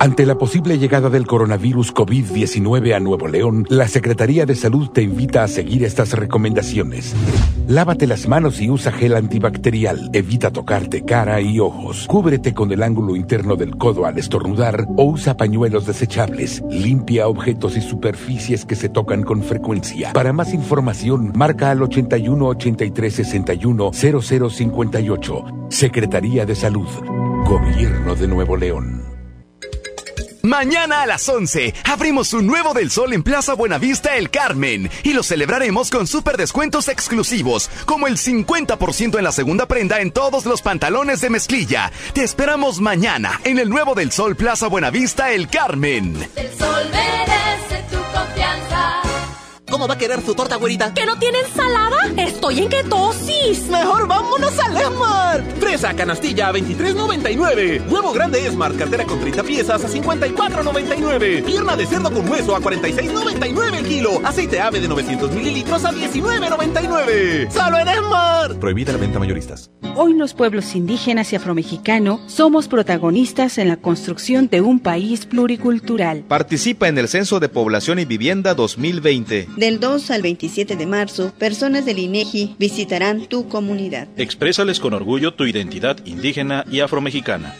[0.00, 5.02] Ante la posible llegada del coronavirus COVID-19 a Nuevo León, la Secretaría de Salud te
[5.02, 7.16] invita a seguir estas recomendaciones.
[7.78, 10.10] Lávate las manos y usa gel antibacterial.
[10.12, 12.08] Evita tocarte cara y ojos.
[12.08, 16.60] Cúbrete con el ángulo interno del codo al estornudar o usa pañuelos desechables.
[16.68, 20.12] Limpia objetos y superficies que se tocan con frecuencia.
[20.12, 25.44] Para más información, marca al 81 83 61 0058.
[25.68, 26.88] Secretaría de Salud.
[27.46, 29.07] Gobierno de Nuevo León.
[30.48, 35.12] Mañana a las 11 abrimos un nuevo del sol en Plaza Buenavista El Carmen y
[35.12, 40.46] lo celebraremos con super descuentos exclusivos, como el 50% en la segunda prenda en todos
[40.46, 41.92] los pantalones de mezclilla.
[42.14, 46.26] Te esperamos mañana en el nuevo del sol Plaza Buenavista El Carmen.
[46.34, 47.77] El sol merece.
[49.78, 50.92] ¿Cómo va a querer su torta, güerita?
[50.92, 51.98] ¿Que no tiene ensalada?
[52.16, 53.68] Estoy en ketosis.
[53.68, 55.44] Mejor vámonos a Esmar.
[55.60, 57.88] Fresa canastilla a 23.99.
[57.88, 61.44] Huevo grande Esmar, cartera con 30 piezas a 54.99.
[61.44, 64.20] Pierna de cerdo con hueso a 46.99 el kilo.
[64.24, 67.48] Aceite ave de 900 mililitros a 19.99.
[67.48, 68.58] ¡Solo en Esmar!
[68.58, 69.70] Prohibida la venta mayoristas.
[69.94, 76.24] Hoy los pueblos indígenas y afromexicanos somos protagonistas en la construcción de un país pluricultural.
[76.26, 79.48] Participa en el Censo de Población y Vivienda 2020.
[79.68, 84.08] Del 2 al 27 de marzo, personas del INEGI visitarán tu comunidad.
[84.16, 87.54] Exprésales con orgullo tu identidad indígena y afromexicana.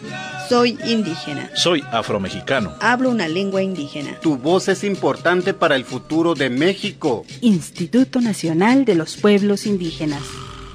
[0.49, 1.51] Soy indígena.
[1.55, 2.73] Soy afromexicano.
[2.81, 4.19] Hablo una lengua indígena.
[4.21, 7.27] Tu voz es importante para el futuro de México.
[7.43, 10.23] Instituto Nacional de los Pueblos Indígenas.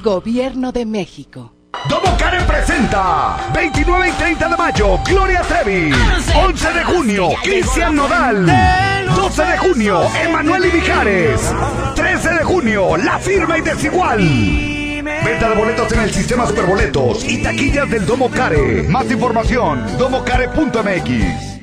[0.04, 1.52] Gobierno de México.
[1.90, 5.92] Domo Karen presenta 29 y 30 de mayo Gloria Trevi
[6.36, 8.46] 11 de junio Cristian Nodal
[9.24, 11.40] 12 de junio Emanuel y Mijares
[11.96, 17.42] 13 de junio La Firma y Desigual Venta de boletos en el sistema Superboletos y
[17.42, 18.84] taquillas del Domo Care.
[18.90, 21.62] Más información, domocare.mx.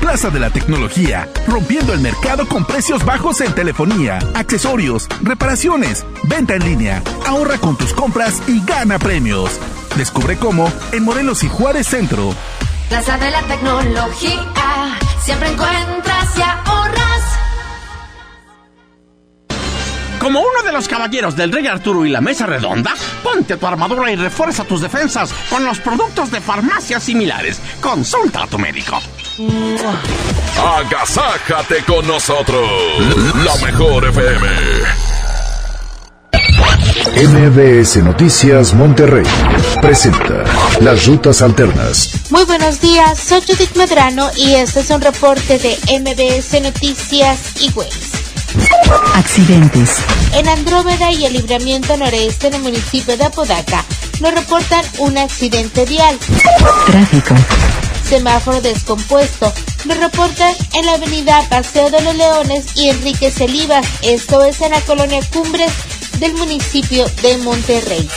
[0.00, 6.56] Plaza de la Tecnología, rompiendo el mercado con precios bajos en telefonía, accesorios, reparaciones, venta
[6.56, 7.02] en línea.
[7.26, 9.58] Ahorra con tus compras y gana premios.
[9.96, 12.34] Descubre cómo en Morelos y Juárez Centro.
[12.88, 17.06] Plaza de la Tecnología, siempre encuentras y ahorras.
[20.20, 24.10] Como uno de los caballeros del Rey Arturo y la Mesa Redonda, ponte tu armadura
[24.10, 27.60] y refuerza tus defensas con los productos de farmacias similares.
[27.80, 29.00] Consulta a tu médico.
[30.78, 32.68] Agasájate con nosotros.
[33.44, 35.15] La mejor FM.
[37.14, 39.24] MBS Noticias Monterrey
[39.80, 40.42] presenta
[40.80, 42.10] Las Rutas Alternas.
[42.30, 47.72] Muy buenos días, soy Judith Medrano y este es un reporte de MBS Noticias y
[49.14, 49.98] Accidentes.
[50.34, 53.84] En Andrómeda y el libramiento noreste en el municipio de Apodaca
[54.20, 56.18] nos reportan un accidente vial.
[56.86, 57.34] Tráfico.
[58.08, 59.52] Semáforo descompuesto.
[59.84, 63.84] Nos reportan en la avenida Paseo de los Leones y Enrique Celivas.
[64.02, 65.72] Esto es en la colonia Cumbres
[66.20, 68.08] del municipio de Monterrey.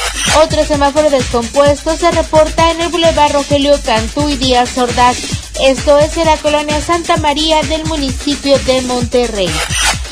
[0.44, 5.18] Otro semáforo descompuesto se reporta en el Boulevard Rogelio Cantú y Díaz Ordaz.
[5.62, 9.50] Esto es en la colonia Santa María del municipio de Monterrey.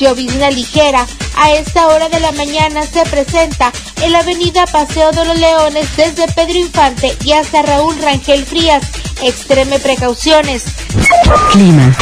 [0.00, 1.06] Llovizna ligera
[1.36, 3.72] a esta hora de la mañana se presenta
[4.02, 8.82] en la avenida Paseo de los Leones desde Pedro Infante y hasta Raúl Rangel Frías.
[9.78, 10.64] Precauciones.
[11.52, 11.94] Clima.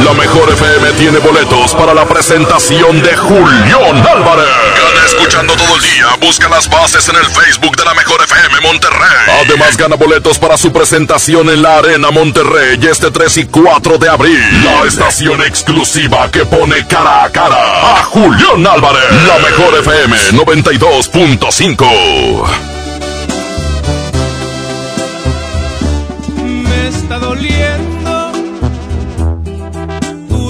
[0.05, 4.47] La mejor FM tiene boletos para la presentación de Julián Álvarez.
[4.77, 6.05] Gana escuchando todo el día.
[6.21, 9.43] Busca las bases en el Facebook de la mejor FM Monterrey.
[9.45, 14.09] Además, gana boletos para su presentación en la Arena Monterrey este 3 y 4 de
[14.09, 14.63] abril.
[14.63, 19.03] La estación exclusiva que pone cara a cara a Julián Álvarez.
[19.27, 22.76] La mejor FM 92.5.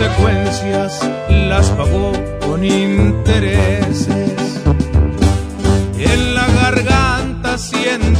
[0.00, 2.12] consecuencias las pagó
[2.46, 4.62] con intereses.
[5.98, 8.19] En la garganta siento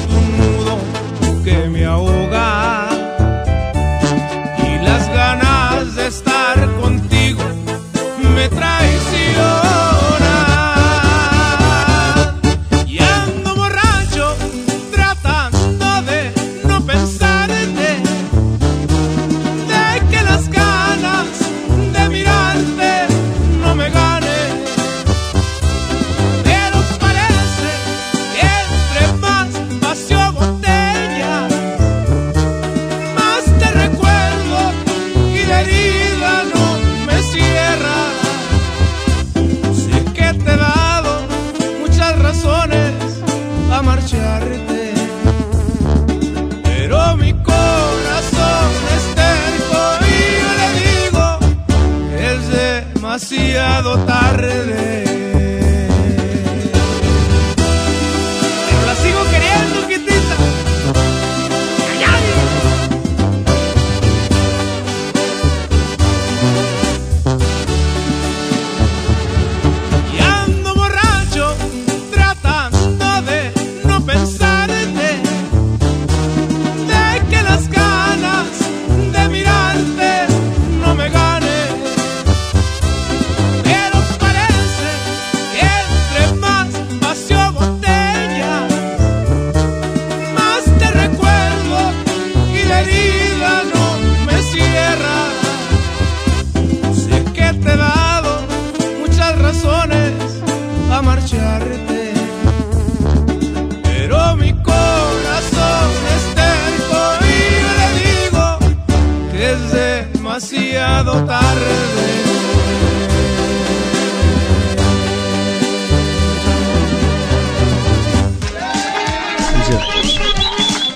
[53.99, 54.90] tarde.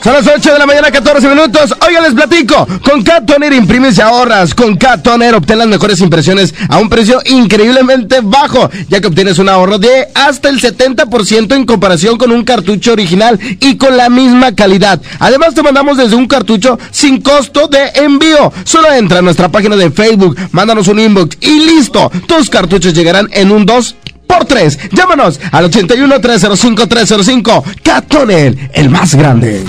[0.05, 1.75] Son las 8 de la mañana, 14 minutos.
[1.89, 2.69] Oigan, les platico.
[2.85, 4.55] Con Cat Toner imprimes y ahorras.
[4.55, 9.49] Con Cat obtén las mejores impresiones a un precio increíblemente bajo, ya que obtienes un
[9.49, 14.55] ahorro de hasta el 70% en comparación con un cartucho original y con la misma
[14.55, 15.01] calidad.
[15.21, 18.53] Además, te mandamos desde un cartucho sin costo de envío.
[18.65, 22.13] Solo entra a nuestra página de Facebook, mándanos un inbox y listo.
[22.27, 23.97] Tus cartuchos llegarán en un 2
[24.35, 24.91] por 3.
[24.91, 27.65] Llámanos al 81 305 305.
[27.83, 29.65] Cat Toner, el más grande.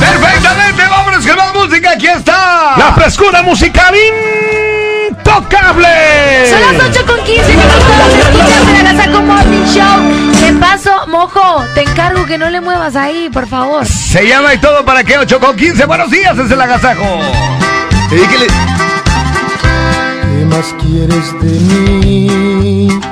[0.00, 1.92] Perfectamente, vámonos con más música.
[1.92, 2.74] Aquí está.
[2.78, 3.94] La frescura musical
[5.08, 5.88] intocable.
[6.48, 7.82] Son las 8 con 15 minutos.
[8.64, 10.32] Para la Saco Morning Show.
[10.38, 13.86] Qué De paso, mojo, te encargo que no le muevas ahí, por favor.
[13.86, 15.84] Se llama y todo para que 8 con 15.
[15.86, 17.20] Buenos días, es el agasajo.
[18.10, 18.16] ¿Qué
[20.46, 23.11] más quieres de mí?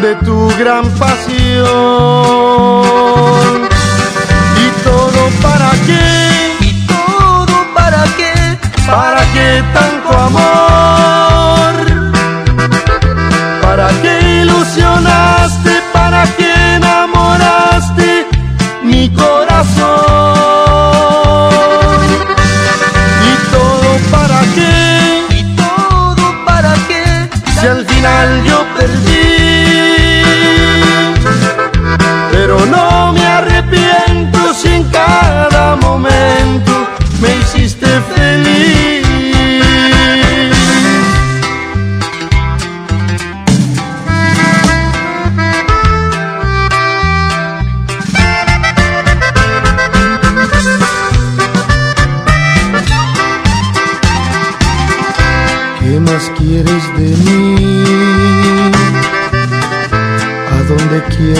[0.00, 1.66] de tu gran pasión.
[4.64, 6.56] ¿Y todo para qué?
[6.60, 8.34] ¿Y todo para qué?
[8.86, 11.74] ¿Para qué tanto amor?
[13.62, 15.72] ¿Para qué ilusionaste?
[15.92, 18.26] ¿Para qué enamoraste
[18.82, 19.96] mi corazón?
[23.30, 24.74] ¿Y todo para qué?
[25.40, 27.04] ¿Y todo para qué?
[27.60, 28.45] Si al final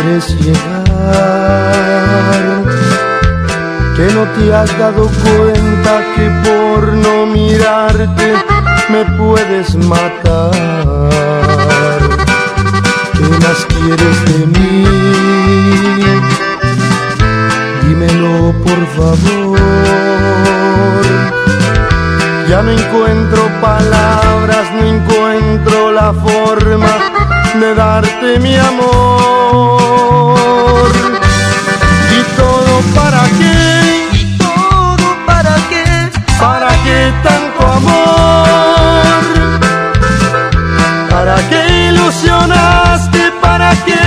[0.06, 0.62] quieres llegar?
[3.96, 8.34] Que no te has dado cuenta que por no mirarte
[8.90, 10.50] me puedes matar.
[13.14, 14.84] ¿Qué más quieres de mí?
[17.82, 19.58] Dímelo por favor.
[22.48, 29.96] Ya no encuentro palabras, no encuentro la forma de darte mi amor.
[32.18, 34.08] ¿Y todo para qué?
[34.12, 35.84] ¿Y todo para qué?
[36.38, 39.22] ¿Para qué tanto amor?
[41.10, 43.32] ¿Para qué ilusionaste?
[43.40, 44.05] ¿Para qué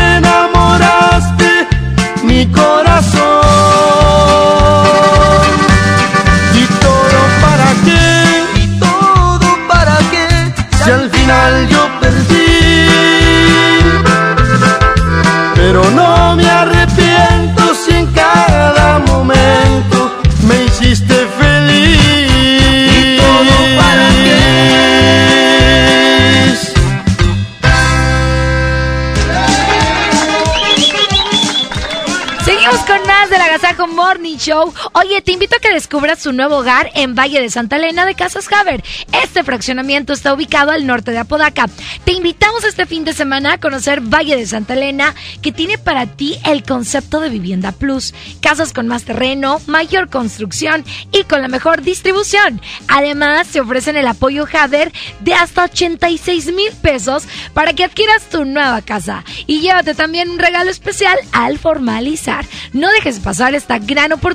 [34.40, 34.74] Show.
[34.94, 38.16] Oye, te invito a que descubras su nuevo hogar en Valle de Santa Elena de
[38.16, 38.82] Casas Haber.
[39.12, 41.66] Este fraccionamiento está ubicado al norte de Apodaca.
[42.06, 46.06] Te invitamos este fin de semana a conocer Valle de Santa Elena, que tiene para
[46.06, 48.14] ti el concepto de vivienda plus.
[48.42, 52.62] Casas con más terreno, mayor construcción y con la mejor distribución.
[52.88, 58.46] Además, se ofrecen el apoyo Haber de hasta 86 mil pesos para que adquieras tu
[58.46, 59.26] nueva casa.
[59.48, 62.46] Y llévate también un regalo especial al formalizar.
[62.72, 64.29] No dejes pasar esta gran oportunidad.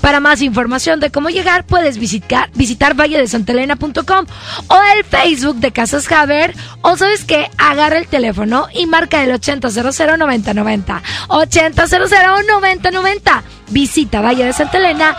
[0.00, 4.26] Para más información de cómo llegar, puedes visitar, visitar valledesantelena.com
[4.68, 6.54] o el Facebook de Casas Haber.
[6.82, 11.02] O sabes qué, agarra el teléfono y marca el 8000 9090.
[11.28, 13.44] 8000 9090.
[13.70, 15.16] Visita Valle de Santa Elena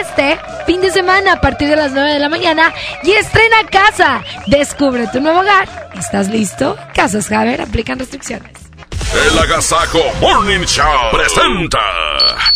[0.00, 4.22] este fin de semana a partir de las 9 de la mañana y estrena casa.
[4.46, 5.90] Descubre tu nuevo hogar.
[5.98, 6.76] ¿Estás listo?
[6.94, 8.52] Casas Haber aplican restricciones.
[9.14, 12.55] El Agasajo Morning Show presenta.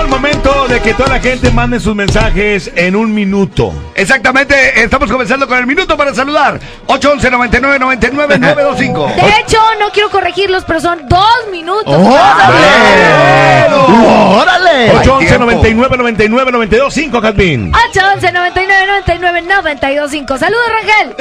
[0.00, 3.72] El momento de que toda la gente mande sus mensajes en un minuto.
[3.94, 6.60] Exactamente, estamos comenzando con el minuto para saludar.
[6.86, 9.06] 811 99 99 925.
[9.14, 11.84] De hecho, no quiero corregirlos, pero son dos minutos.
[11.86, 13.68] ¡Órale!
[13.70, 14.90] ¡Órale!
[14.98, 17.72] 811 99 99 925, Calvin.
[17.90, 20.38] 811 99 99 925.
[20.38, 21.16] Saludos, Rangel.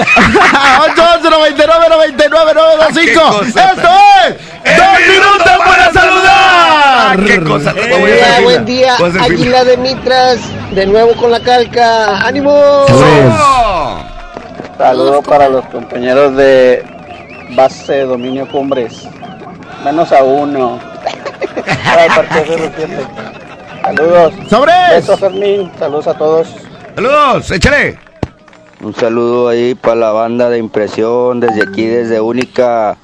[0.92, 3.42] 811 99 99 925.
[3.44, 7.24] Esto es Dos Minutos para Saludar.
[7.26, 7.74] ¡Qué cosa!
[7.74, 8.96] Día, buen día.
[8.98, 10.40] Águila de Mitras,
[10.76, 12.20] de nuevo con la calca.
[12.20, 12.86] ¡Ánimo!
[14.78, 16.86] Saludos para los compañeros de
[17.56, 19.08] base de dominio Cumbres.
[19.84, 20.80] Menos a uno.
[21.86, 23.08] Para el partido de los siete.
[23.82, 24.34] Saludos.
[24.50, 24.74] ¡Sobre!
[24.92, 25.72] Besos, Fermín.
[25.80, 26.48] Saludos a todos.
[26.96, 28.00] Saludos, échale.
[28.82, 32.98] Un saludo ahí para la banda de impresión, desde aquí, desde Única,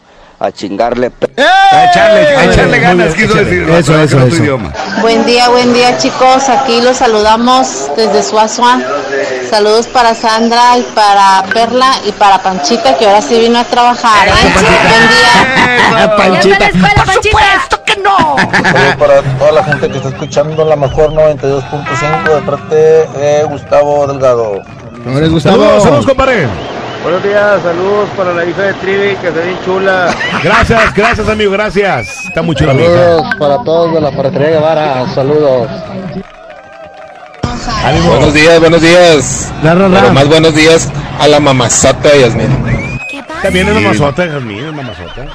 [0.43, 1.09] a chingarle.
[1.37, 3.69] A echarle, a echarle ganas, quiso decir.
[3.69, 4.43] Eso, eso, eso.
[4.43, 4.73] idioma.
[5.01, 6.49] Buen día, buen día chicos.
[6.49, 8.79] Aquí los saludamos desde Suazua.
[9.49, 14.27] Saludos para Sandra y para Perla y para Panchita que ahora sí vino a trabajar.
[14.27, 14.31] ¿eh?
[14.89, 16.15] Buen día.
[16.17, 16.69] Panchita.
[16.71, 18.35] ¡Por supuesto que no!
[18.63, 24.07] Saludos para toda la gente que está escuchando la mejor 92.5 de parte de Gustavo
[24.07, 24.61] Delgado.
[25.05, 25.39] Gustavo.
[25.39, 26.47] Saludos, saludos, compadre.
[27.03, 30.15] Buenos días, saludos para la hija de Trivi, que está bien chula.
[30.41, 32.25] Gracias, gracias, amigo, gracias.
[32.25, 32.93] Está muy chula, mi hija.
[32.93, 35.69] Saludos para todos de la Ferretería Guevara, saludos.
[38.07, 39.51] Buenos días, buenos días.
[39.61, 39.99] La, la, la.
[40.01, 42.99] Pero más buenos días a la mamazota de Yasmin.
[43.41, 45.25] También es mamazota, Jasmine, es mamazota.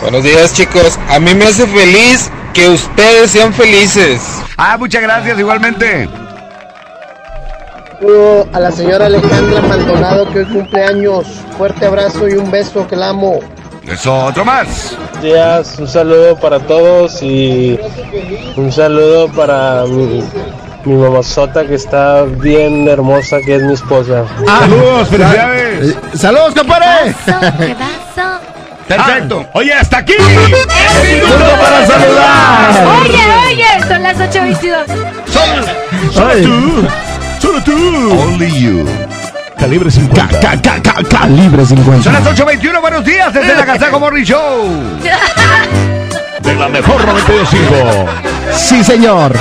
[0.00, 0.98] Buenos días, chicos.
[1.10, 4.22] A mí me hace feliz que ustedes sean felices.
[4.56, 6.08] Ah, muchas gracias, igualmente.
[8.02, 11.24] Saludo a la señora Alejandra Maldonado que hoy cumple años.
[11.56, 13.38] Fuerte abrazo y un beso que la amo.
[13.86, 14.96] Eso, otro más.
[14.98, 17.78] Buenos días, un saludo para todos y
[18.56, 20.20] un saludo para mi,
[20.84, 24.24] mi mamazota que está bien hermosa, que es mi esposa.
[24.46, 25.90] Saludos, felicidades.
[25.90, 27.14] Eh, ¡Saludos, compadre!
[28.88, 29.46] Perfecto.
[29.52, 30.14] Oye, hasta aquí.
[30.18, 32.84] Minuto para saludar.
[33.00, 33.20] Oye,
[33.52, 34.86] oye, son las 8.22.
[36.12, 36.88] Solo tú.
[37.42, 37.72] Solo tú.
[37.72, 38.86] Only you.
[39.58, 40.38] Calibre 50.
[40.38, 42.04] Ca, ca, ca, calibre 50.
[42.04, 44.68] Son las 8.21, buenos días desde la Casaco Morning Show.
[46.40, 48.06] De la mejor 92.5.
[48.54, 49.36] Sí, señor.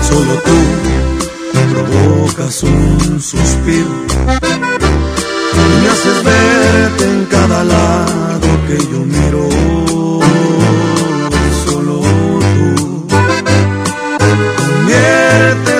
[0.00, 0.56] Solo tú
[1.74, 4.06] provocas un suspiro
[5.52, 9.73] y me haces verte en cada lado que yo miro.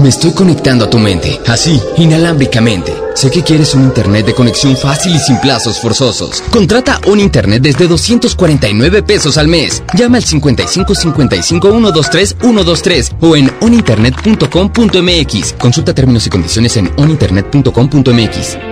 [0.00, 2.92] Me estoy conectando a tu mente, así, inalámbricamente.
[3.14, 6.42] Sé que quieres un internet de conexión fácil y sin plazos forzosos.
[6.50, 9.82] Contrata un internet desde 249 pesos al mes.
[9.94, 15.52] Llama al 55 55 123 123 o en oninternet.com.mx.
[15.54, 18.71] Consulta términos y condiciones en oninternet.com.mx.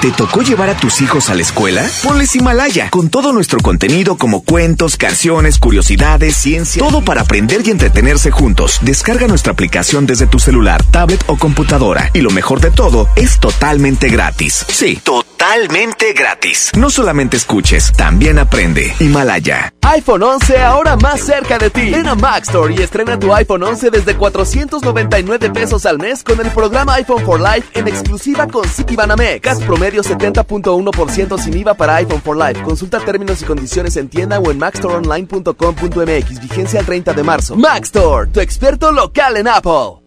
[0.00, 1.86] ¿Te tocó llevar a tus hijos a la escuela?
[2.02, 7.70] Ponles Himalaya, con todo nuestro contenido como cuentos, canciones, curiosidades, ciencia, todo para aprender y
[7.70, 8.78] entretenerse juntos.
[8.80, 12.08] Descarga nuestra aplicación desde tu celular, tablet o computadora.
[12.14, 14.64] Y lo mejor de todo, es totalmente gratis.
[14.70, 16.70] Sí, totalmente gratis.
[16.78, 18.94] No solamente escuches, también aprende.
[19.00, 19.74] Himalaya.
[19.82, 21.90] iPhone 11 ahora más cerca de ti.
[21.90, 26.40] Ven a Mac Store y estrena tu iPhone 11 desde 499 pesos al mes con
[26.40, 29.58] el programa iPhone for Life en exclusiva con Citibanamex.
[29.66, 32.62] promedio 70.1% sin IVA para iPhone for Life.
[32.62, 36.40] Consulta términos y condiciones en tienda o en maxstoreonline.com.mx.
[36.40, 37.56] Vigencia el 30 de marzo.
[37.56, 39.99] Maxstore, tu experto local en Apple.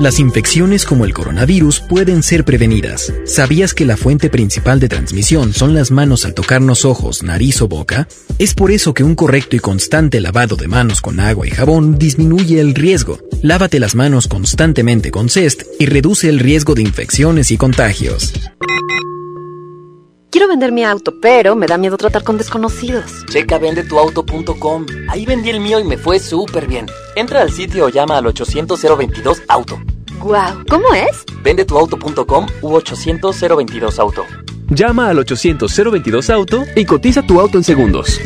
[0.00, 3.12] Las infecciones como el coronavirus pueden ser prevenidas.
[3.26, 7.68] ¿Sabías que la fuente principal de transmisión son las manos al tocarnos ojos, nariz o
[7.68, 8.08] boca?
[8.38, 11.98] Es por eso que un correcto y constante lavado de manos con agua y jabón
[11.98, 13.18] disminuye el riesgo.
[13.42, 18.32] Lávate las manos constantemente con CEST y reduce el riesgo de infecciones y contagios.
[20.30, 23.26] Quiero vender mi auto, pero me da miedo tratar con desconocidos.
[23.26, 24.86] Checa vendetuauto.com.
[25.08, 26.86] Ahí vendí el mío y me fue súper bien.
[27.16, 29.82] Entra al sitio o llama al 800-022-AUTO.
[30.20, 31.24] Guau, ¿cómo es?
[31.42, 34.24] Vendetuauto.com u 800-022-AUTO.
[34.68, 38.20] Llama al 800-022-AUTO y cotiza tu auto en segundos.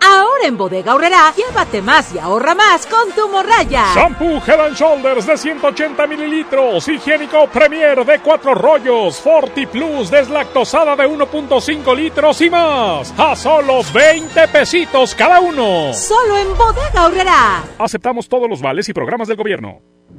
[0.00, 3.84] Ahora en Bodega Horrera, llévate más y ahorra más con tu morraya.
[3.94, 10.96] Shampoo Head and Shoulders de 180 mililitros, higiénico Premier de 4 rollos, Forti Plus deslactosada
[10.96, 13.12] de 1.5 litros y más.
[13.18, 15.92] A solo 20 pesitos cada uno.
[15.92, 17.62] Solo en Bodega Horrera.
[17.78, 19.80] Aceptamos todos los vales y programas del gobierno.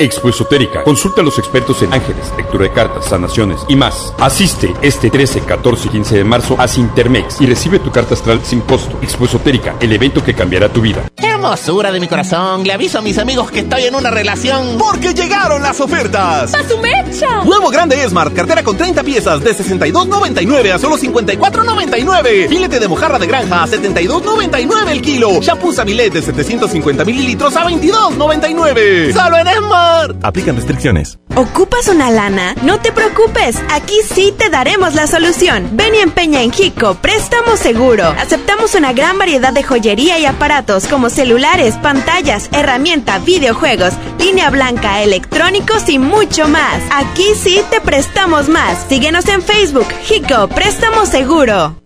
[0.00, 0.82] Expo Esotérica.
[0.82, 4.14] Consulta a los expertos en ángeles, lectura de cartas, sanaciones y más.
[4.18, 8.40] Asiste este 13, 14 y 15 de marzo a Sintermex y recibe tu carta astral
[8.42, 8.98] sin costo.
[9.02, 11.04] Expo Esotérica, el evento que cambiará tu vida.
[11.16, 14.78] Hermosura de mi corazón, le aviso a mis amigos que estoy en una relación.
[14.78, 16.54] Porque llegaron las ofertas.
[16.54, 17.44] ¡A su mecha!
[17.44, 22.48] Nuevo grande Smart, cartera con 30 piezas de 62.99 a solo 54.99.
[22.48, 25.42] Filete de mojarra de granja a 72.99 el kilo.
[25.42, 29.12] Shampoo Sabilet de 750 mililitros a 22.99.
[29.12, 29.89] Solo en Smart.
[30.22, 31.18] Aplican restricciones.
[31.34, 32.54] ¿Ocupas una lana?
[32.62, 35.68] No te preocupes, aquí sí te daremos la solución.
[35.72, 38.04] Ven y empeña en Hico, préstamo seguro.
[38.18, 45.02] Aceptamos una gran variedad de joyería y aparatos como celulares, pantallas, herramienta, videojuegos, línea blanca,
[45.02, 46.82] electrónicos y mucho más.
[46.90, 48.86] Aquí sí te prestamos más.
[48.88, 51.79] Síguenos en Facebook, Hico, préstamo seguro.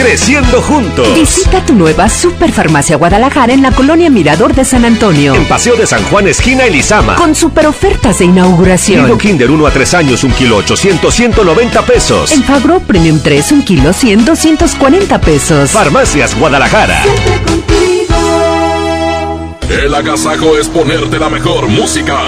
[0.00, 1.14] Creciendo juntos.
[1.14, 5.34] Visita tu nueva Superfarmacia Guadalajara en la colonia Mirador de San Antonio.
[5.34, 7.16] En Paseo de San Juan, esquina Elizama.
[7.16, 9.04] Con super ofertas de inauguración.
[9.04, 12.32] Nido Kinder 1 a 3 años, 1 kilo 800, 190 pesos.
[12.32, 15.70] En Fagro Premium 3, 1 kilo 100, 240 pesos.
[15.70, 17.02] Farmacias Guadalajara.
[19.68, 22.18] El agasajo es ponerte la mejor música.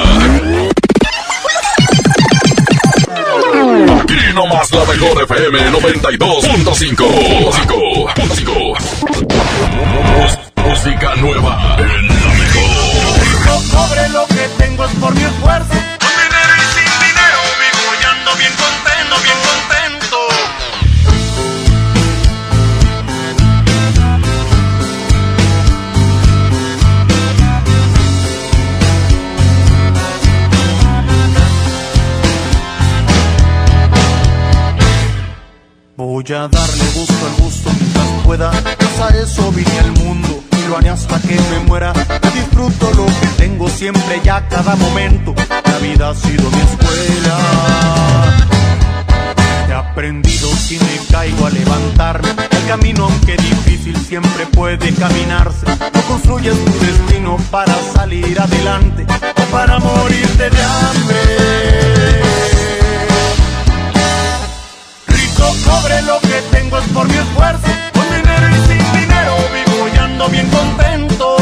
[4.32, 7.04] Aquí nomás la mejor FM 92.5.
[10.56, 12.70] Música nueva en la mejor.
[13.44, 15.81] No cobre lo que tengo es por mi esfuerzo.
[36.32, 40.78] A darle gusto al gusto mientras pueda, pues a eso vine al mundo y lo
[40.78, 41.92] haré hasta que me muera.
[42.32, 47.38] Disfruto lo que tengo siempre ya cada momento, la vida ha sido mi escuela.
[49.68, 55.66] He aprendido si me caigo a levantarme, el camino aunque difícil siempre puede caminarse.
[55.66, 59.04] No construyes tu destino para salir adelante
[59.36, 62.51] o para morirte de hambre.
[65.42, 69.88] Rico cobre lo que tengo es por mi esfuerzo, con dinero y sin dinero vivo
[69.92, 71.36] y ando bien contento.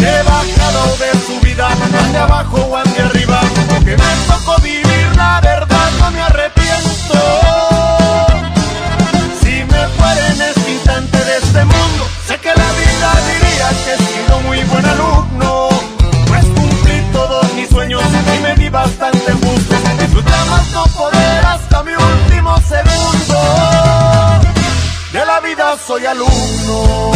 [0.00, 3.40] He bajado de su vida, ande abajo o ande arriba,
[3.84, 7.18] que me tocó vivir la verdad, no me arrepiento.
[9.40, 13.94] Si me fuera en este instante de este mundo, sé que la vida diría que
[13.94, 15.68] he sido muy buen alumno.
[16.26, 19.76] Pues cumplí todos mis sueños y me di bastante gusto.
[20.00, 21.15] Disfruté más no poder
[25.96, 27.15] soy alumno.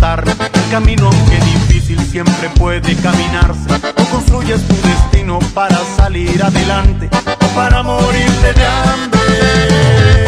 [0.00, 3.68] El camino aunque difícil siempre puede caminarse.
[3.96, 10.26] O construyes tu destino para salir adelante o para morirte de hambre.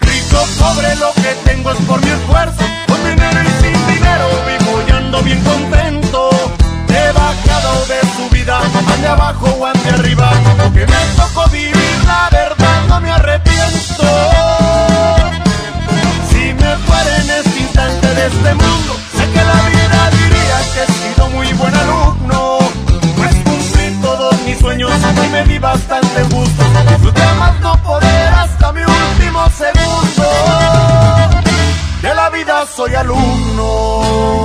[0.00, 2.64] Rico, pobre, lo que tengo es por mi esfuerzo.
[2.86, 6.30] Con dinero y sin dinero vivo y ando bien contento.
[6.88, 8.60] He bajado de su vida,
[8.94, 10.30] ande abajo o ande arriba.
[10.72, 11.37] Que me tocó
[18.28, 22.58] este mundo, sé que la vida diría que he sido muy buen alumno.
[23.16, 24.92] Pues cumplí todos mis sueños
[25.24, 26.62] y me di bastante gusto.
[26.88, 30.24] Disfruté a más no poder hasta mi último segundo.
[32.02, 34.38] De la vida soy alumno.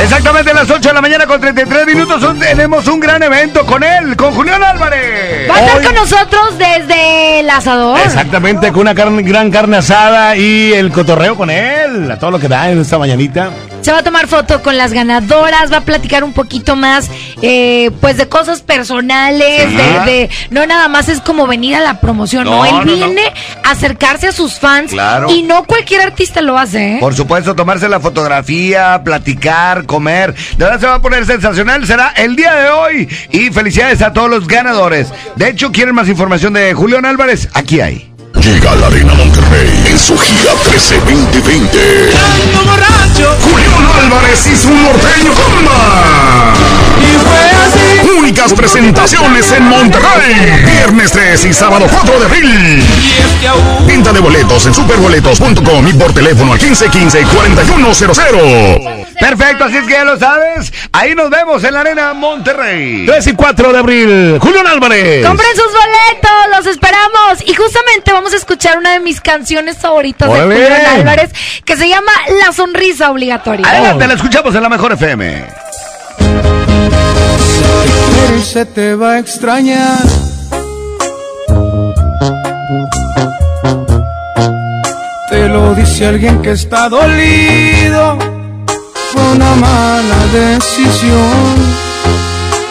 [0.00, 3.82] Exactamente a las 8 de la mañana con 33 minutos tenemos un gran evento con
[3.82, 5.48] él, con Julián Álvarez.
[5.50, 7.98] Va a estar Hoy- con nosotros desde el asador.
[8.04, 12.38] Exactamente, con una carne- gran carne asada y el cotorreo con él, a todo lo
[12.38, 13.50] que da en esta mañanita.
[13.84, 17.10] Se va a tomar foto con las ganadoras, va a platicar un poquito más,
[17.42, 19.76] eh, pues de cosas personales, Sí.
[19.76, 22.94] de, de- no nada más es como venir a la promoción, no, No, él no.
[22.94, 23.20] viene
[23.62, 25.30] a acercarse a sus fans Claro.
[25.30, 26.94] y no cualquier artista lo hace.
[26.94, 26.96] ¿eh?
[26.98, 30.34] Por supuesto, tomarse la fotografía, platicar, comer.
[30.56, 31.86] De verdad se va a poner sensacional.
[31.86, 33.08] Será el día de hoy.
[33.32, 35.08] Y felicidades a todos los ganadores.
[35.36, 37.50] De hecho, ¿quieren más información de Julián Álvarez?
[37.52, 38.13] Aquí hay.
[38.44, 41.78] Llega a la Arena Monterrey en su gira 13 2020.
[43.40, 46.52] Julián Álvarez y su norteño comba.
[47.00, 47.80] Y fue así.
[48.18, 50.62] Únicas presentaciones en Monterrey.
[50.64, 52.84] Viernes 3 y sábado 4 de abril.
[53.86, 59.06] Venta de boletos en superboletos.com y por teléfono al 1515-4100.
[59.18, 60.72] Perfecto, así es que ya lo sabes.
[60.92, 63.04] Ahí nos vemos en la Arena Monterrey.
[63.06, 64.38] 3 y 4 de abril.
[64.40, 65.26] Julián Álvarez.
[65.26, 67.38] Compren sus boletos, los esperamos.
[67.46, 71.30] Y justamente vamos a escuchar una de mis canciones favoritas de Julián Álvarez,
[71.64, 72.12] que se llama
[72.44, 73.68] La Sonrisa Obligatoria.
[73.68, 75.44] Adelante, la escuchamos en la mejor FM.
[78.42, 79.98] se te va a extrañar.
[85.30, 88.18] Te lo dice alguien que está dolido.
[89.12, 91.84] Fue una mala decisión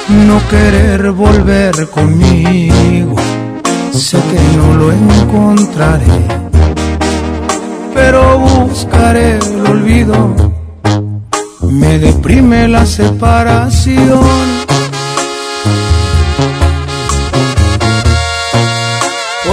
[0.09, 3.22] no querer volver conmigo.
[3.93, 6.05] Sé que no lo encontraré,
[7.93, 10.35] pero buscaré el olvido.
[11.69, 14.63] Me deprime la separación.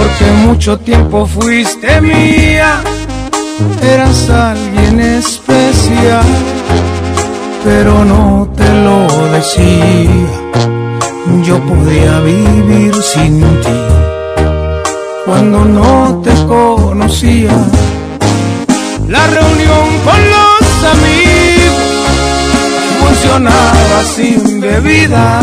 [0.01, 2.81] porque mucho tiempo fuiste mía,
[3.81, 6.25] eras alguien especial,
[7.63, 10.09] pero no te lo decía,
[11.43, 14.10] yo podía vivir sin ti.
[15.25, 17.51] Cuando no te conocía,
[19.07, 21.91] la reunión con los amigos
[22.99, 25.41] funcionaba sin bebida.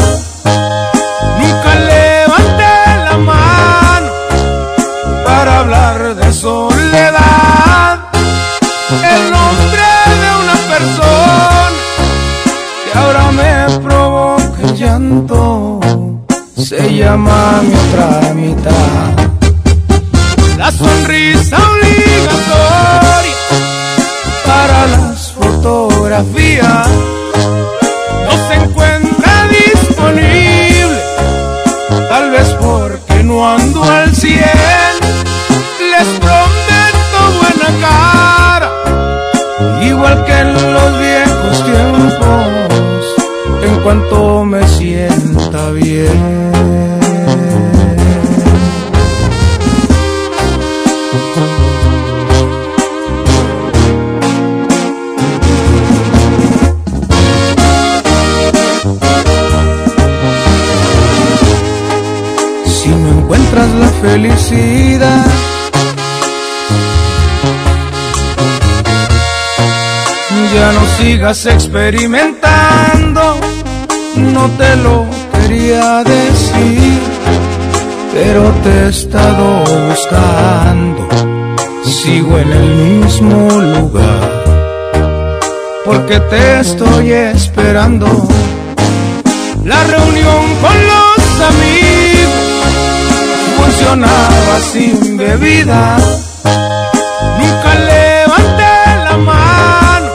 [1.39, 2.75] Nunca levanté
[3.05, 4.13] la mano
[5.25, 7.99] para hablar de soledad.
[8.91, 9.89] El nombre
[10.23, 11.79] de una persona
[12.85, 15.81] que ahora me provoca llanto
[16.57, 19.38] se llama mi otra mitad.
[20.69, 23.37] La sonrisa obligatoria
[24.45, 26.89] para las fotografías
[28.27, 31.01] no se encuentra disponible,
[32.11, 34.45] tal vez porque no ando al cien.
[35.91, 38.71] Les prometo buena cara,
[39.87, 43.05] igual que en los viejos tiempos,
[43.63, 47.08] en cuanto me sienta bien.
[63.29, 65.27] Encuentras la felicidad,
[70.55, 73.37] ya no sigas experimentando,
[74.17, 76.99] no te lo quería decir,
[78.15, 81.07] pero te he estado buscando,
[81.85, 85.41] sigo en el mismo lugar,
[85.85, 88.07] porque te estoy esperando.
[89.67, 92.08] La reunión con los amigos
[93.79, 95.97] funcionaba sin bebida.
[97.39, 98.75] Nunca levanté
[99.05, 100.09] la mano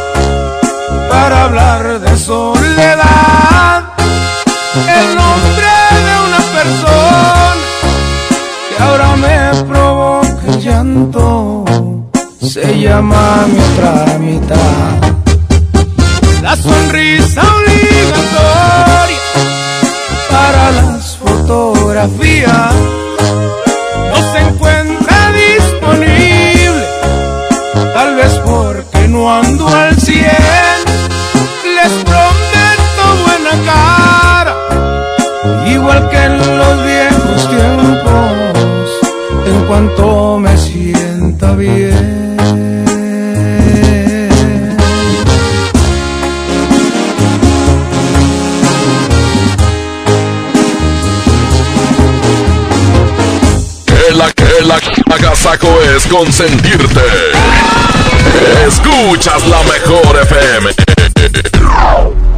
[1.10, 3.84] para hablar de soledad.
[4.76, 5.72] El nombre
[6.08, 7.66] de una persona
[8.70, 11.66] que ahora me provoca llanto
[12.42, 14.60] se llama mi otra.
[16.42, 19.20] La sonrisa obligatoria
[20.30, 23.03] para las fotografías
[55.62, 57.02] es consentirte.
[58.66, 60.72] Escuchas la mejor FM.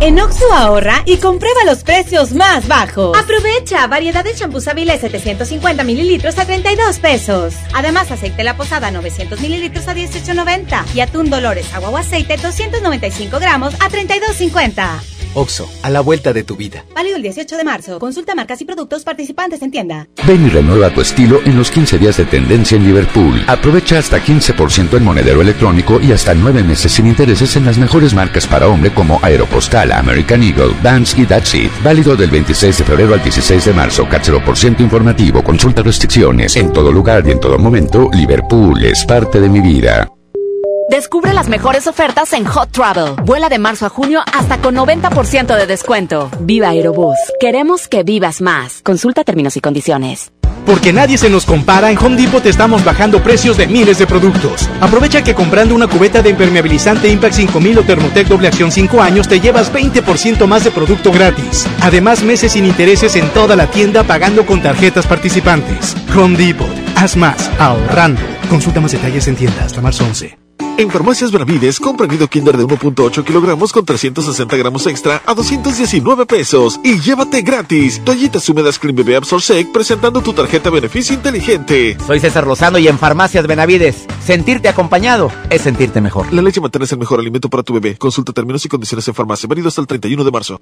[0.02, 3.18] En Oxo ahorra y comprueba los precios más bajos.
[3.18, 7.54] Aprovecha variedad de champús Avilés 750 mililitros a 32 pesos.
[7.74, 13.40] Además, aceite La Posada 900 mililitros a 18.90 y atún Dolores agua o aceite 295
[13.40, 15.15] gramos a 32.50.
[15.36, 16.86] Oxo, a la vuelta de tu vida.
[16.96, 18.00] Válido el 18 de marzo.
[18.00, 20.08] Consulta marcas y productos participantes en tienda.
[20.26, 23.44] Ven y renueva tu estilo en los 15 días de tendencia en Liverpool.
[23.48, 28.14] Aprovecha hasta 15% en monedero electrónico y hasta 9 meses sin intereses en las mejores
[28.14, 31.72] marcas para hombre como Aeropostal, American Eagle, Vans y That's It.
[31.84, 34.08] Válido del 26 de febrero al 16 de marzo.
[34.10, 35.44] Cáchero por ciento informativo.
[35.44, 36.56] Consulta restricciones.
[36.56, 40.10] En todo lugar y en todo momento, Liverpool es parte de mi vida.
[40.90, 43.16] Descubre las mejores ofertas en Hot Travel.
[43.26, 46.30] Vuela de marzo a junio hasta con 90% de descuento.
[46.42, 47.18] Viva Aerobús.
[47.40, 48.82] Queremos que vivas más.
[48.84, 50.32] Consulta términos y condiciones.
[50.64, 54.70] Porque nadie se nos compara, en Home Depot estamos bajando precios de miles de productos.
[54.80, 59.28] Aprovecha que comprando una cubeta de impermeabilizante Impact 5000 o Thermotec doble acción 5 años
[59.28, 61.68] te llevas 20% más de producto gratis.
[61.82, 65.96] Además, meses sin intereses en toda la tienda pagando con tarjetas participantes.
[66.16, 66.70] Home Depot.
[66.96, 68.22] Haz más, ahorrando.
[68.50, 70.45] Consulta más detalles en tienda hasta marzo 11.
[70.78, 76.26] En Farmacias Benavides, compra nido Kinder de 1.8 kilogramos con 360 gramos extra a 219
[76.26, 81.96] pesos y llévate gratis toallitas húmedas Clean Bebé Absorsec presentando tu tarjeta beneficio inteligente.
[82.06, 86.34] Soy César Lozano y en Farmacias Benavides, sentirte acompañado es sentirte mejor.
[86.34, 87.96] La leche materna es el mejor alimento para tu bebé.
[87.96, 89.48] Consulta términos y condiciones en farmacia.
[89.48, 90.62] Válido hasta el 31 de marzo.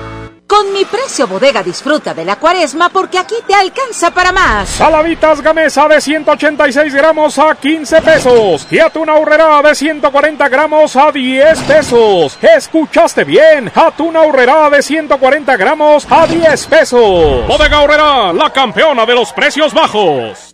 [0.51, 4.67] Con mi precio bodega disfruta de la cuaresma porque aquí te alcanza para más.
[4.67, 8.67] Salavitas Gamesa de 186 gramos a 15 pesos.
[8.69, 12.37] Y atún ahorrera de 140 gramos a 10 pesos.
[12.41, 13.71] ¿Escuchaste bien?
[13.73, 17.47] Atún ahorrera de 140 gramos a 10 pesos.
[17.47, 20.53] Bodega ahorrera, la campeona de los precios bajos.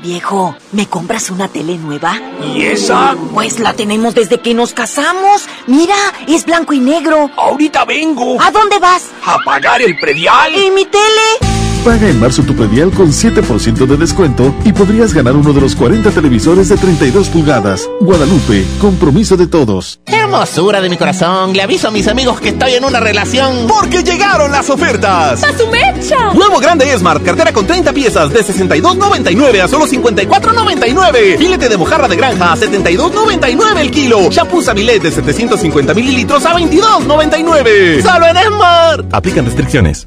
[0.00, 2.16] Viejo, ¿me compras una tele nueva?
[2.54, 3.16] ¿Y esa?
[3.34, 5.48] Pues la tenemos desde que nos casamos.
[5.66, 5.96] Mira,
[6.28, 7.28] es blanco y negro.
[7.36, 8.40] Ahorita vengo.
[8.40, 9.06] ¿A dónde vas?
[9.24, 10.54] A pagar el predial.
[10.54, 11.57] ¿Y mi tele?
[11.88, 15.74] Paga en marzo tu predial con 7% de descuento y podrías ganar uno de los
[15.74, 17.88] 40 televisores de 32 pulgadas.
[18.00, 19.98] Guadalupe, compromiso de todos.
[20.04, 23.66] Hermosura de mi corazón, le aviso a mis amigos que estoy en una relación.
[23.66, 25.42] Porque llegaron las ofertas.
[25.42, 26.34] ¡A su mecha!
[26.34, 31.38] Nuevo grande Smart, cartera con 30 piezas de 62.99 a solo 54.99.
[31.38, 34.28] Filete de mojarra de granja a 72.99 el kilo.
[34.30, 38.02] Shampoo Sabilet de 750 mililitros a 22.99.
[38.02, 39.06] Solo en Smart.
[39.10, 40.06] Aplican restricciones.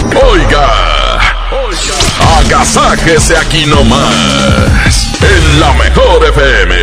[0.09, 0.67] Oiga,
[1.51, 6.75] oiga, agasáquese aquí nomás, en la mejor FM.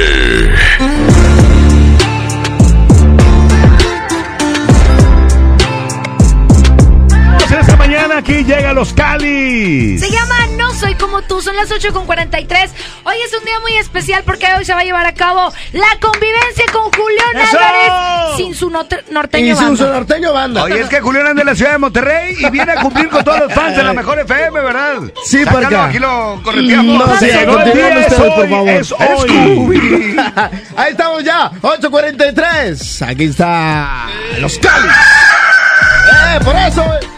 [7.50, 10.00] En esta mañana aquí llega los Calis.
[10.00, 10.47] Se llama No
[10.78, 12.70] Soy Como Tú, son las 8 con 43.
[13.04, 15.86] Hoy es un día muy especial porque hoy se va a llevar a cabo la
[16.00, 17.58] convivencia con Julián ¡Eso!
[17.58, 19.84] Álvarez sin su norte- norteño Y sin banda.
[19.86, 20.62] su norteño banda.
[20.62, 23.24] Oye, es que Julián es de la ciudad de Monterrey y viene a cumplir con
[23.24, 24.98] todos los fans de la mejor FM, ¿verdad?
[25.24, 25.84] Sí, Sácalo, Parca.
[25.86, 27.08] aquí lo correteamos.
[27.08, 28.68] No, sí, continúen ustedes, por hoy, favor.
[28.68, 30.16] es hoy.
[30.76, 33.02] Ahí estamos ya, 8.43.
[33.08, 34.06] Aquí está
[34.38, 34.92] los Calis.
[34.92, 36.84] ¡Eh, por eso!
[36.84, 37.17] eh.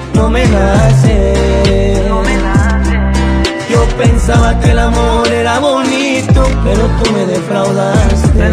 [0.21, 1.33] No me nace.
[3.71, 8.51] Yo pensaba que el amor era bonito, pero tú me defraudaste.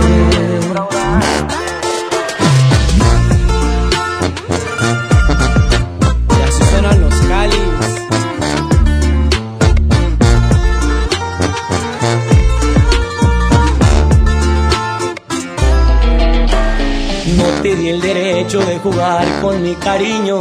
[17.36, 20.40] No te di el derecho de jugar con mi cariño.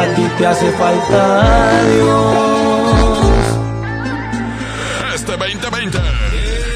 [0.00, 2.36] a ti te hace falta Dios.
[5.14, 5.98] Este 2020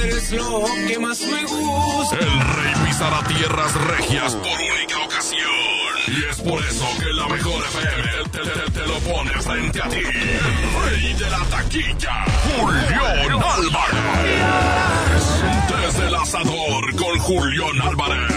[0.04, 2.16] Eres lo que más me gusta.
[2.18, 5.40] El rey pisará tierras regias por única ocasión.
[6.08, 9.88] Y es por eso que la mejor FM te, te- te lo pone frente a
[9.88, 9.98] ti.
[9.98, 12.24] El rey de la taquilla,
[12.58, 15.22] Julián Álvarez.
[15.86, 18.32] Desde el asador con Julián Álvarez.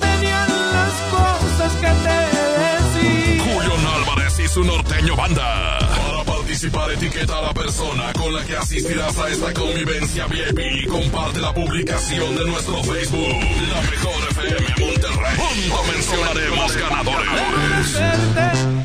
[0.00, 2.35] Tenían las cosas que te
[4.46, 5.78] y su norteño banda.
[5.78, 10.86] Para participar, etiqueta a la persona con la que asistirás a esta convivencia VIP y
[10.86, 13.36] comparte la publicación de nuestro Facebook.
[13.72, 15.36] La mejor FM Monterrey.
[15.36, 17.92] Junto mencionaremos ganadores.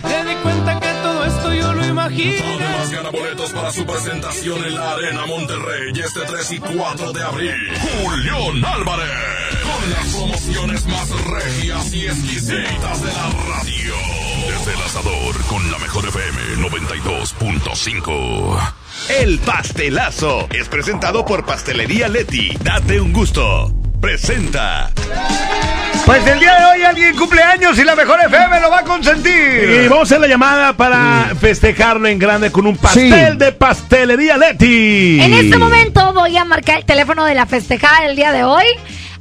[0.01, 2.45] Te di cuenta que todo esto yo lo imagino.
[2.45, 7.23] Además gana boletos para su presentación en la Arena Monterrey este 3 y 4 de
[7.23, 7.56] abril.
[7.80, 9.09] Julián Álvarez.
[9.64, 14.20] Con las promociones más regias y exquisitas de la radio.
[14.47, 18.73] Desde el asador con la mejor FM 92.5.
[19.19, 22.57] El pastelazo es presentado por Pastelería Leti.
[22.63, 23.71] Date un gusto.
[24.01, 24.89] Presenta.
[26.05, 29.83] Pues el día de hoy alguien cumpleaños y la mejor FM lo va a consentir.
[29.83, 34.37] Y vamos a hacer la llamada para festejarlo en grande con un pastel de pastelería
[34.37, 35.21] Leti.
[35.21, 38.65] En este momento voy a marcar el teléfono de la festejada del día de hoy.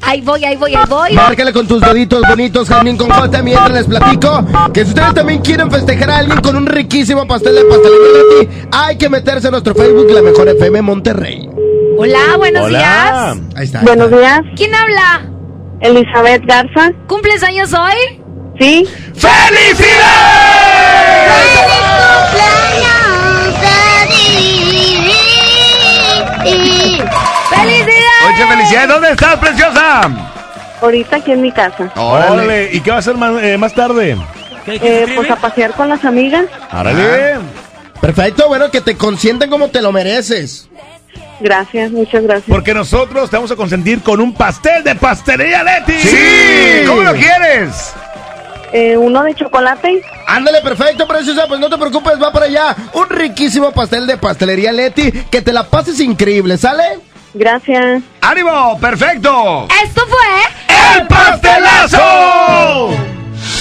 [0.03, 1.13] Ahí voy, ahí voy, ahí voy.
[1.13, 3.43] Márcale con tus deditos bonitos, Jazmín con J.
[3.43, 7.55] Mientras les platico que si ustedes también quieren festejar a alguien con un riquísimo pastel
[7.55, 11.49] de pastelería Leti, hay que meterse a nuestro Facebook, La Mejor FM Monterrey.
[11.99, 12.79] Hola, buenos Hola.
[12.79, 13.39] días.
[13.57, 13.81] Ahí está.
[13.83, 14.41] Buenos días.
[14.57, 15.27] ¿Quién habla?
[15.81, 16.93] Elizabeth Garza.
[17.07, 18.23] ¿Cumples años hoy?
[18.59, 18.89] Sí.
[19.15, 20.01] ¡Felicidades!
[28.61, 28.89] Felicidades.
[28.89, 30.11] ¿Dónde estás, preciosa?
[30.81, 31.91] Ahorita aquí en mi casa.
[31.97, 32.71] Órale.
[32.73, 34.17] ¿Y qué va a hacer más, eh, más tarde?
[34.67, 36.47] Eh, pues a pasear con las amigas.
[36.71, 37.39] Árale.
[38.01, 40.69] Perfecto, bueno, que te consienten como te lo mereces.
[41.41, 42.49] Gracias, muchas gracias.
[42.49, 45.99] Porque nosotros te vamos a consentir con un pastel de pastelería Leti.
[45.99, 46.87] Sí.
[46.87, 47.95] ¿Cómo lo quieres?
[48.73, 50.03] Eh, uno de chocolate.
[50.27, 52.77] Ándale, perfecto, preciosa, pues no te preocupes, va para allá.
[52.93, 57.01] Un riquísimo pastel de pastelería Leti, que te la pases increíble, ¿sale?
[57.35, 58.03] Gracias.
[58.21, 58.79] ¡Ánimo!
[58.81, 59.69] ¡Perfecto!
[59.85, 60.99] Esto fue...
[60.99, 62.91] ¡El pastelazo!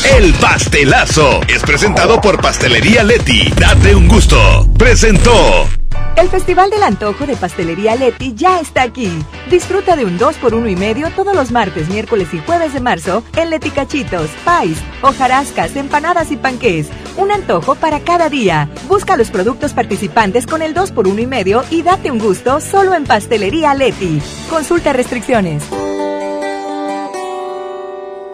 [0.06, 3.52] El pastelazo es presentado por Pastelería Leti.
[3.60, 4.68] Date un gusto.
[4.78, 5.68] Presentó.
[6.16, 9.12] El Festival del Antojo de Pastelería Leti ya está aquí.
[9.50, 12.80] Disfruta de un 2 por uno y medio todos los martes, miércoles y jueves de
[12.80, 16.88] marzo en Leti Cachitos, Pais, hojarascas, empanadas y panqués.
[17.18, 18.70] Un antojo para cada día.
[18.88, 22.62] Busca los productos participantes con el 2 por uno y medio y date un gusto
[22.62, 24.22] solo en Pastelería Leti.
[24.50, 25.64] Consulta restricciones.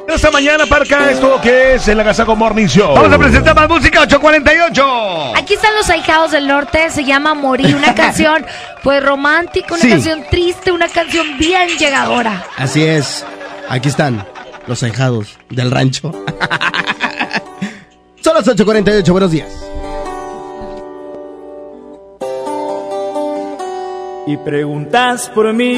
[0.08, 2.94] Esta mañana, Parca, esto que es el Agasago Morning Show.
[2.96, 5.36] Vamos a presentar más música 848.
[5.36, 8.46] Aquí están los ahijados del norte, se llama Morir, una canción
[8.84, 9.90] pues romántica, una Sí.
[9.90, 12.44] canción triste, una canción bien llegadora.
[12.56, 13.26] Así es.
[13.68, 14.26] Aquí están
[14.68, 16.12] los ahijados del rancho.
[18.22, 19.50] Son las 8.48, buenos días.
[24.28, 25.78] y preguntas por mí,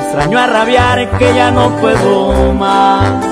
[0.11, 3.23] extraño a rabiar, que ya no puedo más,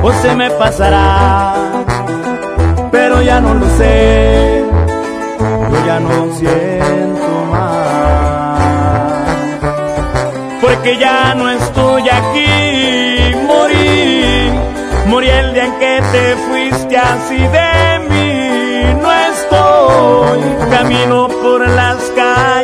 [0.00, 1.54] o se me pasará,
[2.92, 4.64] pero ya no lo sé,
[5.40, 8.60] yo ya no siento más,
[10.60, 14.52] porque ya no estoy aquí, morí,
[15.08, 20.40] morí el día en que te fuiste así de mí, no estoy.
[20.70, 22.63] Camino por las calles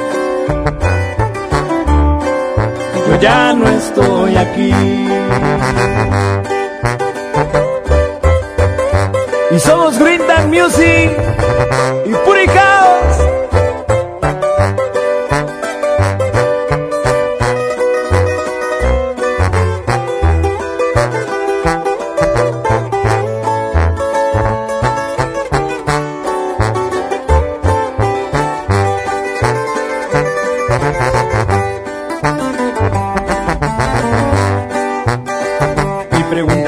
[3.11, 4.73] Yo ya no estoy aquí.
[9.51, 11.11] Y somos Green Dog Music
[12.05, 12.47] y Puri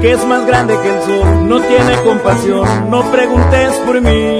[0.00, 1.48] que es más grande que el sol.
[1.48, 4.38] No tiene compasión, no preguntes por mí.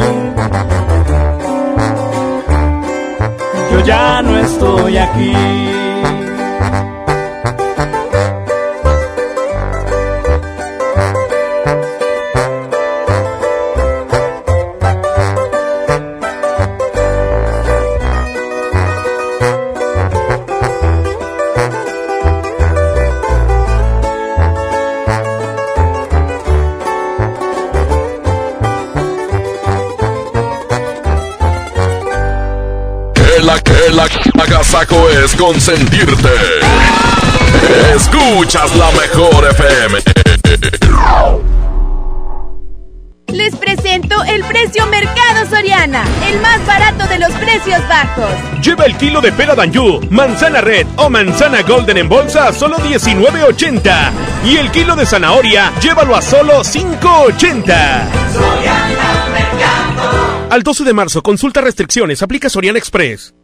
[3.73, 5.78] Yo ya no estoy aquí.
[34.81, 36.29] Es consentirte.
[37.97, 39.99] Escuchas la mejor FM.
[43.27, 48.31] Les presento el precio Mercado Soriana, el más barato de los precios bajos.
[48.63, 52.77] Lleva el kilo de pera Danjú, manzana red o manzana golden en bolsa a solo
[52.79, 54.13] 19.80.
[54.45, 58.07] Y el kilo de zanahoria, llévalo a solo 5.80.
[60.51, 63.35] Al 12 de marzo, consulta restricciones, aplica Soriana Express.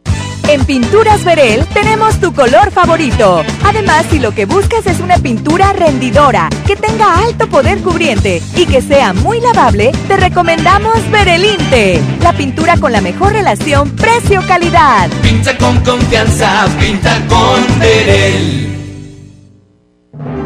[0.47, 3.43] En Pinturas Verel tenemos tu color favorito.
[3.63, 8.67] Además, si lo que buscas es una pintura rendidora, que tenga alto poder cubriente y
[8.67, 15.09] que sea muy lavable, te recomendamos Verelinte, la pintura con la mejor relación precio-calidad.
[15.23, 18.71] Pinta con confianza, pinta con Verel.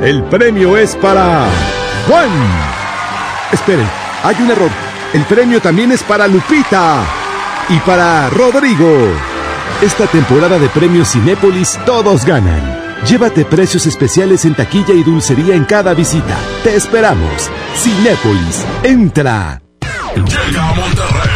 [0.02, 1.46] El premio es para
[2.08, 2.30] Juan.
[3.52, 3.88] Esperen,
[4.24, 4.72] hay un error.
[5.14, 7.04] El premio también es para Lupita
[7.68, 9.39] y para Rodrigo.
[9.82, 12.98] Esta temporada de premios Cinépolis todos ganan.
[13.06, 16.38] Llévate precios especiales en taquilla y dulcería en cada visita.
[16.66, 17.50] Te esperamos.
[17.78, 19.62] Cinépolis, entra.
[20.16, 21.30] Llega a Monterrey.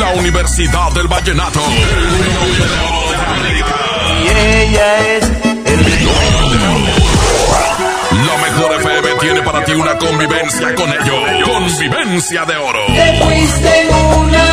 [0.00, 1.60] La Universidad del Vallenato.
[4.22, 5.30] Y ella es
[8.26, 11.50] La mejor FM tiene para ti una convivencia con ellos.
[11.52, 12.86] Convivencia de oro.
[12.86, 14.44] Te fuiste una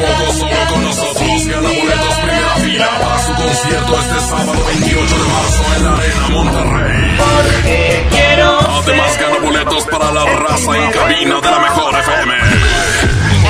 [0.00, 5.14] Y poco, solo con nosotros gana boletos primera fila para su concierto este sábado 28
[5.14, 7.18] de marzo en la Arena Monterrey.
[7.18, 12.34] Porque quiero Además gana boletos para la raza en cabina de la mejor FM.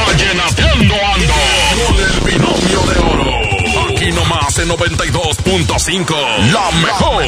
[0.06, 1.34] Vallenateando ando
[1.86, 3.30] con el binomio de oro.
[3.94, 6.14] Aquí nomás en 92.5.
[6.52, 7.22] La mejor.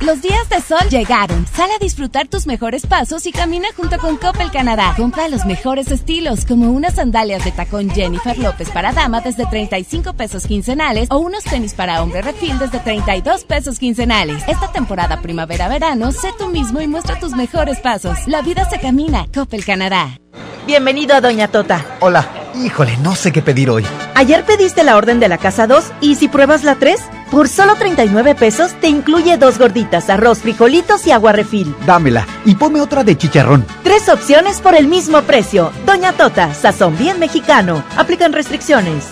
[0.00, 1.46] Los días de sol llegaron.
[1.46, 4.94] Sal a disfrutar tus mejores pasos y camina junto con Coppel Canadá.
[4.96, 10.14] Compra los mejores estilos, como unas sandalias de tacón Jennifer López para dama desde 35
[10.14, 14.42] pesos quincenales o unos tenis para hombre refil desde 32 pesos quincenales.
[14.48, 18.26] Esta temporada primavera-verano, sé tú mismo y muestra tus mejores pasos.
[18.26, 19.26] La vida se camina.
[19.34, 20.18] Coppel Canadá.
[20.66, 21.84] Bienvenido a Doña Tota.
[22.00, 23.86] Hola, Híjole, no sé qué pedir hoy.
[24.14, 27.76] Ayer pediste la orden de la casa 2 y si pruebas la 3, por solo
[27.76, 31.74] 39 pesos te incluye dos gorditas, arroz, frijolitos y agua refil.
[31.86, 33.64] Dámela y ponme otra de chicharrón.
[33.82, 35.72] Tres opciones por el mismo precio.
[35.86, 37.82] Doña Tota, sazón bien mexicano.
[37.96, 39.10] Aplican restricciones.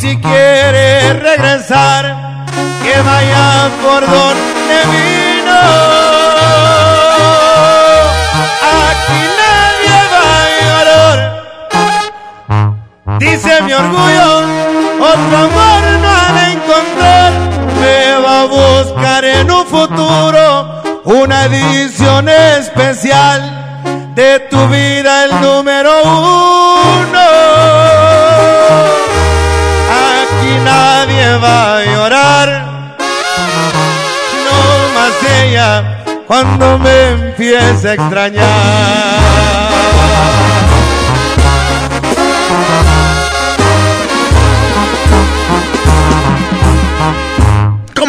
[0.00, 2.44] si quiere regresar,
[2.82, 5.60] que vaya por donde vino.
[8.86, 11.18] Aquí nadie va a llorar.
[13.18, 14.28] Dice mi orgullo,
[15.00, 17.32] otro amor no ha encontrar.
[17.80, 23.40] Me va a buscar en un futuro una edición especial
[24.14, 26.67] de tu vida, el número uno.
[31.36, 32.48] Va a llorar,
[34.46, 34.58] no
[34.94, 39.28] más ella cuando me empiece a extrañar.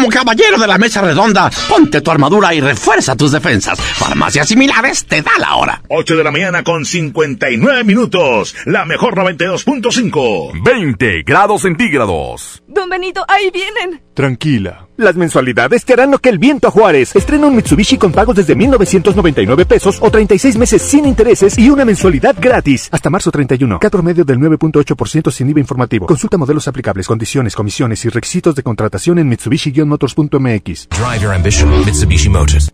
[0.00, 3.78] Como caballero de la mesa redonda, ponte tu armadura y refuerza tus defensas.
[3.78, 5.82] Farmacias similares te da la hora.
[5.88, 8.54] 8 de la mañana con 59 minutos.
[8.64, 10.62] La mejor 92.5.
[10.64, 12.62] 20 grados centígrados.
[12.70, 14.00] Don Benito, ahí vienen.
[14.14, 14.86] Tranquila.
[14.96, 17.16] Las mensualidades te harán lo que el viento a Juárez.
[17.16, 21.84] Estrena un Mitsubishi con pagos desde 1,999 pesos o 36 meses sin intereses y una
[21.84, 22.88] mensualidad gratis.
[22.92, 23.80] Hasta marzo 31.
[23.80, 26.06] Cat promedio del 9.8% sin IVA informativo.
[26.06, 30.88] Consulta modelos aplicables, condiciones, comisiones y requisitos de contratación en Mitsubishi-motors.mx.
[30.90, 32.70] Drive your ambition, Mitsubishi Motors.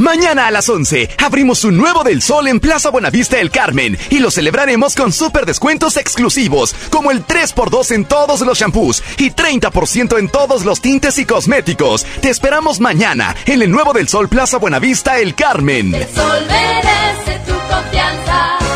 [0.00, 4.18] Mañana a las 11 abrimos un nuevo del sol en Plaza Buenavista El Carmen y
[4.20, 10.18] lo celebraremos con super descuentos exclusivos como el 3x2 en todos los shampoos y 30%
[10.18, 12.06] en todos los tintes y cosméticos.
[12.22, 15.92] Te esperamos mañana en el nuevo del sol Plaza Buenavista El Carmen.
[16.14, 18.69] Sol merece tu confianza.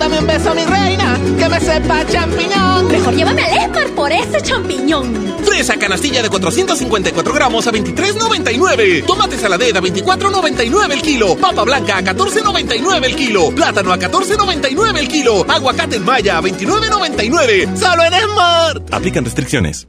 [0.00, 2.88] Dame un beso, mi reina, que me sepa champiñón.
[2.88, 5.36] Mejor llévame al Esmar por ese champiñón.
[5.44, 9.04] Fresa canastilla de 454 gramos a 23.99.
[9.04, 11.36] Tomate saladera a 24.99 el kilo.
[11.36, 13.50] Papa blanca a 14.99 el kilo.
[13.50, 15.44] Plátano a 14.99 el kilo.
[15.46, 17.76] Aguacate en maya a 29.99.
[17.76, 18.94] Solo en Smart.
[18.94, 19.86] Aplican restricciones.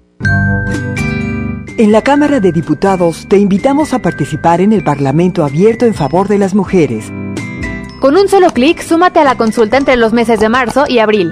[1.78, 6.28] En la Cámara de Diputados te invitamos a participar en el Parlamento abierto en favor
[6.28, 7.06] de las mujeres.
[8.02, 11.32] Con un solo clic, súmate a la consulta entre los meses de marzo y abril.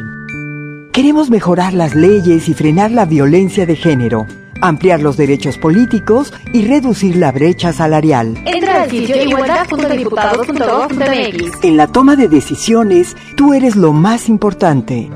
[0.93, 4.27] Queremos mejorar las leyes y frenar la violencia de género,
[4.61, 8.37] ampliar los derechos políticos y reducir la brecha salarial.
[8.45, 11.63] Entra al sitio igualdad.diputados.gov.mx.
[11.63, 15.09] En la toma de decisiones, tú eres lo más importante.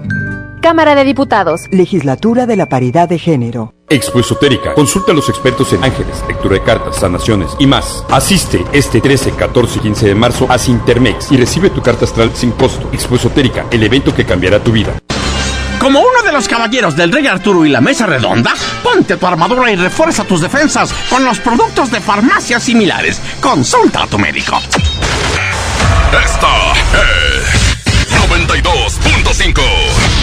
[0.60, 1.68] Cámara de Diputados.
[1.70, 3.73] Legislatura de la Paridad de Género.
[3.90, 4.74] Expo Esotérica.
[4.74, 8.04] Consulta a los expertos en ángeles, lectura de cartas, sanaciones y más.
[8.10, 12.32] Asiste este 13, 14 y 15 de marzo a Sintermex y recibe tu carta astral
[12.34, 12.90] sin costo.
[12.92, 14.94] Expo Esotérica, el evento que cambiará tu vida.
[15.80, 19.70] Como uno de los caballeros del Rey Arturo y la Mesa Redonda, ponte tu armadura
[19.70, 23.22] y refuerza tus defensas con los productos de farmacias similares.
[23.42, 24.58] Consulta a tu médico.
[26.14, 27.54] Esta es
[28.30, 30.23] 92.5.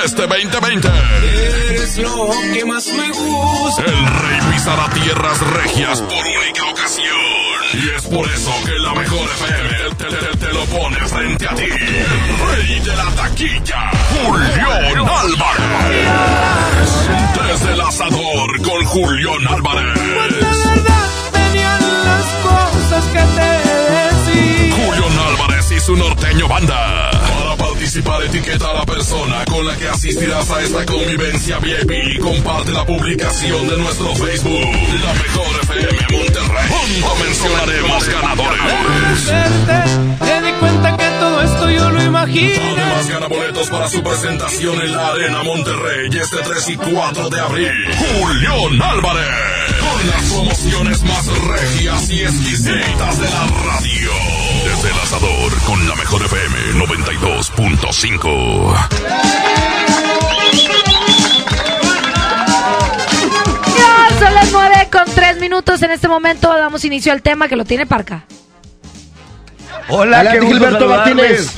[0.05, 0.89] Este 2020.
[1.71, 3.85] Eres lo que más me gusta.
[3.85, 7.44] El rey pisará tierras regias por única ocasión.
[7.77, 11.55] Y es por eso que la mejor FM te, te- te lo pone frente a
[11.55, 11.63] ti.
[11.65, 16.91] Rey de la taquilla, Julián Álvarez.
[17.49, 19.95] Desde el asador con Julián Álvarez.
[21.33, 23.51] Venían las cosas que te
[23.93, 24.77] decía.
[24.77, 27.11] Julián Álvarez y su norteño banda.
[27.11, 32.19] Para participar, etiqueta a la persona con la que asistirás a esta convivencia VIP y
[32.19, 34.61] comparte la publicación de nuestro Facebook.
[35.05, 36.34] La mejor FM Monterrey.
[37.19, 39.27] Mencionaremos ganadores.
[40.19, 42.61] Te di cuenta que todo esto yo lo imagino.
[42.73, 47.41] Además, gana boletos para su presentación en la Arena Monterrey este 3 y 4 de
[47.41, 47.73] abril.
[47.97, 49.27] Julián Álvarez.
[49.81, 54.11] Con las promociones más regias y exquisitas de la radio.
[54.65, 59.54] Desde el asador con la mejor FM 92.5.
[64.19, 65.83] son las nueve con tres minutos.
[65.83, 68.25] En este momento damos inicio al tema que lo tiene Parca.
[69.89, 70.89] Hola, gusto Gilberto.
[70.89, 71.55] Martínez.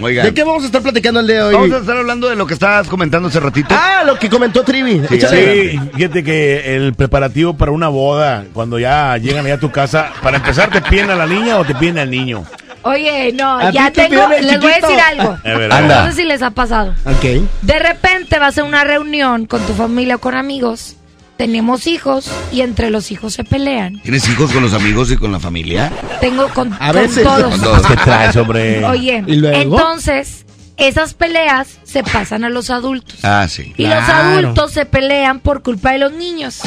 [0.00, 0.26] Oigan.
[0.26, 1.54] ¿De qué vamos a estar platicando el día de hoy?
[1.54, 3.74] Vamos a estar hablando de lo que estabas comentando hace ratito.
[3.76, 5.02] Ah, lo que comentó Trivi.
[5.08, 9.72] Sí, sí, fíjate que el preparativo para una boda, cuando ya llegan allá a tu
[9.72, 12.44] casa, para empezar, ¿te piden a la niña o te piden al niño?
[12.82, 15.36] Oye, no, ¿A ya te tengo, les voy a decir algo.
[15.44, 15.68] A ver.
[15.68, 16.94] No sé si les ha pasado.
[17.04, 17.42] Ok.
[17.62, 20.94] De repente vas a una reunión con tu familia o con amigos,
[21.38, 24.00] tenemos hijos y entre los hijos se pelean.
[24.02, 25.90] ¿Tienes hijos con los amigos y con la familia?
[26.20, 27.22] Tengo con, A con veces.
[27.24, 27.50] todos.
[27.52, 27.86] Con todos.
[27.86, 28.84] ¿Qué traes, hombre?
[28.84, 29.76] Oye, ¿Y luego?
[29.78, 30.44] entonces
[30.76, 33.20] esas peleas se pasan a los adultos.
[33.22, 33.72] Ah, sí.
[33.76, 36.60] Y los adultos se pelean por culpa de los niños.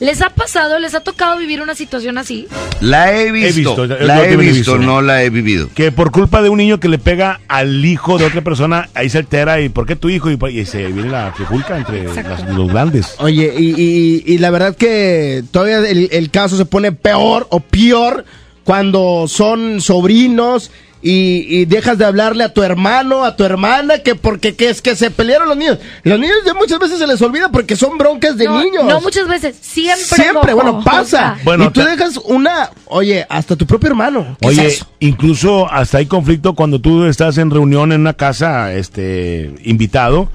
[0.00, 2.46] ¿Les ha pasado, les ha tocado vivir una situación así?
[2.80, 3.74] La he visto.
[3.74, 4.78] visto, es la he he visto, visto.
[4.78, 5.68] no la he vivido.
[5.74, 9.10] Que por culpa de un niño que le pega al hijo de otra persona, ahí
[9.10, 10.30] se altera y ¿por qué tu hijo?
[10.30, 13.16] Y, y se viene la trifulca entre las- los grandes.
[13.18, 17.58] Oye, y, y- y la verdad que todavía el, el caso se pone peor o
[17.58, 18.24] peor
[18.62, 20.70] cuando son sobrinos
[21.00, 24.82] y, y dejas de hablarle a tu hermano, a tu hermana, que porque que es
[24.82, 25.78] que se pelearon los niños.
[26.02, 28.84] Los niños ya muchas veces se les olvida porque son broncas de no, niños.
[28.84, 29.56] No, muchas veces.
[29.60, 30.04] Siempre.
[30.04, 31.00] Siempre, bueno, pasa.
[31.00, 34.36] O sea, Bueno, y tú dejas una, oye, hasta tu propio hermano.
[34.40, 34.86] ¿Qué es Oye, eso?
[34.98, 40.28] incluso hasta hay conflicto cuando tú estás en reunión en una casa, este, invitado,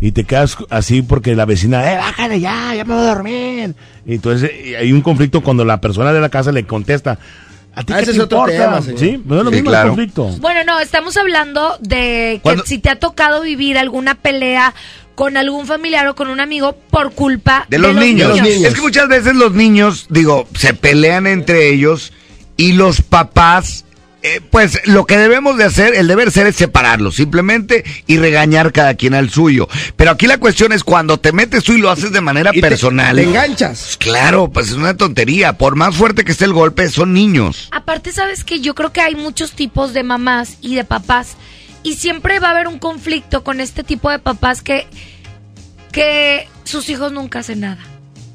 [0.00, 3.74] y te quedas así porque la vecina, eh, bájale ya, ya me voy a dormir.
[4.06, 7.18] Y entonces hay un conflicto cuando la persona de la casa le contesta,
[7.76, 8.58] ¿a ti Ah, qué ese te es otro importa?
[8.64, 8.98] tema, señor.
[8.98, 9.84] Sí, no es lo Sí, mismo claro.
[9.84, 10.24] el conflicto.
[10.40, 14.74] Bueno, no, estamos hablando de que si te ha tocado vivir alguna pelea
[15.14, 18.38] con algún familiar o con un amigo por culpa De los, niños.
[18.44, 22.12] Es que muchas veces los niños, digo, se pelean entre ellos
[22.58, 23.85] y los papás,
[24.26, 28.72] eh, pues lo que debemos de hacer, el deber ser es separarlos, simplemente y regañar
[28.72, 29.68] cada quien al suyo.
[29.96, 32.60] Pero aquí la cuestión es cuando te metes tú y lo haces de manera Y
[32.60, 33.16] te- personal.
[33.16, 33.96] te enganchas.
[33.98, 35.54] Claro, pues es una tontería.
[35.58, 37.68] Por más fuerte que esté el golpe, son niños.
[37.72, 41.36] Aparte, sabes que yo creo que hay muchos tipos de mamás y de papás.
[41.82, 44.86] Y siempre va a haber un conflicto con este tipo de papás que,
[45.92, 47.78] que sus hijos nunca hacen nada.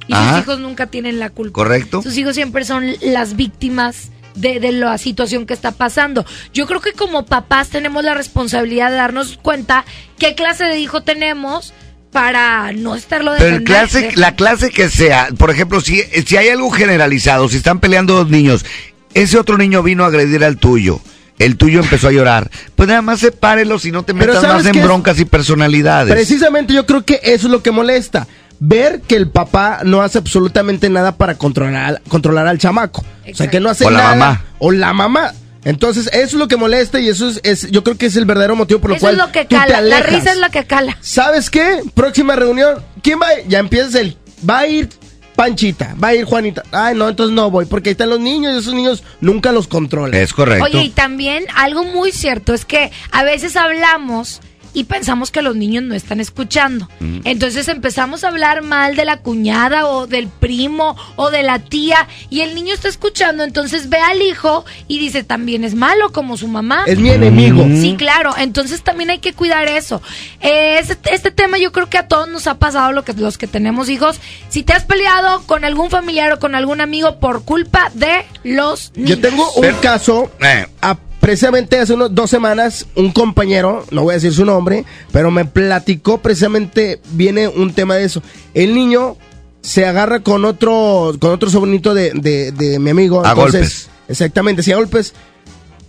[0.08, 0.32] Y Ajá.
[0.36, 1.54] sus hijos nunca tienen la culpa.
[1.54, 2.02] Correcto.
[2.02, 6.26] Sus hijos siempre son las víctimas de, de la situación que está pasando.
[6.54, 9.86] Yo creo que como papás tenemos la responsabilidad de darnos cuenta
[10.18, 11.74] qué clase de hijo tenemos
[12.12, 16.50] para no estarlo Pero el clase, la clase que sea, por ejemplo, si, si hay
[16.50, 18.66] algo generalizado, si están peleando dos niños,
[19.14, 21.00] ese otro niño vino a agredir al tuyo,
[21.40, 24.66] el tuyo empezó a llorar, pues nada más sepárelos y no te metas ¿sabes más
[24.66, 24.84] en es?
[24.84, 26.14] broncas y personalidades.
[26.14, 28.28] Precisamente yo creo que eso es lo que molesta.
[28.64, 33.04] Ver que el papá no hace absolutamente nada para controlar, al- controlar al chamaco.
[33.32, 34.10] O sea, que no hace O la nada.
[34.16, 34.44] mamá.
[34.60, 35.34] O la mamá.
[35.66, 38.26] Entonces, eso es lo que molesta y eso es, es- yo creo que es el
[38.26, 39.82] verdadero motivo por lo Eso cual es lo que tú te cala.
[39.82, 40.96] La risa es lo que cala.
[41.02, 41.82] ¿Sabes qué?
[41.96, 42.84] Próxima reunión.
[43.02, 43.28] ¿Quién va?
[43.30, 43.48] a ir?
[43.48, 44.16] Ya empiezas el.
[44.48, 44.90] Va a ir
[45.36, 46.62] Panchita, va a ir Juanita.
[46.72, 49.68] Ay, no, entonces no voy, porque ahí están los niños y esos niños nunca los
[49.68, 50.14] controlan.
[50.20, 50.66] Es correcto.
[50.66, 54.40] Oye, y también algo muy cierto es que a veces hablamos
[54.74, 56.88] y pensamos que los niños no están escuchando.
[57.00, 57.20] Mm.
[57.26, 62.08] Entonces empezamos a hablar mal de la cuñada o del primo o de la tía
[62.30, 66.38] y el niño está escuchando, entonces ve al hijo y dice, también es malo como
[66.38, 66.84] su mamá.
[66.88, 67.64] Es mi enemigo.
[67.82, 70.02] Sí, claro, entonces también hay que cuidar eso.
[70.40, 73.38] Eh, este, este tema yo creo que a todos nos ha pasado lo que, los
[73.38, 74.20] que tenemos hijos.
[74.50, 78.92] Si te has peleado con algún familiar o con algún amigo por culpa de los
[78.96, 79.10] niños.
[79.12, 80.66] Yo tengo un caso, Eh.
[80.82, 84.84] a- precisamente hace unos dos semanas, un compañero, no voy a decir su nombre,
[85.14, 88.22] pero me platicó precisamente, viene un tema de eso.
[88.54, 89.16] El niño
[89.62, 93.24] se agarra con otro, con otro sobrinito de, de- de mi amigo.
[93.26, 93.88] A entonces- golpes.
[94.10, 95.14] Exactamente, sí, a golpes.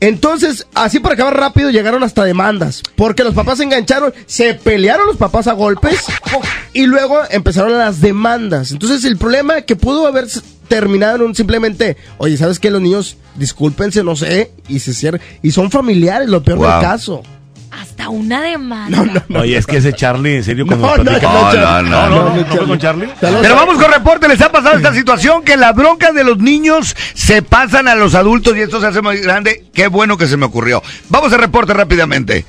[0.03, 2.83] Entonces, así para acabar rápido, llegaron hasta demandas.
[2.97, 6.07] Porque los papás se engancharon, se pelearon los papás a golpes
[6.73, 8.73] y luego empezaron las demandas.
[8.73, 10.27] Entonces, el problema que pudo haber
[10.67, 12.73] terminado en un simplemente, oye, ¿sabes qué?
[12.73, 15.21] Los niños, discúlpense, no sé, y se cierran.
[15.41, 16.67] Y son familiares, lo peor Wow.
[16.69, 17.23] del caso.
[17.73, 19.25] Hasta una demanda.
[19.35, 22.37] Oye, es que ese Charlie, en serio, cuando No, no, platica- no, no, no, no,
[22.37, 23.09] no, fue con Charlie?
[23.19, 26.95] Pero vamos con reporte, les ha pasado esta situación que las broncas de los niños
[27.15, 29.65] se pasan a los adultos y esto se hace más grande.
[29.73, 30.83] Qué bueno que se me ocurrió.
[31.09, 32.45] Vamos a reporte rápidamente.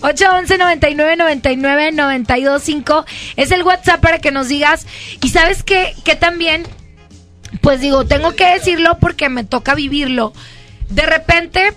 [0.00, 3.04] 811 99 99 925
[3.36, 4.86] es el WhatsApp para que nos digas.
[5.20, 5.94] Y sabes qué?
[6.02, 6.66] que también,
[7.60, 10.32] pues digo, tengo que decirlo porque me toca vivirlo.
[10.88, 11.74] De repente,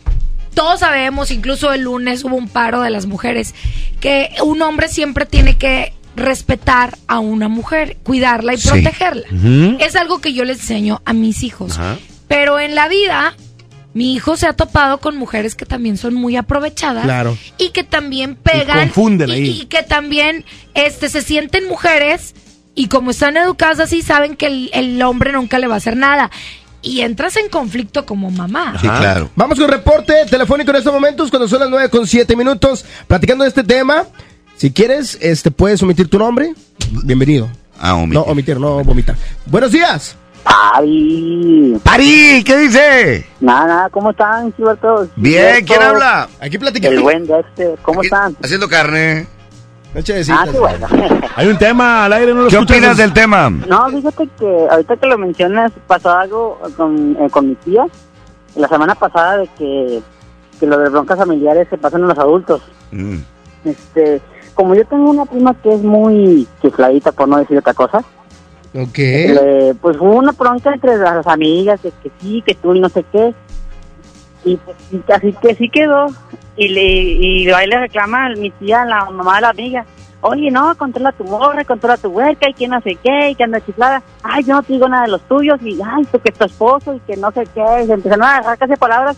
[0.55, 3.53] todos sabemos, incluso el lunes hubo un paro de las mujeres,
[3.99, 8.69] que un hombre siempre tiene que respetar a una mujer, cuidarla y Sí.
[8.69, 9.25] protegerla.
[9.79, 11.77] Es algo que yo les enseño a mis hijos.
[12.27, 13.35] Pero en la vida,
[13.93, 17.37] mi hijo se ha topado con mujeres que también son muy aprovechadas Claro.
[17.57, 20.43] y que también pegan confunden y- y que también
[20.73, 22.33] este se sienten mujeres
[22.75, 25.95] y como están educadas así saben que el, el hombre nunca le va a hacer
[25.95, 26.29] nada
[26.85, 28.75] y entras en conflicto como mamá.
[29.35, 33.43] Vamos con reporte telefónico en estos momentos, cuando son las 9 con 7 minutos, platicando
[33.43, 34.03] de este tema.
[34.55, 36.53] Si quieres, este, puedes omitir tu nombre.
[37.03, 37.49] Bienvenido.
[37.79, 38.13] Ah, omitir.
[38.13, 39.15] No, omitir, no vomitar.
[39.47, 40.15] Buenos días.
[40.43, 41.75] Pari.
[41.83, 43.25] Pari, ¿qué dice?
[43.41, 45.09] Nada, nada, ¿cómo están, Chivartos?
[45.15, 46.29] Bien, ¿quién habla?
[46.39, 48.37] Aquí El buen Dexter, ¿cómo están?
[48.43, 49.25] Haciendo carne.
[49.97, 50.87] Ah, qué bueno.
[51.37, 52.77] Hay un tema al aire, no lo ¿Qué escuchas?
[52.77, 53.49] opinas del tema?
[53.49, 57.85] No, fíjate que ahorita que lo mencionas, pasó algo con, eh, con mi tía,
[58.55, 60.01] la semana pasada, de que,
[60.59, 62.61] que lo de broncas familiares se pasan a los adultos.
[62.91, 63.17] Mm.
[63.63, 64.21] Este,
[64.53, 67.99] como yo tengo una prima que es muy chifladita, por no decir otra cosa,
[68.73, 68.97] Ok.
[68.97, 72.89] le- pues hubo una bronca entre las amigas, de que sí, que tú y no
[72.89, 73.33] sé qué.
[74.45, 76.07] Y pues sí, así que sí quedó.
[76.55, 79.85] Y le y ahí le reclama a mi tía, la mamá de la amiga.
[80.21, 83.43] Oye, no, controla tu morra, controla tu huerca y que no sé qué, y que
[83.43, 84.01] anda chiflada.
[84.23, 86.45] Ay, yo no te digo nada de los tuyos, y ay, tú que es tu
[86.45, 87.83] esposo, y que no sé qué.
[87.83, 89.17] Y se empezaron a agarrar casi palabras.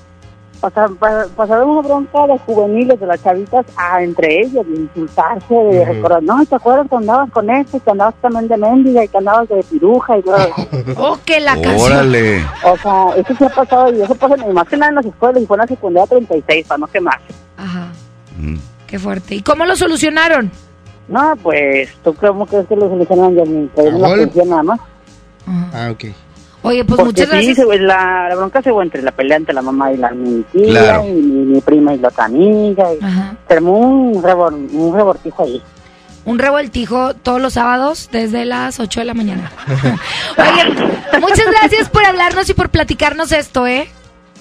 [0.59, 5.53] Pasaron, pa- pasaron una bronca de juveniles, de las chavitas, a entre ellas, de insultarse,
[5.53, 9.07] de recordar, no, ¿te acuerdas que andabas con este, que andabas también de mendiga, y
[9.07, 10.37] que andabas de piruja, y todo?
[10.97, 11.91] Oh, que la canción.
[11.91, 12.43] Órale.
[12.63, 15.41] O sea, eso se ha pasado y eso pasa más que nada en las escuelas
[15.41, 17.19] y fue en la secundaria 36 para no quemar.
[17.57, 17.91] Ajá.
[18.87, 19.35] Qué fuerte.
[19.35, 20.49] ¿Y cómo lo solucionaron?
[21.07, 24.79] No, pues, ¿tú cómo crees que lo solucionan ya ni que la nada más?
[25.73, 26.05] Ah, ok.
[26.67, 27.67] Oye, pues Porque muchas sí, gracias.
[27.67, 30.43] se- la, la bronca se fue entre la pelea entre la mamá y la mi
[30.51, 31.05] tía Claro.
[31.07, 32.93] y mi, mi prima y la otra amiga.
[32.93, 32.99] Y
[33.47, 35.61] se armó un, rebor, un rebortijo ahí.
[36.25, 39.49] Un revoltijo todos los sábados desde las 8 de la mañana.
[40.37, 43.89] Oye, muchas gracias por hablarnos y por platicarnos esto, ¿eh?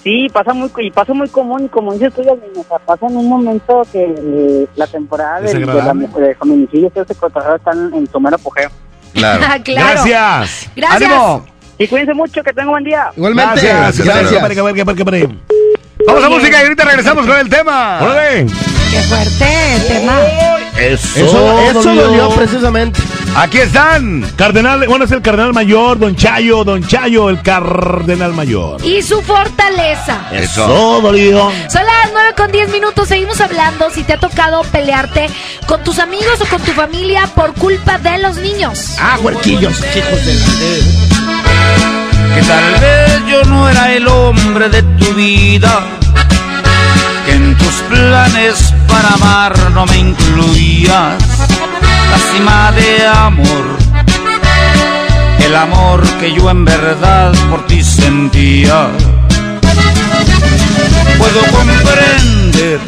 [0.03, 3.17] Sí, pasa muy y pasa muy común y como dices tú, o sea, pasa en
[3.17, 8.07] un momento que eh, la temporada del- de, la, de feminicidio, este cotorreo están en
[8.09, 8.69] su mero apogeo.
[9.13, 9.41] Claro.
[9.63, 9.87] Claro.
[10.03, 10.69] Gracias.
[10.75, 11.01] Gracias.
[11.11, 11.45] ¡Ánimo!
[11.79, 13.09] Y cuídense mucho, que tengan buen día.
[13.15, 13.67] Igualmente.
[13.67, 14.41] Gracias, Gracias.
[15.05, 15.29] Pare.
[16.05, 17.99] Vamos a música y ahorita regresamos con el tema.
[18.01, 18.45] Órale.
[18.91, 19.45] Qué fuerte
[19.87, 20.17] tema.
[20.77, 22.01] Eso, Eso, eso dolió.
[22.03, 23.01] dolió precisamente.
[23.35, 24.21] Aquí están.
[24.35, 28.83] Cardenal, bueno, es el cardenal mayor, don Chayo, don Chayo, el cardenal mayor.
[28.85, 30.27] Y su fortaleza.
[30.31, 31.51] Eso, dolido.
[31.69, 35.27] Son las 9 con 10 minutos, seguimos hablando si te ha tocado pelearte
[35.65, 38.95] con tus amigos o con tu familia por culpa de los niños.
[38.99, 41.16] Ah, huerquillos, hijos de
[42.35, 45.81] Que tal vez yo no era el hombre de tu vida,
[47.25, 51.15] que en tus planes para amar no me incluías.
[52.47, 53.77] La de amor,
[55.39, 58.87] el amor que yo en verdad por ti sentía.
[61.17, 62.79] Puedo comprender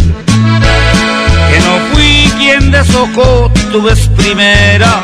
[1.50, 5.02] que no fui quien deshojó tu vez primera,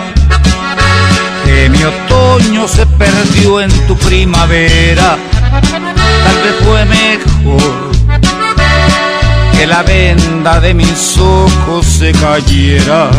[1.65, 5.17] que mi otoño se perdió en tu primavera,
[5.49, 7.91] tal vez fue mejor
[9.57, 13.09] que la venda de mis ojos se cayera.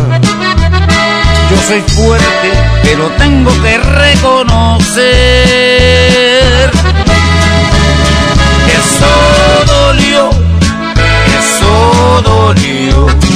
[1.50, 2.52] Yo soy fuerte,
[2.84, 5.02] pero tengo que reconocer
[8.66, 9.12] que eso
[9.66, 10.30] dolió,
[10.94, 13.35] que eso dolió.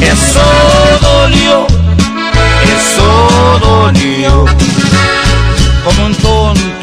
[0.00, 0.40] Eso
[1.02, 1.66] dolió,
[2.64, 4.45] eso dolió.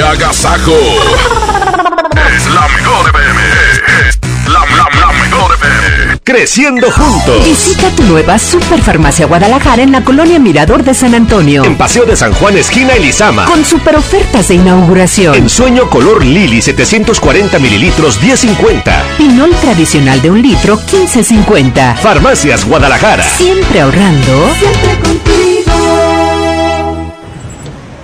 [0.00, 0.72] ¡Qué agasajo!
[2.34, 3.42] Es la mejor FM.
[4.08, 6.20] Es la, la, la mejor FM.
[6.24, 7.44] Creciendo juntos.
[7.44, 11.64] Visita tu nueva Superfarmacia Guadalajara en la colonia Mirador de San Antonio.
[11.66, 13.44] En Paseo de San Juan, esquina Elizama.
[13.44, 15.34] Con super ofertas de inauguración.
[15.34, 19.02] En sueño color Lili, 740 mililitros, 10.50.
[19.18, 21.96] Pinol tradicional de un litro, 15.50.
[21.98, 23.22] Farmacias Guadalajara.
[23.36, 24.50] Siempre ahorrando.
[24.58, 25.19] Siempre contigo.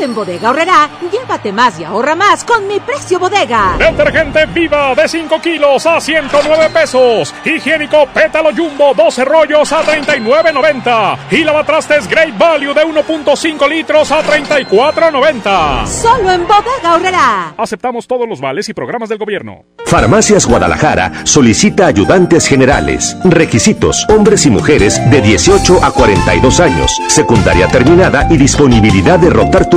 [0.00, 3.76] En Bodega Horrera, llévate más y ahorra más con mi precio bodega.
[3.78, 7.34] Detergente Viva de 5 kilos a 109 pesos.
[7.44, 11.18] Higiénico Pétalo Jumbo 12 rollos a 39.90.
[11.32, 15.86] Y lavatrastes Great Value de 1.5 litros a 34.90.
[15.86, 17.54] Solo en Bodega Horrera.
[17.56, 19.64] Aceptamos todos los vales y programas del gobierno.
[19.84, 23.16] Farmacias Guadalajara solicita ayudantes generales.
[23.24, 26.96] Requisitos: hombres y mujeres de 18 a 42 años.
[27.08, 29.68] Secundaria terminada y disponibilidad de rotar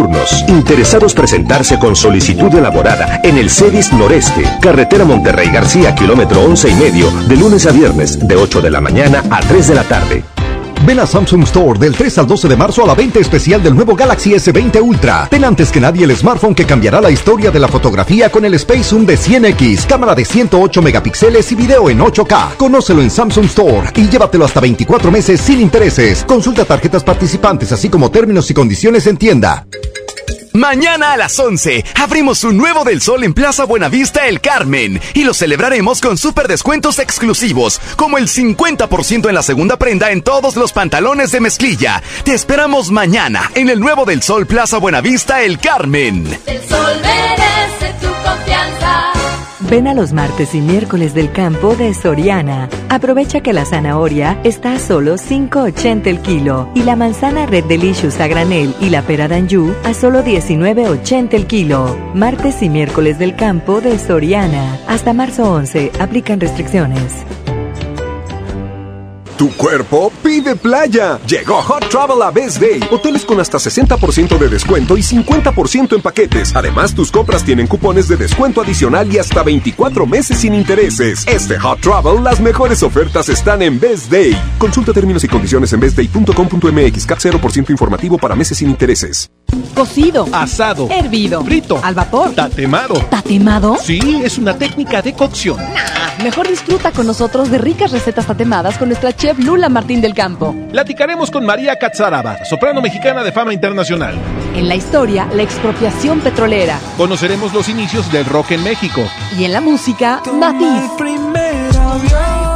[0.48, 6.76] Interesados presentarse con solicitud elaborada en el CEDIS Noreste, carretera Monterrey García, kilómetro 11 y
[6.76, 10.24] medio, de lunes a viernes, de 8 de la mañana a 3 de la tarde.
[10.86, 13.76] Ven a Samsung Store del 3 al 12 de marzo a la venta especial del
[13.76, 15.28] nuevo Galaxy S20 Ultra.
[15.30, 18.56] Ten antes que nadie el smartphone que cambiará la historia de la fotografía con el
[18.56, 22.56] Space Zoom de 100X, cámara de 108 megapíxeles y video en 8K.
[22.58, 26.24] Conócelo en Samsung Store y llévatelo hasta 24 meses sin intereses.
[26.24, 29.68] Consulta tarjetas participantes así como términos y condiciones en tienda.
[30.54, 35.24] Mañana a las 11 abrimos un nuevo del sol en Plaza Buenavista El Carmen y
[35.24, 40.58] lo celebraremos con super descuentos exclusivos, como el 50% en la segunda prenda en todos
[40.58, 42.04] los pantalones de mezclilla.
[42.26, 46.38] Te esperamos mañana en el nuevo del sol Plaza Buenavista El Carmen.
[46.46, 49.21] El sol merece tu confianza.
[49.70, 52.70] Ven a los martes y miércoles del campo de Soriana.
[52.90, 58.20] Aprovecha que la zanahoria está a solo 5.80 el kilo y la manzana Red Delicious
[58.20, 61.98] a granel y la pera d'Anjou a solo 19.80 el kilo.
[62.14, 64.80] Martes y miércoles del campo de Soriana.
[64.88, 65.92] Hasta marzo 11.
[66.00, 67.26] Aplican restricciones.
[69.42, 71.20] Tu cuerpo pide playa.
[71.26, 72.80] Llegó Hot Travel a Best Day.
[72.92, 76.56] Hoteles con hasta 60% de descuento y 50% en paquetes.
[76.56, 81.26] Además, tus compras tienen cupones de descuento adicional y hasta 24 meses sin intereses.
[81.28, 84.40] Este Hot Travel, las mejores ofertas están en Best Day.
[84.60, 87.06] Consulta términos y condiciones en bestday.com.mx.
[87.08, 89.32] Cap 0% informativo para meses sin intereses.
[89.74, 90.28] Cocido.
[90.32, 90.88] Asado.
[90.92, 91.44] Hervido.
[91.44, 91.80] Frito.
[91.84, 92.36] Al vapor.
[92.36, 92.94] Tatemado.
[93.10, 93.76] ¿Tatemado?
[93.82, 95.58] Sí, es una técnica de cocción.
[95.58, 100.14] Nah, mejor disfruta con nosotros de ricas recetas tatemadas con nuestra chef Lula Martín del
[100.14, 100.56] Campo.
[100.72, 104.16] Platicaremos con María Catzaraba, soprano mexicana de fama internacional.
[104.56, 106.80] En la historia, la expropiación petrolera.
[106.98, 109.02] Conoceremos los inicios del rock en México.
[109.38, 110.92] Y en la música, Matiz.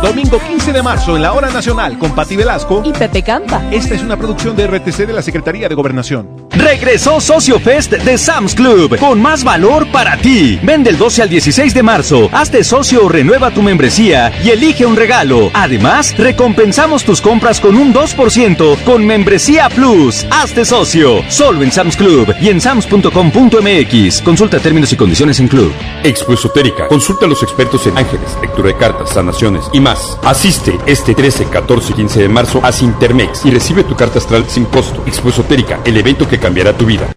[0.06, 3.64] Domingo 15 de marzo en la Hora Nacional con Pati Velasco y Pepe Campa.
[3.72, 6.46] Esta es una producción de RTC de la Secretaría de Gobernación.
[6.52, 10.60] Regresó Socio Fest de Sam's Club con más valor para ti.
[10.62, 12.30] Vende el 12 al 16 de marzo.
[12.32, 15.50] Hazte socio o renueva tu membresía y elige un regalo.
[15.56, 20.24] Además, recompensamos tus compras con un 2% con Membresía Plus.
[20.30, 21.24] Hazte socio.
[21.30, 24.22] Solo en Sam's Club y en sams.com.mx.
[24.22, 25.74] Consulta términos y condiciones en club.
[26.04, 26.88] Expo Esotérica.
[26.88, 29.95] Consulta a los expertos en ángeles, lectura de cartas, sanaciones y más.
[30.24, 34.46] Asiste este 13, 14 y 15 de marzo a Sintermex y recibe tu carta astral
[34.48, 35.04] sin costo.
[35.06, 37.08] Expo Esotérica, el evento que cambiará tu vida.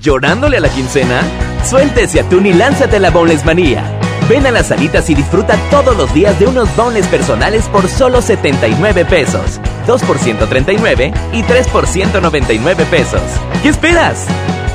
[0.00, 1.22] ¿Llorándole a la quincena?
[1.64, 3.98] Suéltese atún y lánzate a la Boneless Manía.
[4.28, 8.22] Ven a las salitas y disfruta todos los días de unos boneless personales por solo
[8.22, 9.60] 79 pesos.
[9.86, 13.22] 2 por 139 y 3 por 199 pesos.
[13.62, 14.26] ¿Qué esperas?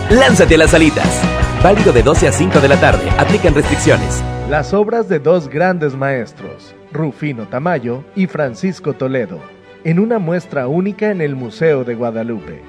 [0.10, 1.22] Lánzate a las salitas.
[1.64, 3.10] Válido de 12 a 5 de la tarde.
[3.18, 4.24] Aplican restricciones.
[4.50, 9.40] Las obras de dos grandes maestros, Rufino Tamayo y Francisco Toledo,
[9.84, 12.62] en una muestra única en el Museo de Guadalupe.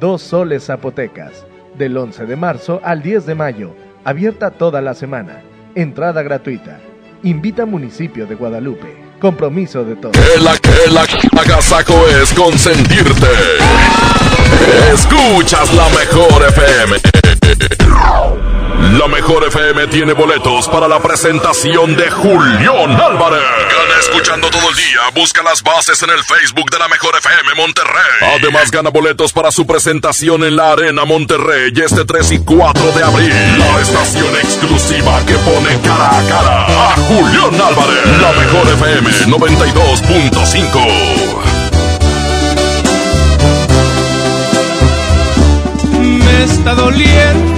[0.00, 3.74] Dos soles zapotecas, del 11 de marzo al 10 de mayo,
[4.04, 5.42] abierta toda la semana.
[5.74, 6.80] Entrada gratuita.
[7.22, 8.96] Invita Municipio de Guadalupe.
[9.20, 10.16] Compromiso de todos.
[10.16, 11.02] Que la
[11.40, 13.26] agasaco es consentirte.
[14.92, 17.17] Escuchas la mejor FM.
[18.98, 23.40] La mejor FM tiene boletos para la presentación de Julián Álvarez.
[23.40, 24.98] Gana escuchando todo el día.
[25.14, 28.40] Busca las bases en el Facebook de la mejor FM Monterrey.
[28.40, 33.04] Además gana boletos para su presentación en la Arena Monterrey este 3 y 4 de
[33.04, 33.32] abril.
[33.58, 38.04] La estación exclusiva que pone cara a cara a Julián Álvarez.
[38.20, 41.58] La mejor FM 92.5.
[45.98, 47.57] me está doliendo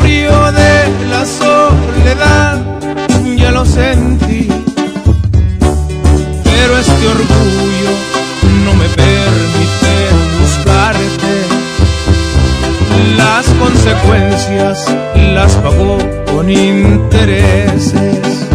[13.71, 14.85] consecuencias
[15.33, 15.97] las pagó
[16.31, 18.47] con intereses.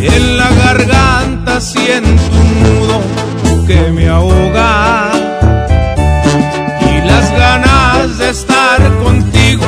[0.00, 3.00] En la garganta siento un nudo
[3.66, 5.10] que me ahoga.
[6.90, 9.64] Y las ganas de estar contigo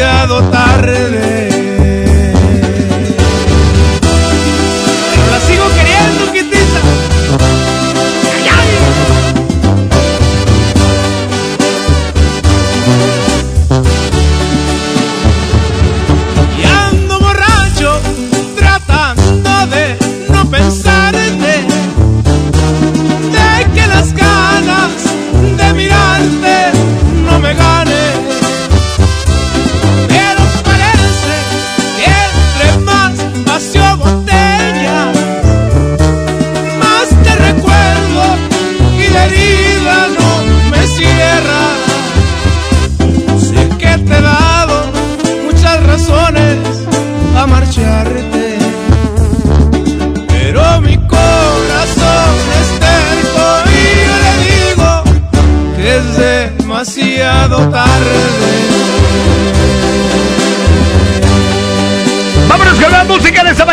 [0.00, 1.29] demasiado tarde.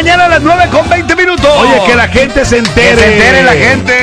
[0.07, 1.49] Mañana a las 9 con 20 minutos.
[1.59, 2.91] Oye, que la gente se entere.
[2.91, 3.93] Que se entere la gente.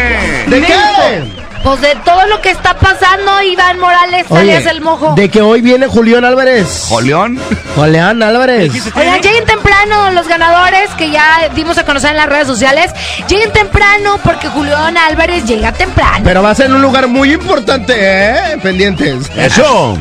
[0.48, 1.43] ¿De qué?
[1.64, 5.14] Pues de todo lo que está pasando, Iván Morales, alias el mojo.
[5.16, 6.84] de que hoy viene Julián Álvarez.
[6.90, 7.38] ¿Julián?
[7.74, 8.70] Julián Álvarez.
[8.94, 12.90] Oigan, lleguen temprano los ganadores que ya dimos a conocer en las redes sociales.
[13.28, 16.20] Lleguen temprano porque Julián Álvarez llega temprano.
[16.22, 18.58] Pero va a ser en un lugar muy importante, ¿eh?
[18.62, 19.30] Pendientes.
[19.34, 19.98] Eso.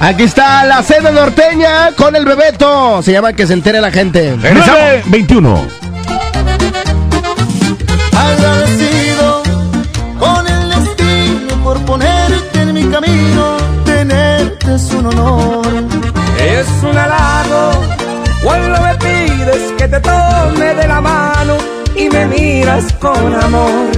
[0.00, 3.02] Aquí está la cena norteña con el Bebeto.
[3.02, 4.36] Se llama Que se entere la gente.
[4.42, 4.80] Regresamos.
[5.06, 5.84] 21.
[19.54, 21.54] Pides que te tome de la mano
[21.96, 23.90] y me miras con amor.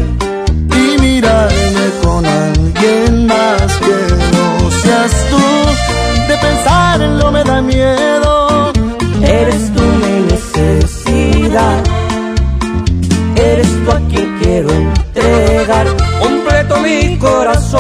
[0.75, 5.43] Y mirarme con alguien más que no seas tú,
[6.29, 8.73] de pensarlo me da miedo.
[9.23, 11.83] Eres tú mi necesidad,
[13.37, 15.87] eres tú a quien quiero entregar
[16.21, 17.77] completo mi corazón.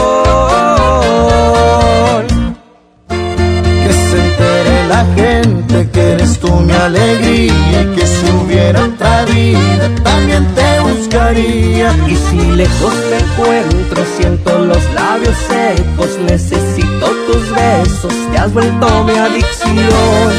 [3.08, 5.65] Que se entere la gente
[5.96, 11.88] que eres tú mi alegría y que si hubiera otra vida también te buscaría.
[12.06, 19.04] Y si lejos me encuentro, siento los labios secos, necesito tus besos, te has vuelto
[19.04, 20.32] mi adicción.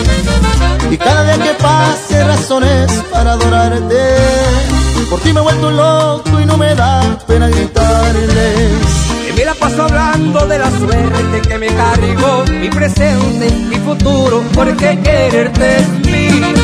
[0.92, 4.06] Y cada día que pase razones para adorarte.
[5.10, 9.07] Por ti me he vuelto loco y no me da pena gritarles.
[9.48, 15.78] La paso hablando de la suerte que me cargó, mi presente, mi futuro, porque quererte
[15.78, 16.57] es mí.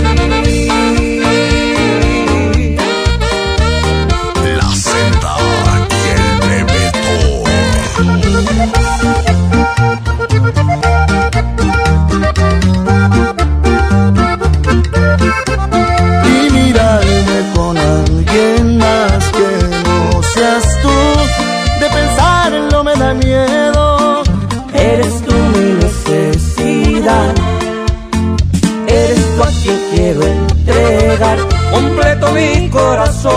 [32.33, 33.33] Mi corazón.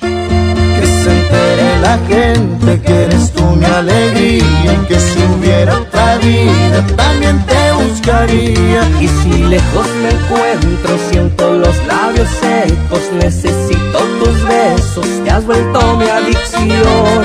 [0.00, 6.16] Que se entere la gente que eres tú mi alegría y que si hubiera otra
[6.18, 8.82] vida también te buscaría.
[9.00, 15.96] Y si lejos me encuentro, siento los labios secos, necesito tus besos, te has vuelto
[15.96, 17.24] mi adicción.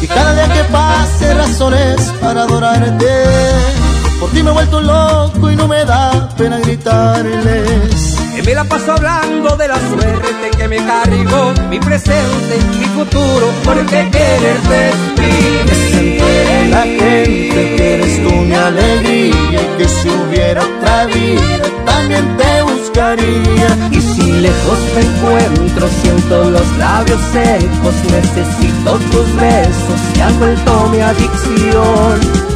[0.00, 4.01] Y cada día que pase razones para adorarte.
[4.22, 8.16] Por ti me he vuelto loco y no me da pena gritarles.
[8.46, 14.08] Me la paso hablando de la suerte que me cargó, mi presente, mi futuro, porque
[14.12, 20.08] quererte es Que se entere la gente que eres tú mi alegría y que si
[20.08, 23.88] hubiera otra vida también te buscaría.
[23.90, 30.88] Y si lejos me encuentro, siento los labios secos, necesito tus besos, te has vuelto
[30.92, 32.51] mi adicción.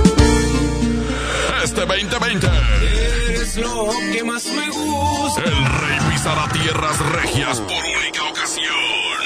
[6.67, 8.75] Tierras regias por única ocasión.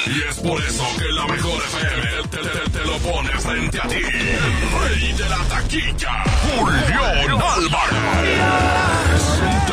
[0.07, 3.89] Y es por eso que la mejor FM te, te- te lo pone frente a
[3.89, 3.95] ti.
[3.97, 6.23] El rey de la taquilla,
[6.59, 8.41] Julián Álvarez.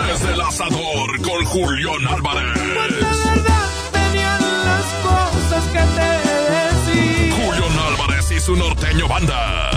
[0.07, 2.53] Desde el asador con Julián Álvarez.
[3.91, 6.09] Tenían las cosas que te
[6.95, 7.35] decía.
[7.35, 9.71] Julián Álvarez y su norteño banda.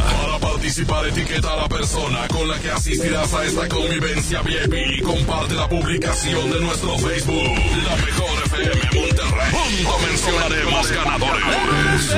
[0.71, 5.55] Participar, etiqueta a la persona con la que asistirás a esta convivencia VIP y comparte
[5.55, 7.59] la publicación de nuestro Facebook.
[7.85, 9.51] La mejor FM Monterrey.
[9.51, 12.09] Junto mencionaremos ganadores.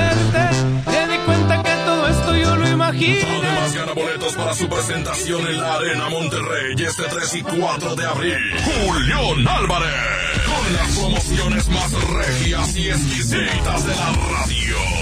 [0.85, 3.27] Te di cuenta que todo esto yo lo imagino.
[3.27, 8.05] Además Gana boletos para su presentación en la Arena Monterrey este 3 y 4 de
[8.05, 8.37] abril.
[8.65, 9.89] Julián Álvarez.
[10.45, 14.92] Con las promociones más regias y exquisitas de la radio.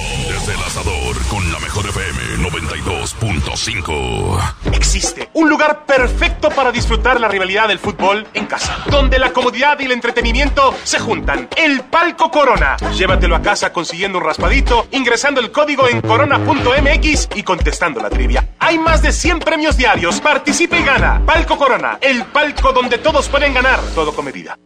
[0.73, 4.73] Con la mejor FM 92.5.
[4.73, 9.77] Existe un lugar perfecto para disfrutar la rivalidad del fútbol en casa, donde la comodidad
[9.81, 11.49] y el entretenimiento se juntan.
[11.57, 12.77] El Palco Corona.
[12.95, 18.55] Llévatelo a casa consiguiendo un raspadito, ingresando el código en corona.mx y contestando la trivia.
[18.59, 20.21] Hay más de 100 premios diarios.
[20.21, 21.21] Participa y gana.
[21.25, 24.57] Palco Corona, el palco donde todos pueden ganar, todo con medida.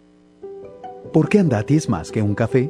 [1.12, 2.70] ¿Por qué Andati es más que un café?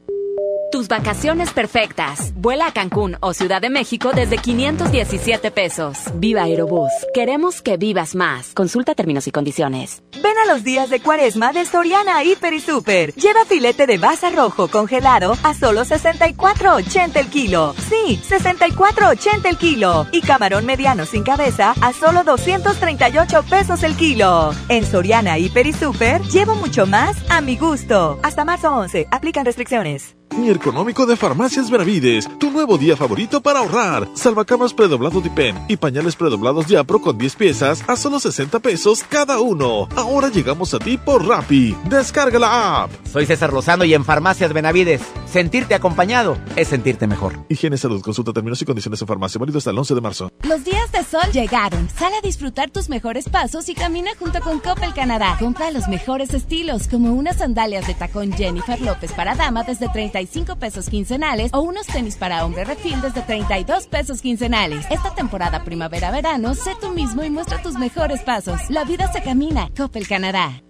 [0.71, 2.33] Tus vacaciones perfectas.
[2.35, 5.97] Vuela a Cancún o Ciudad de México desde 517 pesos.
[6.15, 6.89] Viva Aerobús.
[7.13, 8.53] Queremos que vivas más.
[8.53, 10.01] Consulta términos y condiciones.
[10.23, 13.13] Ven a los días de cuaresma de Soriana Hiper y Super.
[13.15, 17.75] Lleva filete de baza rojo congelado a solo 64.80 el kilo.
[17.89, 20.07] Sí, 64.80 el kilo.
[20.13, 24.53] Y camarón mediano sin cabeza a solo 238 pesos el kilo.
[24.69, 28.19] En Soriana Hiper y Super, llevo mucho más a mi gusto.
[28.23, 29.07] Hasta marzo 11.
[29.11, 30.15] Aplican restricciones.
[30.37, 34.07] Mi económico de Farmacias Benavides, tu nuevo día favorito para ahorrar.
[34.13, 39.41] Salvacamas predoblado Dipen y pañales predoblados Diapro con 10 piezas a solo 60 pesos cada
[39.41, 39.89] uno.
[39.95, 41.75] Ahora llegamos a ti por Rappi.
[41.89, 42.91] Descarga la app.
[43.11, 47.37] Soy César Lozano y en Farmacias Benavides, sentirte acompañado es sentirte mejor.
[47.49, 50.31] Higiene Salud, consulta términos y condiciones en farmacia, válido hasta el 11 de marzo.
[50.43, 51.89] Los días de sol llegaron.
[51.89, 55.35] Sale a disfrutar tus mejores pasos y camina junto con Coppel Canadá.
[55.39, 60.20] Compra los mejores estilos, como unas sandalias de tacón Jennifer López para dama desde 30
[60.21, 64.85] 35 pesos quincenales o unos tenis para hombre refil desde 32 pesos quincenales.
[64.91, 68.61] Esta temporada primavera-verano, sé tú mismo y muestra tus mejores pasos.
[68.69, 69.69] La vida se camina.
[69.75, 70.61] Coppel Canadá.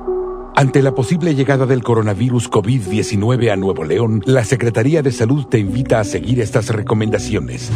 [0.56, 5.60] Ante la posible llegada del coronavirus COVID-19 a Nuevo León, la Secretaría de Salud te
[5.60, 7.72] invita a seguir estas recomendaciones.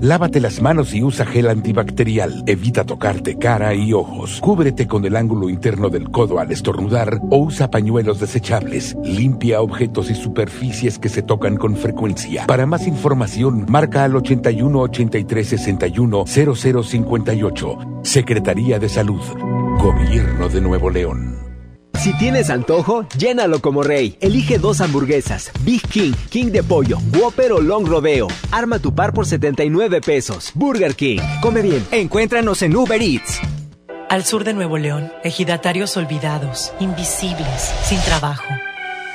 [0.00, 2.44] Lávate las manos y usa gel antibacterial.
[2.46, 4.40] Evita tocarte cara y ojos.
[4.40, 8.94] Cúbrete con el ángulo interno del codo al estornudar o usa pañuelos desechables.
[9.02, 12.46] Limpia objetos y superficies que se tocan con frecuencia.
[12.46, 17.78] Para más información, marca al 81 83 61 0058.
[18.02, 19.20] Secretaría de Salud.
[19.78, 21.38] Gobierno de Nuevo León.
[21.98, 24.16] Si tienes antojo, llénalo como rey.
[24.20, 28.28] Elige dos hamburguesas, Big King, King de pollo, Whopper o Long Rodeo.
[28.52, 30.52] Arma tu par por 79 pesos.
[30.54, 31.18] Burger King.
[31.42, 31.84] Come bien.
[31.90, 33.40] Encuéntranos en Uber Eats.
[34.08, 38.44] Al sur de Nuevo León, ejidatarios olvidados, invisibles, sin trabajo.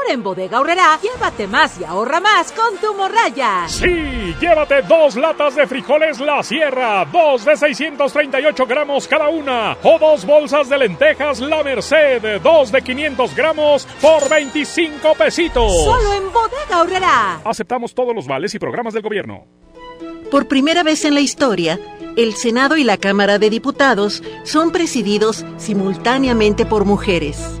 [0.00, 3.68] Ahora en Bodega Horrera, llévate más y ahorra más con tu morraya.
[3.68, 9.98] Sí, llévate dos latas de frijoles La Sierra, dos de 638 gramos cada una, o
[9.98, 15.70] dos bolsas de lentejas La Merced, dos de 500 gramos por 25 pesitos.
[15.84, 17.40] Solo en Bodega Horrera.
[17.44, 19.44] Aceptamos todos los vales y programas del gobierno.
[20.30, 21.78] Por primera vez en la historia,
[22.16, 27.60] el Senado y la Cámara de Diputados son presididos simultáneamente por mujeres.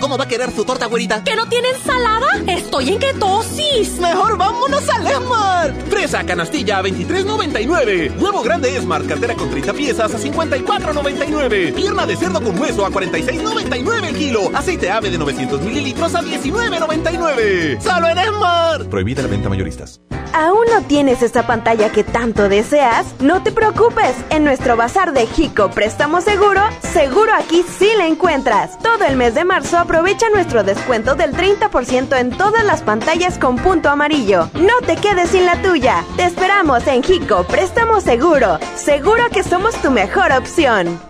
[0.00, 1.24] ¿Cómo va a querer su torta, güerita?
[1.24, 2.26] ¿Que no tiene ensalada?
[2.46, 3.98] Estoy en ketosis.
[3.98, 5.74] Mejor vámonos al Esmar.
[5.88, 8.20] Fresa canastilla a 23.99.
[8.20, 11.74] Huevo grande Esmar, cartera con 30 piezas a 54.99.
[11.74, 14.50] Pierna de cerdo con hueso a 46.99 el kilo.
[14.54, 17.80] Aceite ave de 900 mililitros a 19.99.
[17.80, 18.84] Solo en Esmar.
[18.90, 20.00] Prohibida la venta mayoristas.
[20.34, 23.06] ¿Aún no tienes esta pantalla que tanto deseas?
[23.20, 24.14] No te preocupes.
[24.28, 26.60] En nuestro bazar de Jico Préstamo Seguro,
[26.92, 28.78] seguro aquí sí la encuentras.
[28.80, 33.54] Todo el mes de marzo aprovecha nuestro descuento del 30% en todas las pantallas con
[33.54, 34.50] punto amarillo.
[34.54, 36.04] No te quedes sin la tuya.
[36.16, 38.58] Te esperamos en Jico Préstamo Seguro.
[38.74, 41.00] Seguro que somos tu mejor opción.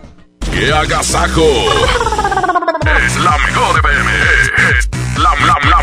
[0.53, 1.41] ¡Qué agasajo!
[3.07, 4.11] es la mejor FM.
[4.79, 5.83] Es la, la, la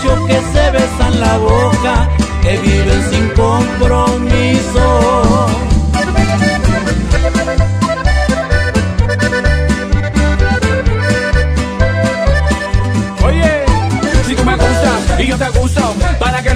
[0.00, 2.08] que se besan la boca,
[2.42, 3.11] que viven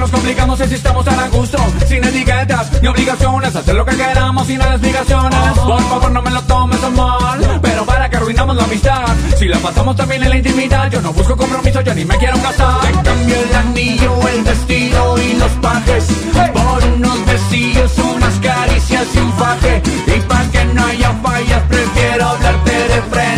[0.06, 1.58] nos complicamos si estamos a gusto?
[1.88, 5.58] Sin etiquetas ni obligaciones, hacer lo que queramos sin explicaciones.
[5.58, 9.04] Por favor, no me lo tomes a mal, pero para que arruinamos la amistad.
[9.36, 12.40] Si la pasamos también en la intimidad, yo no busco compromiso, yo ni me quiero
[12.40, 12.80] casar.
[12.82, 16.04] Te cambio el anillo, el vestido y los pajes
[16.52, 19.82] por unos besillos, unas caricias y un faje.
[20.06, 23.35] Y para que no haya fallas, prefiero hablarte de frente.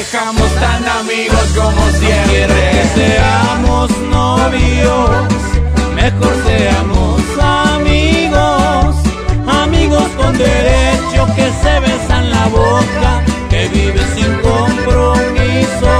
[0.00, 2.70] No dejamos tan amigos como siempre.
[2.72, 5.10] Que seamos novios,
[5.94, 8.96] mejor seamos amigos,
[9.46, 15.92] amigos con derecho que se besan la boca, que viven sin compromiso.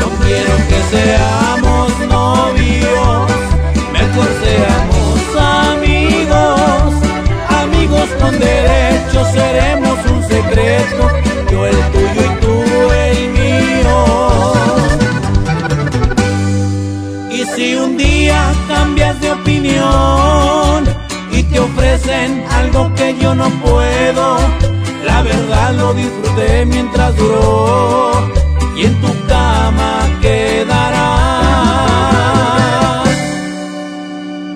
[0.00, 3.30] No quiero que seamos novios,
[3.92, 5.20] mejor seamos
[5.70, 6.94] amigos,
[7.62, 11.17] amigos con derecho seremos un secreto,
[21.32, 24.38] y te ofrecen algo que yo no puedo,
[25.04, 28.12] la verdad lo disfruté mientras duró
[28.76, 31.04] y en tu cama quedará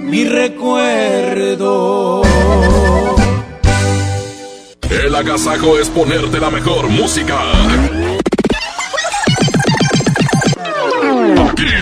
[0.05, 2.23] mi recuerdo.
[4.91, 7.39] El agasajo es ponerte la mejor música.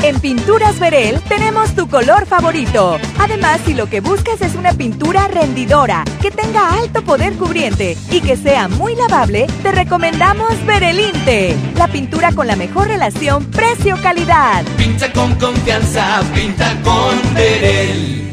[0.02, 2.98] En Pinturas Verel tenemos tu color favorito.
[3.20, 8.22] Además, si lo que buscas es una pintura rendidora, que tenga alto poder cubriente y
[8.22, 14.64] que sea muy lavable, te recomendamos Verelinte, la pintura con la mejor relación precio-calidad.
[14.78, 18.33] Pinta con confianza, pinta con Verel.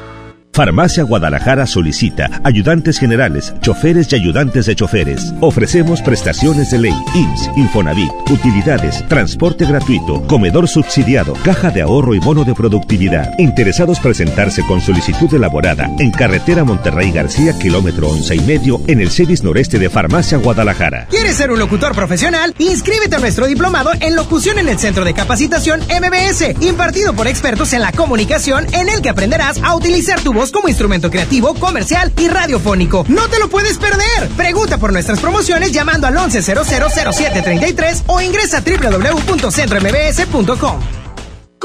[0.53, 5.33] Farmacia Guadalajara solicita ayudantes generales, choferes y ayudantes de choferes.
[5.39, 12.19] Ofrecemos prestaciones de ley, IMSS, Infonavit, utilidades, transporte gratuito, comedor subsidiado, caja de ahorro y
[12.19, 13.33] bono de productividad.
[13.39, 19.09] Interesados presentarse con solicitud elaborada en carretera Monterrey García, kilómetro once y medio, en el
[19.09, 21.07] CEDIS noreste de Farmacia Guadalajara.
[21.09, 22.53] ¿Quieres ser un locutor profesional?
[22.59, 27.71] Inscríbete a nuestro diplomado en locución en el Centro de Capacitación MBS, impartido por expertos
[27.71, 32.13] en la comunicación, en el que aprenderás a utilizar tu voz como instrumento creativo, comercial
[32.17, 33.03] y radiofónico.
[33.09, 34.29] ¡No te lo puedes perder!
[34.37, 41.00] Pregunta por nuestras promociones llamando al 11000733 o ingresa a www.centrombs.com.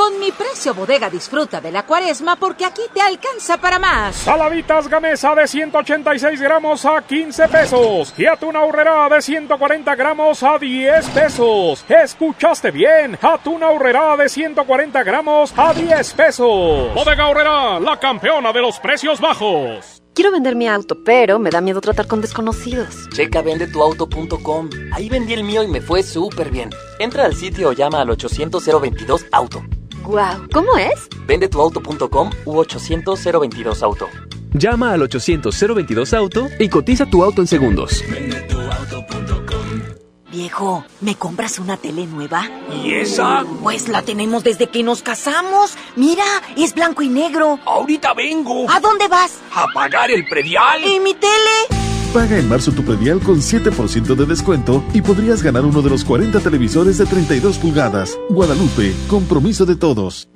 [0.06, 4.14] Con mi precio bodega disfruta de la cuaresma porque aquí te alcanza para más.
[4.14, 8.14] Saladitas Gamesa de 186 gramos a 15 pesos.
[8.16, 11.84] Y atún ahorrera de 140 gramos a 10 pesos.
[11.88, 13.18] ¿Escuchaste bien?
[13.20, 16.94] Atún ahorrera de 140 gramos a 10 pesos.
[16.94, 20.00] Bodega ahorrera, la campeona de los precios bajos.
[20.14, 23.08] Quiero vender mi auto, pero me da miedo tratar con desconocidos.
[23.12, 24.70] Checa vendetuauto.com.
[24.92, 26.70] Ahí vendí el mío y me fue súper bien.
[27.00, 29.85] Entra al sitio o llama al 800-022-AUTO.
[30.06, 31.08] Wow, ¿cómo es?
[31.26, 34.08] Vendetuauto.com u 800-022-AUTO.
[34.54, 38.02] Llama al 800-022-AUTO y cotiza tu auto en segundos.
[38.08, 38.46] Bien
[40.36, 42.48] viejo, ¿me compras una tele nueva?
[42.84, 43.44] ¿Y esa?
[43.62, 45.74] Pues la tenemos desde que nos casamos.
[45.96, 46.24] Mira,
[46.56, 47.58] es blanco y negro.
[47.64, 48.70] Ahorita vengo.
[48.70, 49.40] ¿A dónde vas?
[49.54, 50.84] A pagar el predial.
[50.84, 51.85] ¿Y mi tele?
[52.16, 56.02] Paga en marzo tu predial con 7% de descuento y podrías ganar uno de los
[56.02, 58.18] 40 televisores de 32 pulgadas.
[58.30, 60.26] Guadalupe, compromiso de todos.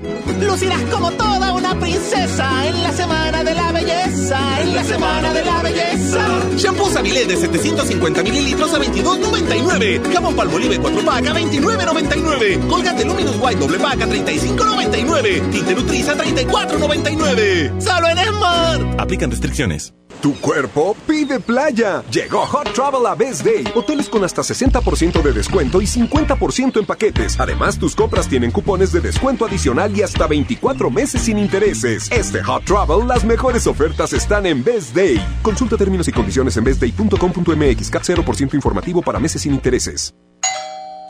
[0.42, 5.42] Lucirás como toda una princesa en la semana de la belleza, en la semana de
[5.42, 6.40] la belleza.
[6.58, 10.12] Shampoo Sabilé de 750 mililitros a 22.99.
[10.12, 12.68] Jabón Palmolive 4 pack a 29.99.
[12.68, 15.50] Colgate Luminous White doble pack a 35.99.
[15.50, 17.80] Tinte Nutriz a 34.99.
[17.80, 19.00] Solo en Smart.
[19.00, 19.94] Aplican restricciones.
[20.20, 22.04] Tu cuerpo pide playa.
[22.10, 23.64] Llegó Hot Travel a Best Day.
[23.74, 27.40] Hoteles con hasta 60% de descuento y 50% en paquetes.
[27.40, 32.10] Además, tus compras tienen cupones de descuento adicional y hasta 24 meses sin intereses.
[32.10, 35.18] Este Hot Travel, las mejores ofertas están en Best Day.
[35.42, 37.90] Consulta términos y condiciones en bestday.com.mx.
[37.90, 40.14] CAT 0% informativo para meses sin intereses.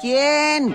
[0.01, 0.75] ¿Quién?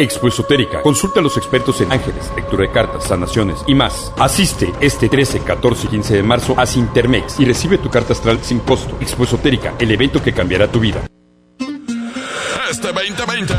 [0.00, 0.82] Expo Esotérica.
[0.82, 4.12] Consulta a los expertos en ángeles, lectura de cartas, sanaciones y más.
[4.18, 8.38] Asiste este 13, 14 y 15 de marzo a Sintermex y recibe tu carta astral
[8.42, 8.96] sin costo.
[9.00, 11.02] Expo Esotérica, el evento que cambiará tu vida.
[12.70, 13.54] Este 2020.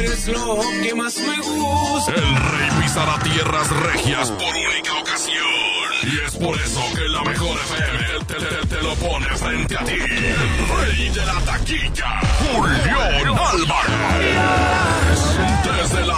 [0.00, 2.12] Eres lo que más me gusta.
[2.14, 5.44] El rey pisará tierras regias por única ocasión.
[6.02, 9.84] Y es por eso que la mejor FM te, te- te lo pone frente a
[9.84, 9.92] ti.
[9.94, 12.20] El rey de la taquilla,
[12.52, 14.93] Julián Álvarez.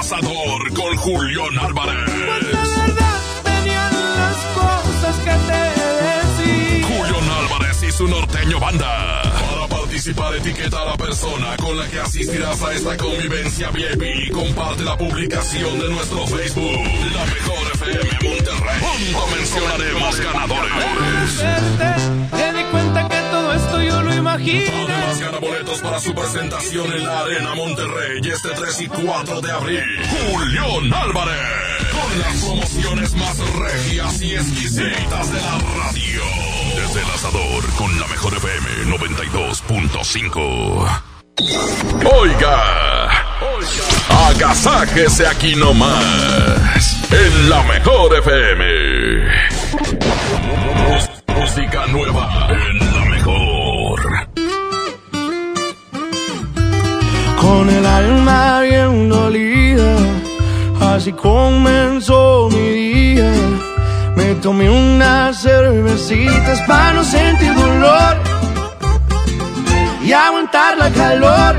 [0.09, 2.07] Con Julián Álvarez.
[3.45, 5.63] Venían las cosas que te
[6.07, 6.87] decía.
[6.87, 9.23] Julián Álvarez y su norteño banda.
[9.51, 14.31] Para participar, etiqueta a la persona con la que asistirás a esta convivencia VIP y
[14.31, 16.85] comparte la publicación de nuestro Facebook.
[17.13, 18.81] La mejor FM Monterrey.
[18.81, 21.37] Junto mencionaremos ganadores.
[21.37, 23.36] Verte, di cuenta que
[23.83, 24.71] yo lo imagino.
[24.73, 29.53] Además, gana boletos para su presentación en la Arena Monterrey este 3 y 4 de
[29.53, 29.85] abril.
[30.11, 31.37] Julián Álvarez.
[31.93, 36.23] Con las promociones más regias y exquisitas de la radio.
[36.77, 41.03] Desde el asador con la mejor FM 92.5.
[42.19, 43.27] Oiga.
[44.09, 46.97] Agasáquese aquí nomás.
[47.11, 48.65] En la mejor FM.
[51.29, 53.05] Música nueva en la
[57.67, 59.97] Con el alma bien dolida,
[60.81, 63.33] así comenzó mi día.
[64.15, 68.19] Me tomé unas cervecitas para no sentir dolor
[70.01, 71.57] y aguantar la calor.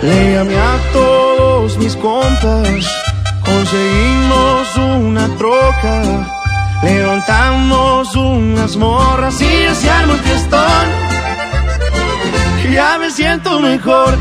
[0.00, 2.86] Le llamé a todos mis compas,
[3.44, 6.02] conseguimos una troca,
[6.82, 11.13] levantamos unas morras y se armó un fiestón
[12.72, 14.14] ya me siento mejor.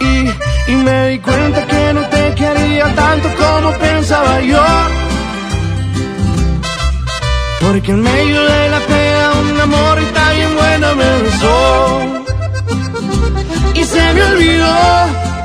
[0.00, 4.64] Y, y me di cuenta que no te quería tanto como pensaba yo.
[7.60, 12.00] Porque en medio de la pena un amor y tan bien buena me besó.
[13.74, 14.76] Y se me olvidó,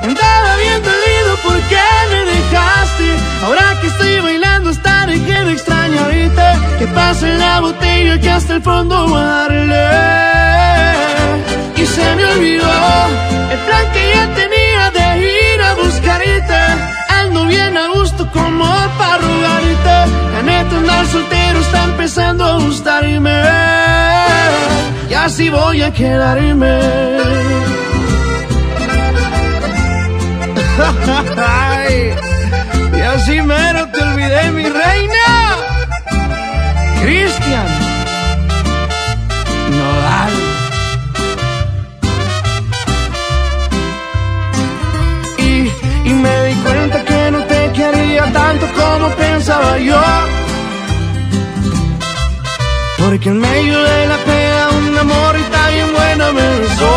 [0.01, 3.07] andaba bien dolido porque me dejaste.
[3.45, 6.77] Ahora que estoy bailando estaré que me extraña ahorita.
[6.79, 10.44] Que pase la botella que hasta el fondo voy.
[11.95, 12.73] Se me olvidó
[13.53, 16.61] el plan que ya tenía de ir a buscarte.
[17.19, 18.65] Ando bien a gusto como
[18.97, 19.97] para rogarte.
[20.33, 23.41] La neta andar soltero está empezando a gustarme.
[25.09, 26.75] Y así voy a quedarme.
[32.97, 35.25] Y así mero te olvidé, mi reina.
[37.01, 37.84] Cristian
[47.91, 50.01] quería tanto como pensaba yo.
[52.97, 56.95] Porque en medio de la pena un amor y tan bien buena me besó.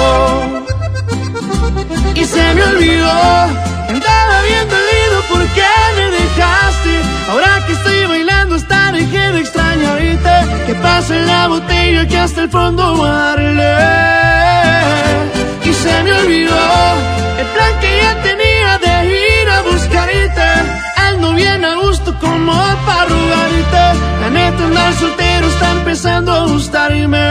[2.15, 3.20] Y se me olvidó,
[3.92, 6.94] andaba bien dolido porque me dejaste.
[7.31, 10.34] Ahora que estoy bailando estaré que me extraña ahorita.
[10.67, 13.76] Que pase la botella que hasta el fondo darle.
[15.65, 16.57] Y se me olvidó
[17.41, 18.48] El plan que ya tenía
[21.28, 22.52] no viene a gusto como
[22.86, 24.00] para rogarte.
[24.20, 27.31] La neta andar soltero está empezando a gustarme.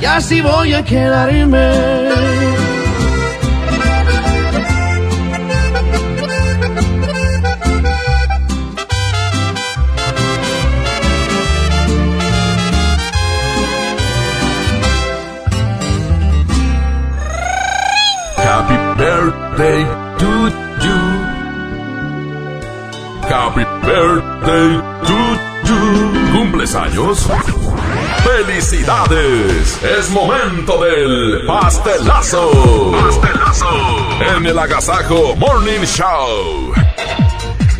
[0.00, 1.72] Y así voy a quedarme.
[18.44, 20.01] Happy birthday
[23.32, 24.76] Happy birthday
[25.08, 25.18] to
[25.64, 26.32] you.
[26.32, 27.26] ¿Cumples años?
[28.24, 29.82] ¡Felicidades!
[29.82, 32.92] Es momento del pastelazo.
[32.92, 33.70] Pastelazo.
[34.36, 36.74] En el Agasajo Morning Show.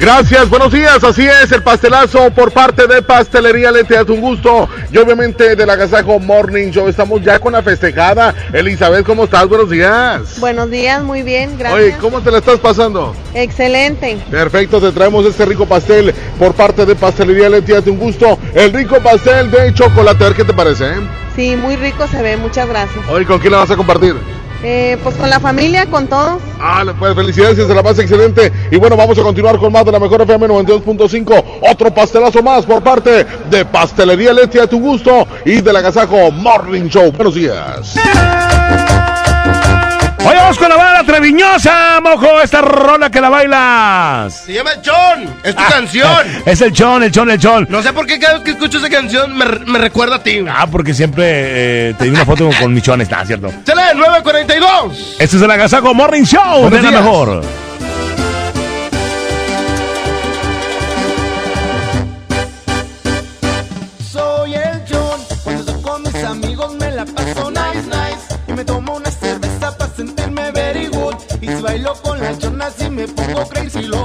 [0.03, 1.05] Gracias, buenos días.
[1.05, 4.69] Así es, el pastelazo por parte de Pastelería Lete tu gusto.
[4.91, 6.89] Y obviamente del Agasajo Morning Show.
[6.89, 8.35] Estamos ya con la festejada.
[8.53, 9.47] Elizabeth, ¿cómo estás?
[9.47, 10.41] Buenos días.
[10.41, 11.81] Buenos días, muy bien, gracias.
[11.81, 13.15] Oye, ¿cómo te la estás pasando?
[13.33, 14.19] Excelente.
[14.29, 18.41] Perfecto, te traemos este rico pastel por parte de Pastelería a tu gusto.
[18.55, 21.01] El rico pastel de chocolate, a ver qué te parece, ¿eh?
[21.37, 23.09] Sí, muy rico se ve, muchas gracias.
[23.09, 24.17] Oye, ¿con quién la vas a compartir?
[24.63, 26.41] Eh, pues con la familia, con todos.
[26.61, 28.53] Ah, pues felicidades, se la pasa excelente.
[28.71, 31.45] Y bueno, vamos a continuar con más de la mejor FM 92.5.
[31.71, 36.89] Otro pastelazo más por parte de Pastelería Leti a tu gusto y del Agasajo Morning
[36.89, 37.11] Show.
[37.13, 37.97] Buenos días.
[40.53, 44.43] Vamos con la banda treviñosa, mojo, esta rola que la bailas.
[44.45, 46.43] Se llama el Chon, es tu canción.
[46.45, 47.67] Es el chon, el chon, el chon.
[47.71, 50.45] No sé por qué cada vez que escucho esa canción me, me recuerda a ti.
[50.47, 53.51] Ah, porque siempre eh, te di una foto con mis chones, ¿está cierto?
[53.65, 55.17] ¡Chale, 942!
[55.19, 57.43] Este es el Agasago Morning Show Buenos de la mejor.
[73.09, 74.02] Me crazy.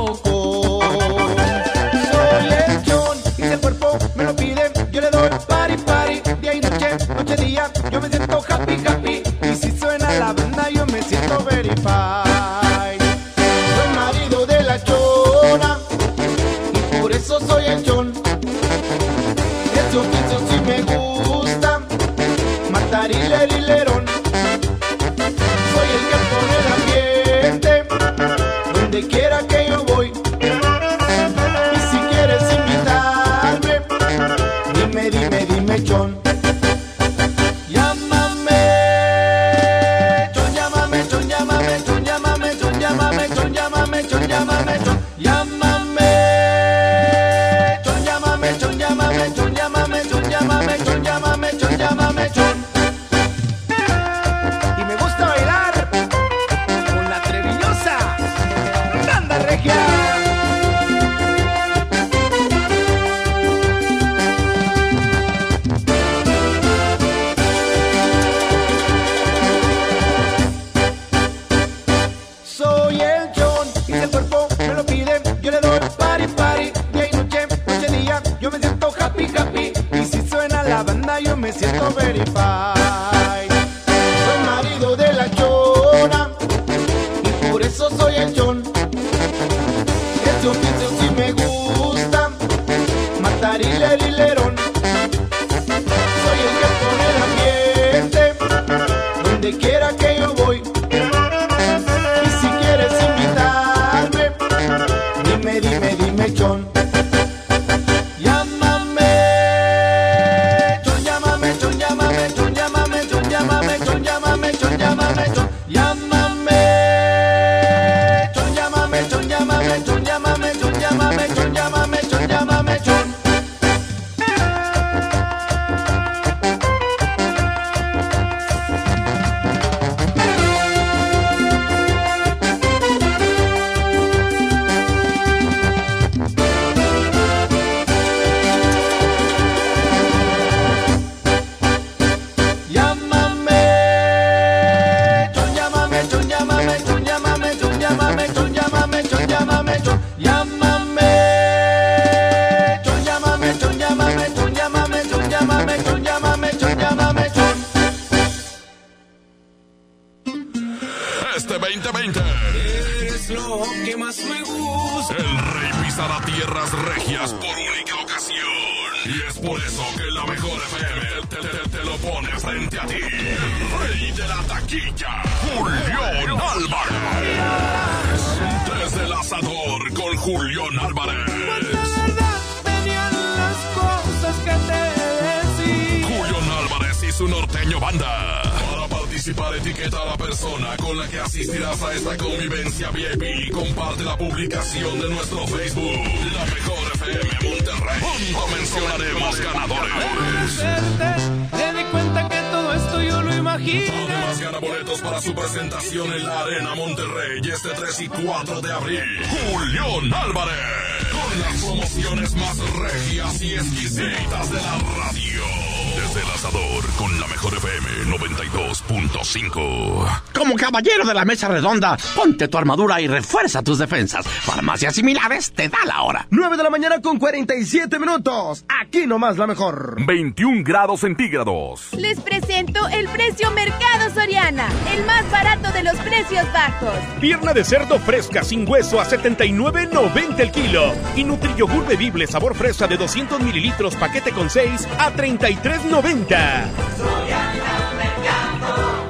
[220.77, 224.27] Caballero de la mesa redonda, ponte tu armadura y refuerza tus defensas.
[224.27, 226.27] Farmacias similares te da la hora.
[226.29, 228.63] 9 de la mañana con 47 minutos.
[228.83, 230.05] Aquí nomás la mejor.
[230.05, 231.93] 21 grados centígrados.
[231.93, 236.93] Les presento el precio Mercado Soriana, el más barato de los precios bajos.
[237.19, 240.93] Pierna de cerdo fresca sin hueso a 79.90 el kilo.
[241.15, 246.86] Y Nutriyogur bebible sabor fresa de 200 mililitros paquete con 6 a 33.90.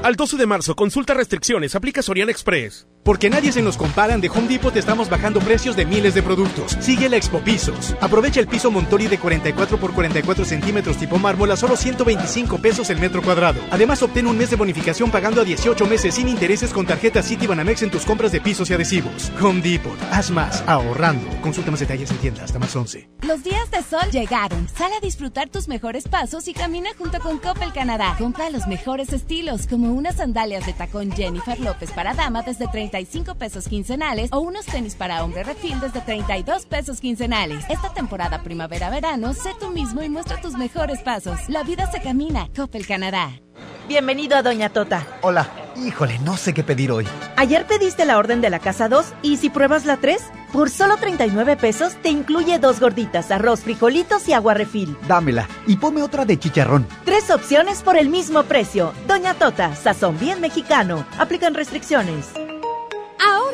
[0.08, 2.88] Al 12 de marzo, consulta restricciones, aplica Soriana Express.
[3.04, 6.78] Porque nadie se nos comparan, de Home Depot estamos bajando precios de miles de productos.
[6.80, 7.94] Sigue la Expo Pisos.
[8.00, 12.90] Aprovecha el piso Montori de 44 por 44 centímetros tipo mármol a solo 125 pesos
[12.90, 13.60] el metro cuadrado.
[13.70, 17.46] Además, obtén un mes de bonificación pagando a 18 meses sin intereses con tarjeta City
[17.46, 19.30] Banamex en tus compras de pisos y adhesivos.
[19.42, 20.00] Home Depot.
[20.14, 21.28] Haz más, ahorrando.
[21.42, 23.10] Consulta más detalles en tienda hasta más 11.
[23.28, 24.70] Los días de sol llegaron.
[24.70, 28.16] Sal a disfrutar tus mejores pasos y camina junto con Coppel Canadá.
[28.18, 33.36] Compra los mejores estilos, como unas sandalias de tacón Jennifer López para dama desde 35
[33.36, 37.66] pesos quincenales o unos tenis para hombre refil desde 32 pesos quincenales.
[37.68, 41.50] Esta temporada primavera-verano, sé tú mismo y muestra tus mejores pasos.
[41.50, 42.48] La vida se camina.
[42.56, 43.42] Coppel Canadá.
[43.90, 45.06] Bienvenido a Doña Tota.
[45.22, 47.06] Hola, híjole, no sé qué pedir hoy.
[47.36, 50.98] Ayer pediste la orden de la casa 2 y si pruebas la 3, por solo
[50.98, 54.98] 39 pesos te incluye dos gorditas, arroz, frijolitos y agua refil.
[55.08, 56.88] Dámela y ponme otra de chicharrón.
[57.06, 58.94] Tres opciones por el mismo precio.
[59.08, 61.06] Doña Tota, sazón bien mexicano.
[61.18, 62.47] Aplican restricciones.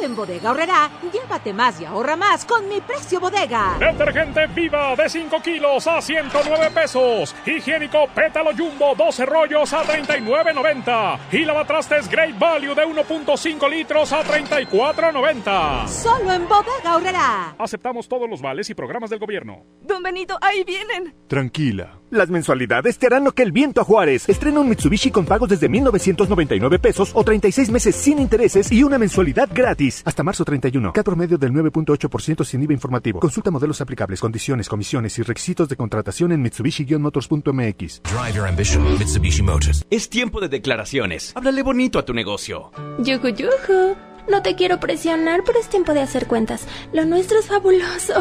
[0.03, 3.77] En Bodega Horrera, llévate más y ahorra más con mi precio bodega.
[3.79, 7.33] Detergente Viva de 5 kilos a 109 pesos.
[7.45, 11.19] Higiénico Pétalo Jumbo 12 rollos a 39.90.
[11.31, 15.87] Y lavatrastes Great Value de 1.5 litros a 34.90.
[15.87, 17.55] Solo en Bodega Horrera.
[17.57, 19.63] Aceptamos todos los vales y programas del gobierno.
[19.81, 21.15] Don Benito, ahí vienen.
[21.27, 21.99] Tranquila.
[22.09, 24.29] Las mensualidades te harán lo que el viento a Juárez.
[24.29, 28.99] Estrena un Mitsubishi con pagos desde 1,999 pesos o 36 meses sin intereses y una
[28.99, 29.92] mensualidad gratis.
[30.05, 30.93] Hasta marzo 31.
[30.93, 33.19] Cat promedio del 9.8% sin IVA informativo.
[33.19, 38.01] Consulta modelos aplicables, condiciones, comisiones y requisitos de contratación en Mitsubishi-motors.mx.
[38.03, 39.85] Drive your ambition, Mitsubishi Motors.
[39.89, 41.33] Es tiempo de declaraciones.
[41.35, 42.71] Háblale bonito a tu negocio.
[42.99, 43.95] Yuju, yuju.
[44.29, 46.65] No te quiero presionar, pero es tiempo de hacer cuentas.
[46.93, 48.13] Lo nuestro es fabuloso.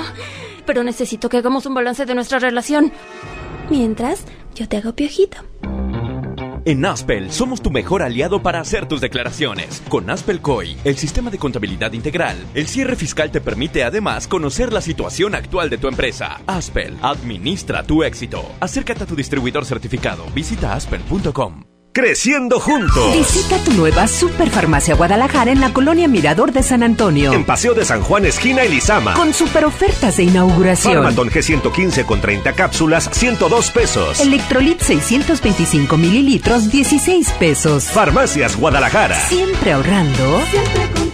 [0.67, 2.93] Pero necesito que hagamos un balance de nuestra relación.
[3.71, 5.39] Mientras, yo te hago piojito.
[6.65, 9.83] En Aspel somos tu mejor aliado para hacer tus declaraciones.
[9.89, 14.73] Con Aspel COI, el sistema de contabilidad integral, el cierre fiscal te permite además conocer
[14.73, 16.41] la situación actual de tu empresa.
[16.47, 18.45] Aspel, administra tu éxito.
[18.61, 20.25] Acércate a tu distribuidor certificado.
[20.35, 21.72] Visita aspel.com.
[21.95, 23.15] Creciendo juntos.
[23.15, 27.35] Visita tu nueva Superfarmacia Guadalajara en la colonia Mirador de San Antonio.
[27.35, 29.13] En Paseo de San Juan, esquina Elizama.
[29.13, 30.95] Con super ofertas de inauguración.
[30.95, 34.21] Farmaton G115 con 30 cápsulas, 102 pesos.
[34.21, 37.85] Electrolit 625 mililitros, 16 pesos.
[37.85, 39.21] Farmacias Guadalajara.
[39.29, 40.43] Siempre ahorrando.
[40.51, 41.12] Siempre contigo.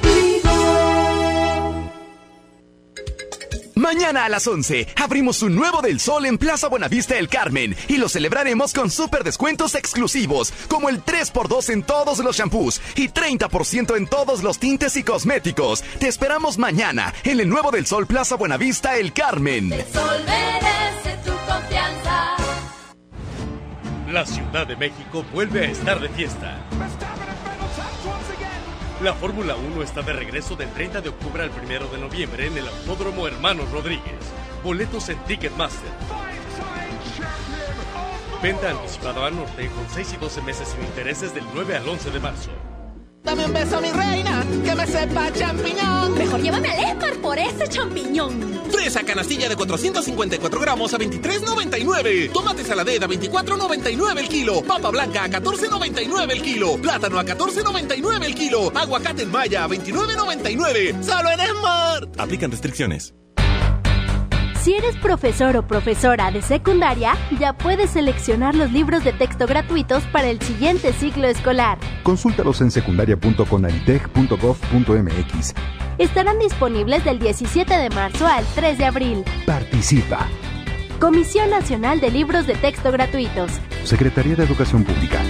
[3.78, 7.98] Mañana a las 11 abrimos un nuevo del Sol en Plaza Buenavista El Carmen y
[7.98, 13.96] lo celebraremos con super descuentos exclusivos, como el 3x2 en todos los shampoos y 30%
[13.96, 15.82] en todos los tintes y cosméticos.
[16.00, 19.72] Te esperamos mañana en el nuevo del Sol Plaza Buenavista El Carmen.
[19.72, 22.34] El sol merece tu confianza.
[24.10, 26.58] La Ciudad de México vuelve a estar de fiesta.
[29.02, 32.58] La Fórmula 1 está de regreso del 30 de octubre al 1 de noviembre en
[32.58, 34.18] el Autódromo Hermanos Rodríguez.
[34.64, 35.88] Boletos en Ticketmaster.
[38.42, 42.10] Venta anticipada al norte con 6 y 12 meses sin intereses del 9 al 11
[42.10, 42.50] de marzo.
[43.24, 46.14] Dame un beso, mi reina, que me sepa champiñón.
[46.14, 48.58] Mejor llévame al Esmar por ese champiñón.
[48.70, 52.32] Fresa canastilla de 454 gramos a 23.99.
[52.32, 54.62] Tomate saladera a 24.99 el kilo.
[54.62, 56.76] Papa blanca a 14.99 el kilo.
[56.78, 58.72] Plátano a 14.99 el kilo.
[58.74, 61.02] Aguacate en maya a 29.99.
[61.02, 62.20] Solo en Smart.
[62.20, 63.14] Aplican restricciones.
[64.68, 70.04] Si eres profesor o profesora de secundaria, ya puedes seleccionar los libros de texto gratuitos
[70.12, 71.78] para el siguiente ciclo escolar.
[72.02, 75.54] Consúltalos en secundaria.conalitech.gov.mx.
[75.96, 79.24] Estarán disponibles del 17 de marzo al 3 de abril.
[79.46, 80.28] Participa.
[81.00, 83.50] Comisión Nacional de Libros de Texto Gratuitos.
[83.84, 85.22] Secretaría de Educación Pública.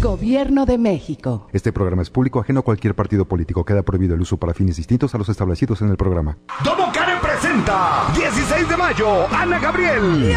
[0.00, 1.48] Gobierno de México.
[1.52, 3.64] Este programa es público ajeno a cualquier partido político.
[3.64, 6.38] Queda prohibido el uso para fines distintos a los establecidos en el programa.
[6.62, 10.36] Domo Care presenta 16 de mayo, Ana Gabriel.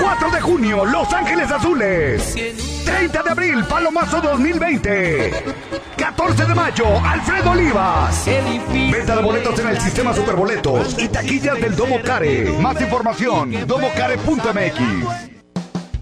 [0.00, 2.34] 4 de junio, Los Ángeles Azules.
[2.84, 5.30] 30 de abril, Palomazo 2020.
[5.96, 8.26] 14 de mayo, Alfredo Olivas.
[8.26, 12.58] Venta de boletos en el sistema Superboletos y taquillas del Domo Care.
[12.58, 15.39] Más información, domocare.mx.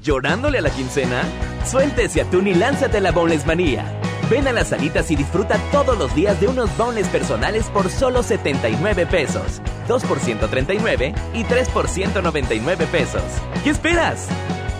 [0.08, 1.22] ¿Llorándole a la quincena?
[1.70, 3.84] Suéltese atún y lánzate a la Boneless Manía.
[4.30, 8.22] Ven a las salitas y disfruta todos los días de unos boneless personales por solo
[8.22, 9.60] 79 pesos.
[9.86, 13.22] 2 por 139 y 3 por 199 pesos.
[13.62, 14.28] ¿Qué esperas?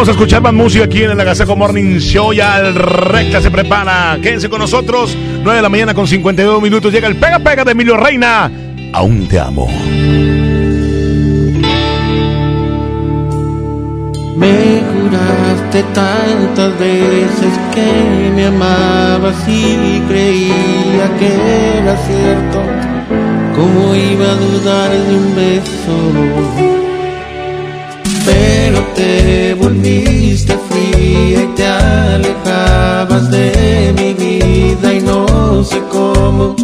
[0.00, 2.32] Vamos a escuchar más música aquí en el Agasaco Morning Show.
[2.32, 4.18] Ya el recta se prepara.
[4.22, 5.14] Quédense con nosotros.
[5.42, 6.90] 9 de la mañana con 52 minutos.
[6.90, 8.50] Llega el Pega Pega de Emilio Reina.
[8.94, 9.68] Aún te amo.
[14.38, 22.62] Me juraste tantas veces que me amabas y creía que era cierto.
[23.54, 26.90] ¿Cómo iba a dudar de un beso?
[28.24, 36.54] Pero te volviste fría y te alejabas de mi vida y no sé cómo.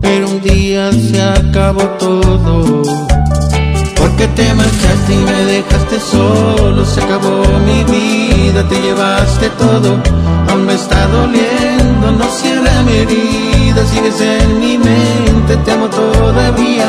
[0.00, 2.82] Pero un día se acabó todo.
[4.00, 9.98] Porque te marchaste y me dejaste solo, se acabó mi vida, te llevaste todo,
[10.48, 16.88] aún me está doliendo, no cierra mi herida, sigues en mi mente, te amo todavía.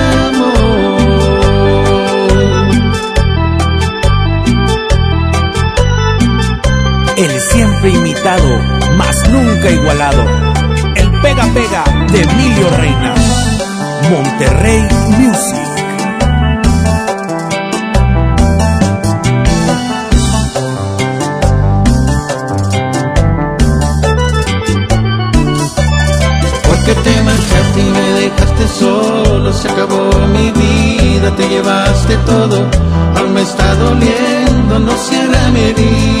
[7.81, 8.59] Siempre imitado,
[8.97, 10.23] mas nunca igualado.
[10.95, 13.15] El pega pega de Emilio Reina.
[14.09, 14.87] Monterrey
[15.17, 15.71] Music.
[26.67, 32.67] Porque te marchaste y me dejaste solo, se acabó mi vida, te llevaste todo,
[33.17, 36.20] aún me está doliendo, no cierra mi herida,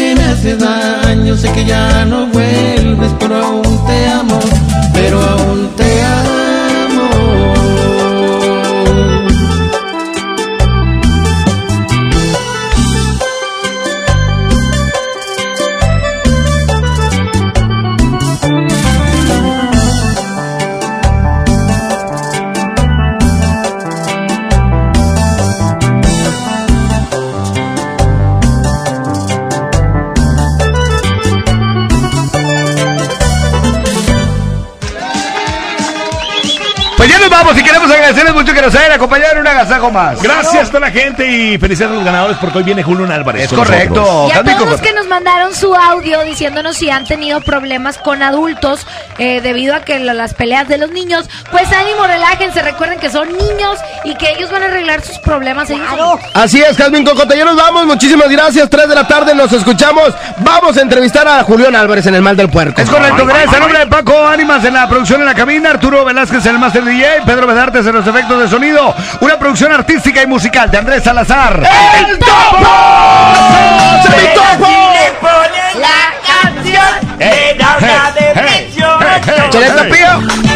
[0.23, 4.39] hace daño, sé que ya no vuelves, pero aún te amo,
[4.93, 6.00] pero aún te amo.
[38.11, 40.21] Agradecerles mucho que nos hayan acompañado en un agasajo más.
[40.21, 43.43] Gracias a toda la gente y felicidades a los ganadores porque hoy viene Julián Álvarez.
[43.45, 43.95] Es correcto.
[44.01, 44.29] nosotros.
[44.29, 48.21] Y a todos los que nos mandaron su audio diciéndonos si han tenido problemas con
[48.21, 48.85] adultos
[49.17, 53.09] eh, debido a que la- las peleas de los niños, pues ánimo, relájense, recuerden que
[53.09, 56.19] son niños y que ellos van a arreglar sus problemas ellos solos.
[56.33, 57.85] Así es, Jasmine Cocota, ya nos vamos.
[57.85, 58.69] Muchísimas gracias.
[58.69, 60.13] 3 de la tarde nos escuchamos.
[60.39, 62.81] Vamos a entrevistar a Julián Álvarez en el Mal del Puerco.
[62.81, 63.53] Es correcto, gracias.
[63.53, 66.59] A nombre de Paco Ánimas en la producción en la cabina, Arturo Velázquez en el
[66.59, 70.77] Master DJ, Pedro Bedartes en los efectos de sonido, una producción artística y musical de
[70.77, 71.61] Andrés Salazar.
[72.07, 72.57] ¡El topo!
[74.17, 74.67] ¡El topo!
[75.79, 76.83] La canción
[77.19, 80.50] Eh, de Navidad de ¡Cheleta Pío!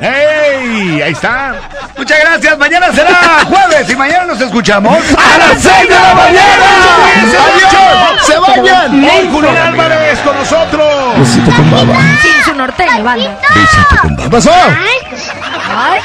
[0.00, 1.02] ¡Ey!
[1.02, 1.54] Ahí está.
[1.96, 2.58] Muchas gracias.
[2.58, 6.64] Mañana será jueves y mañana nos escuchamos ¡A las seis de la mañana!
[7.44, 8.26] ¡Adiós!
[8.26, 9.04] ¡Se vayan!
[9.04, 11.18] Hoy Álvarez con nosotros.
[11.18, 11.94] Besito con baba.
[12.22, 13.38] Sin su norteño, banda.
[13.54, 14.24] Besito con baba.
[14.24, 14.52] ¿Qué pasó?
[15.76, 16.00] Ay,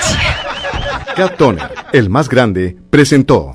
[1.15, 3.53] Cat Toner, el más grande, presentó.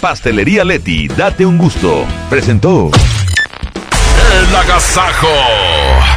[0.00, 2.06] Pastelería Leti, date un gusto.
[2.30, 2.90] Presentó.
[4.48, 5.28] El agasajo.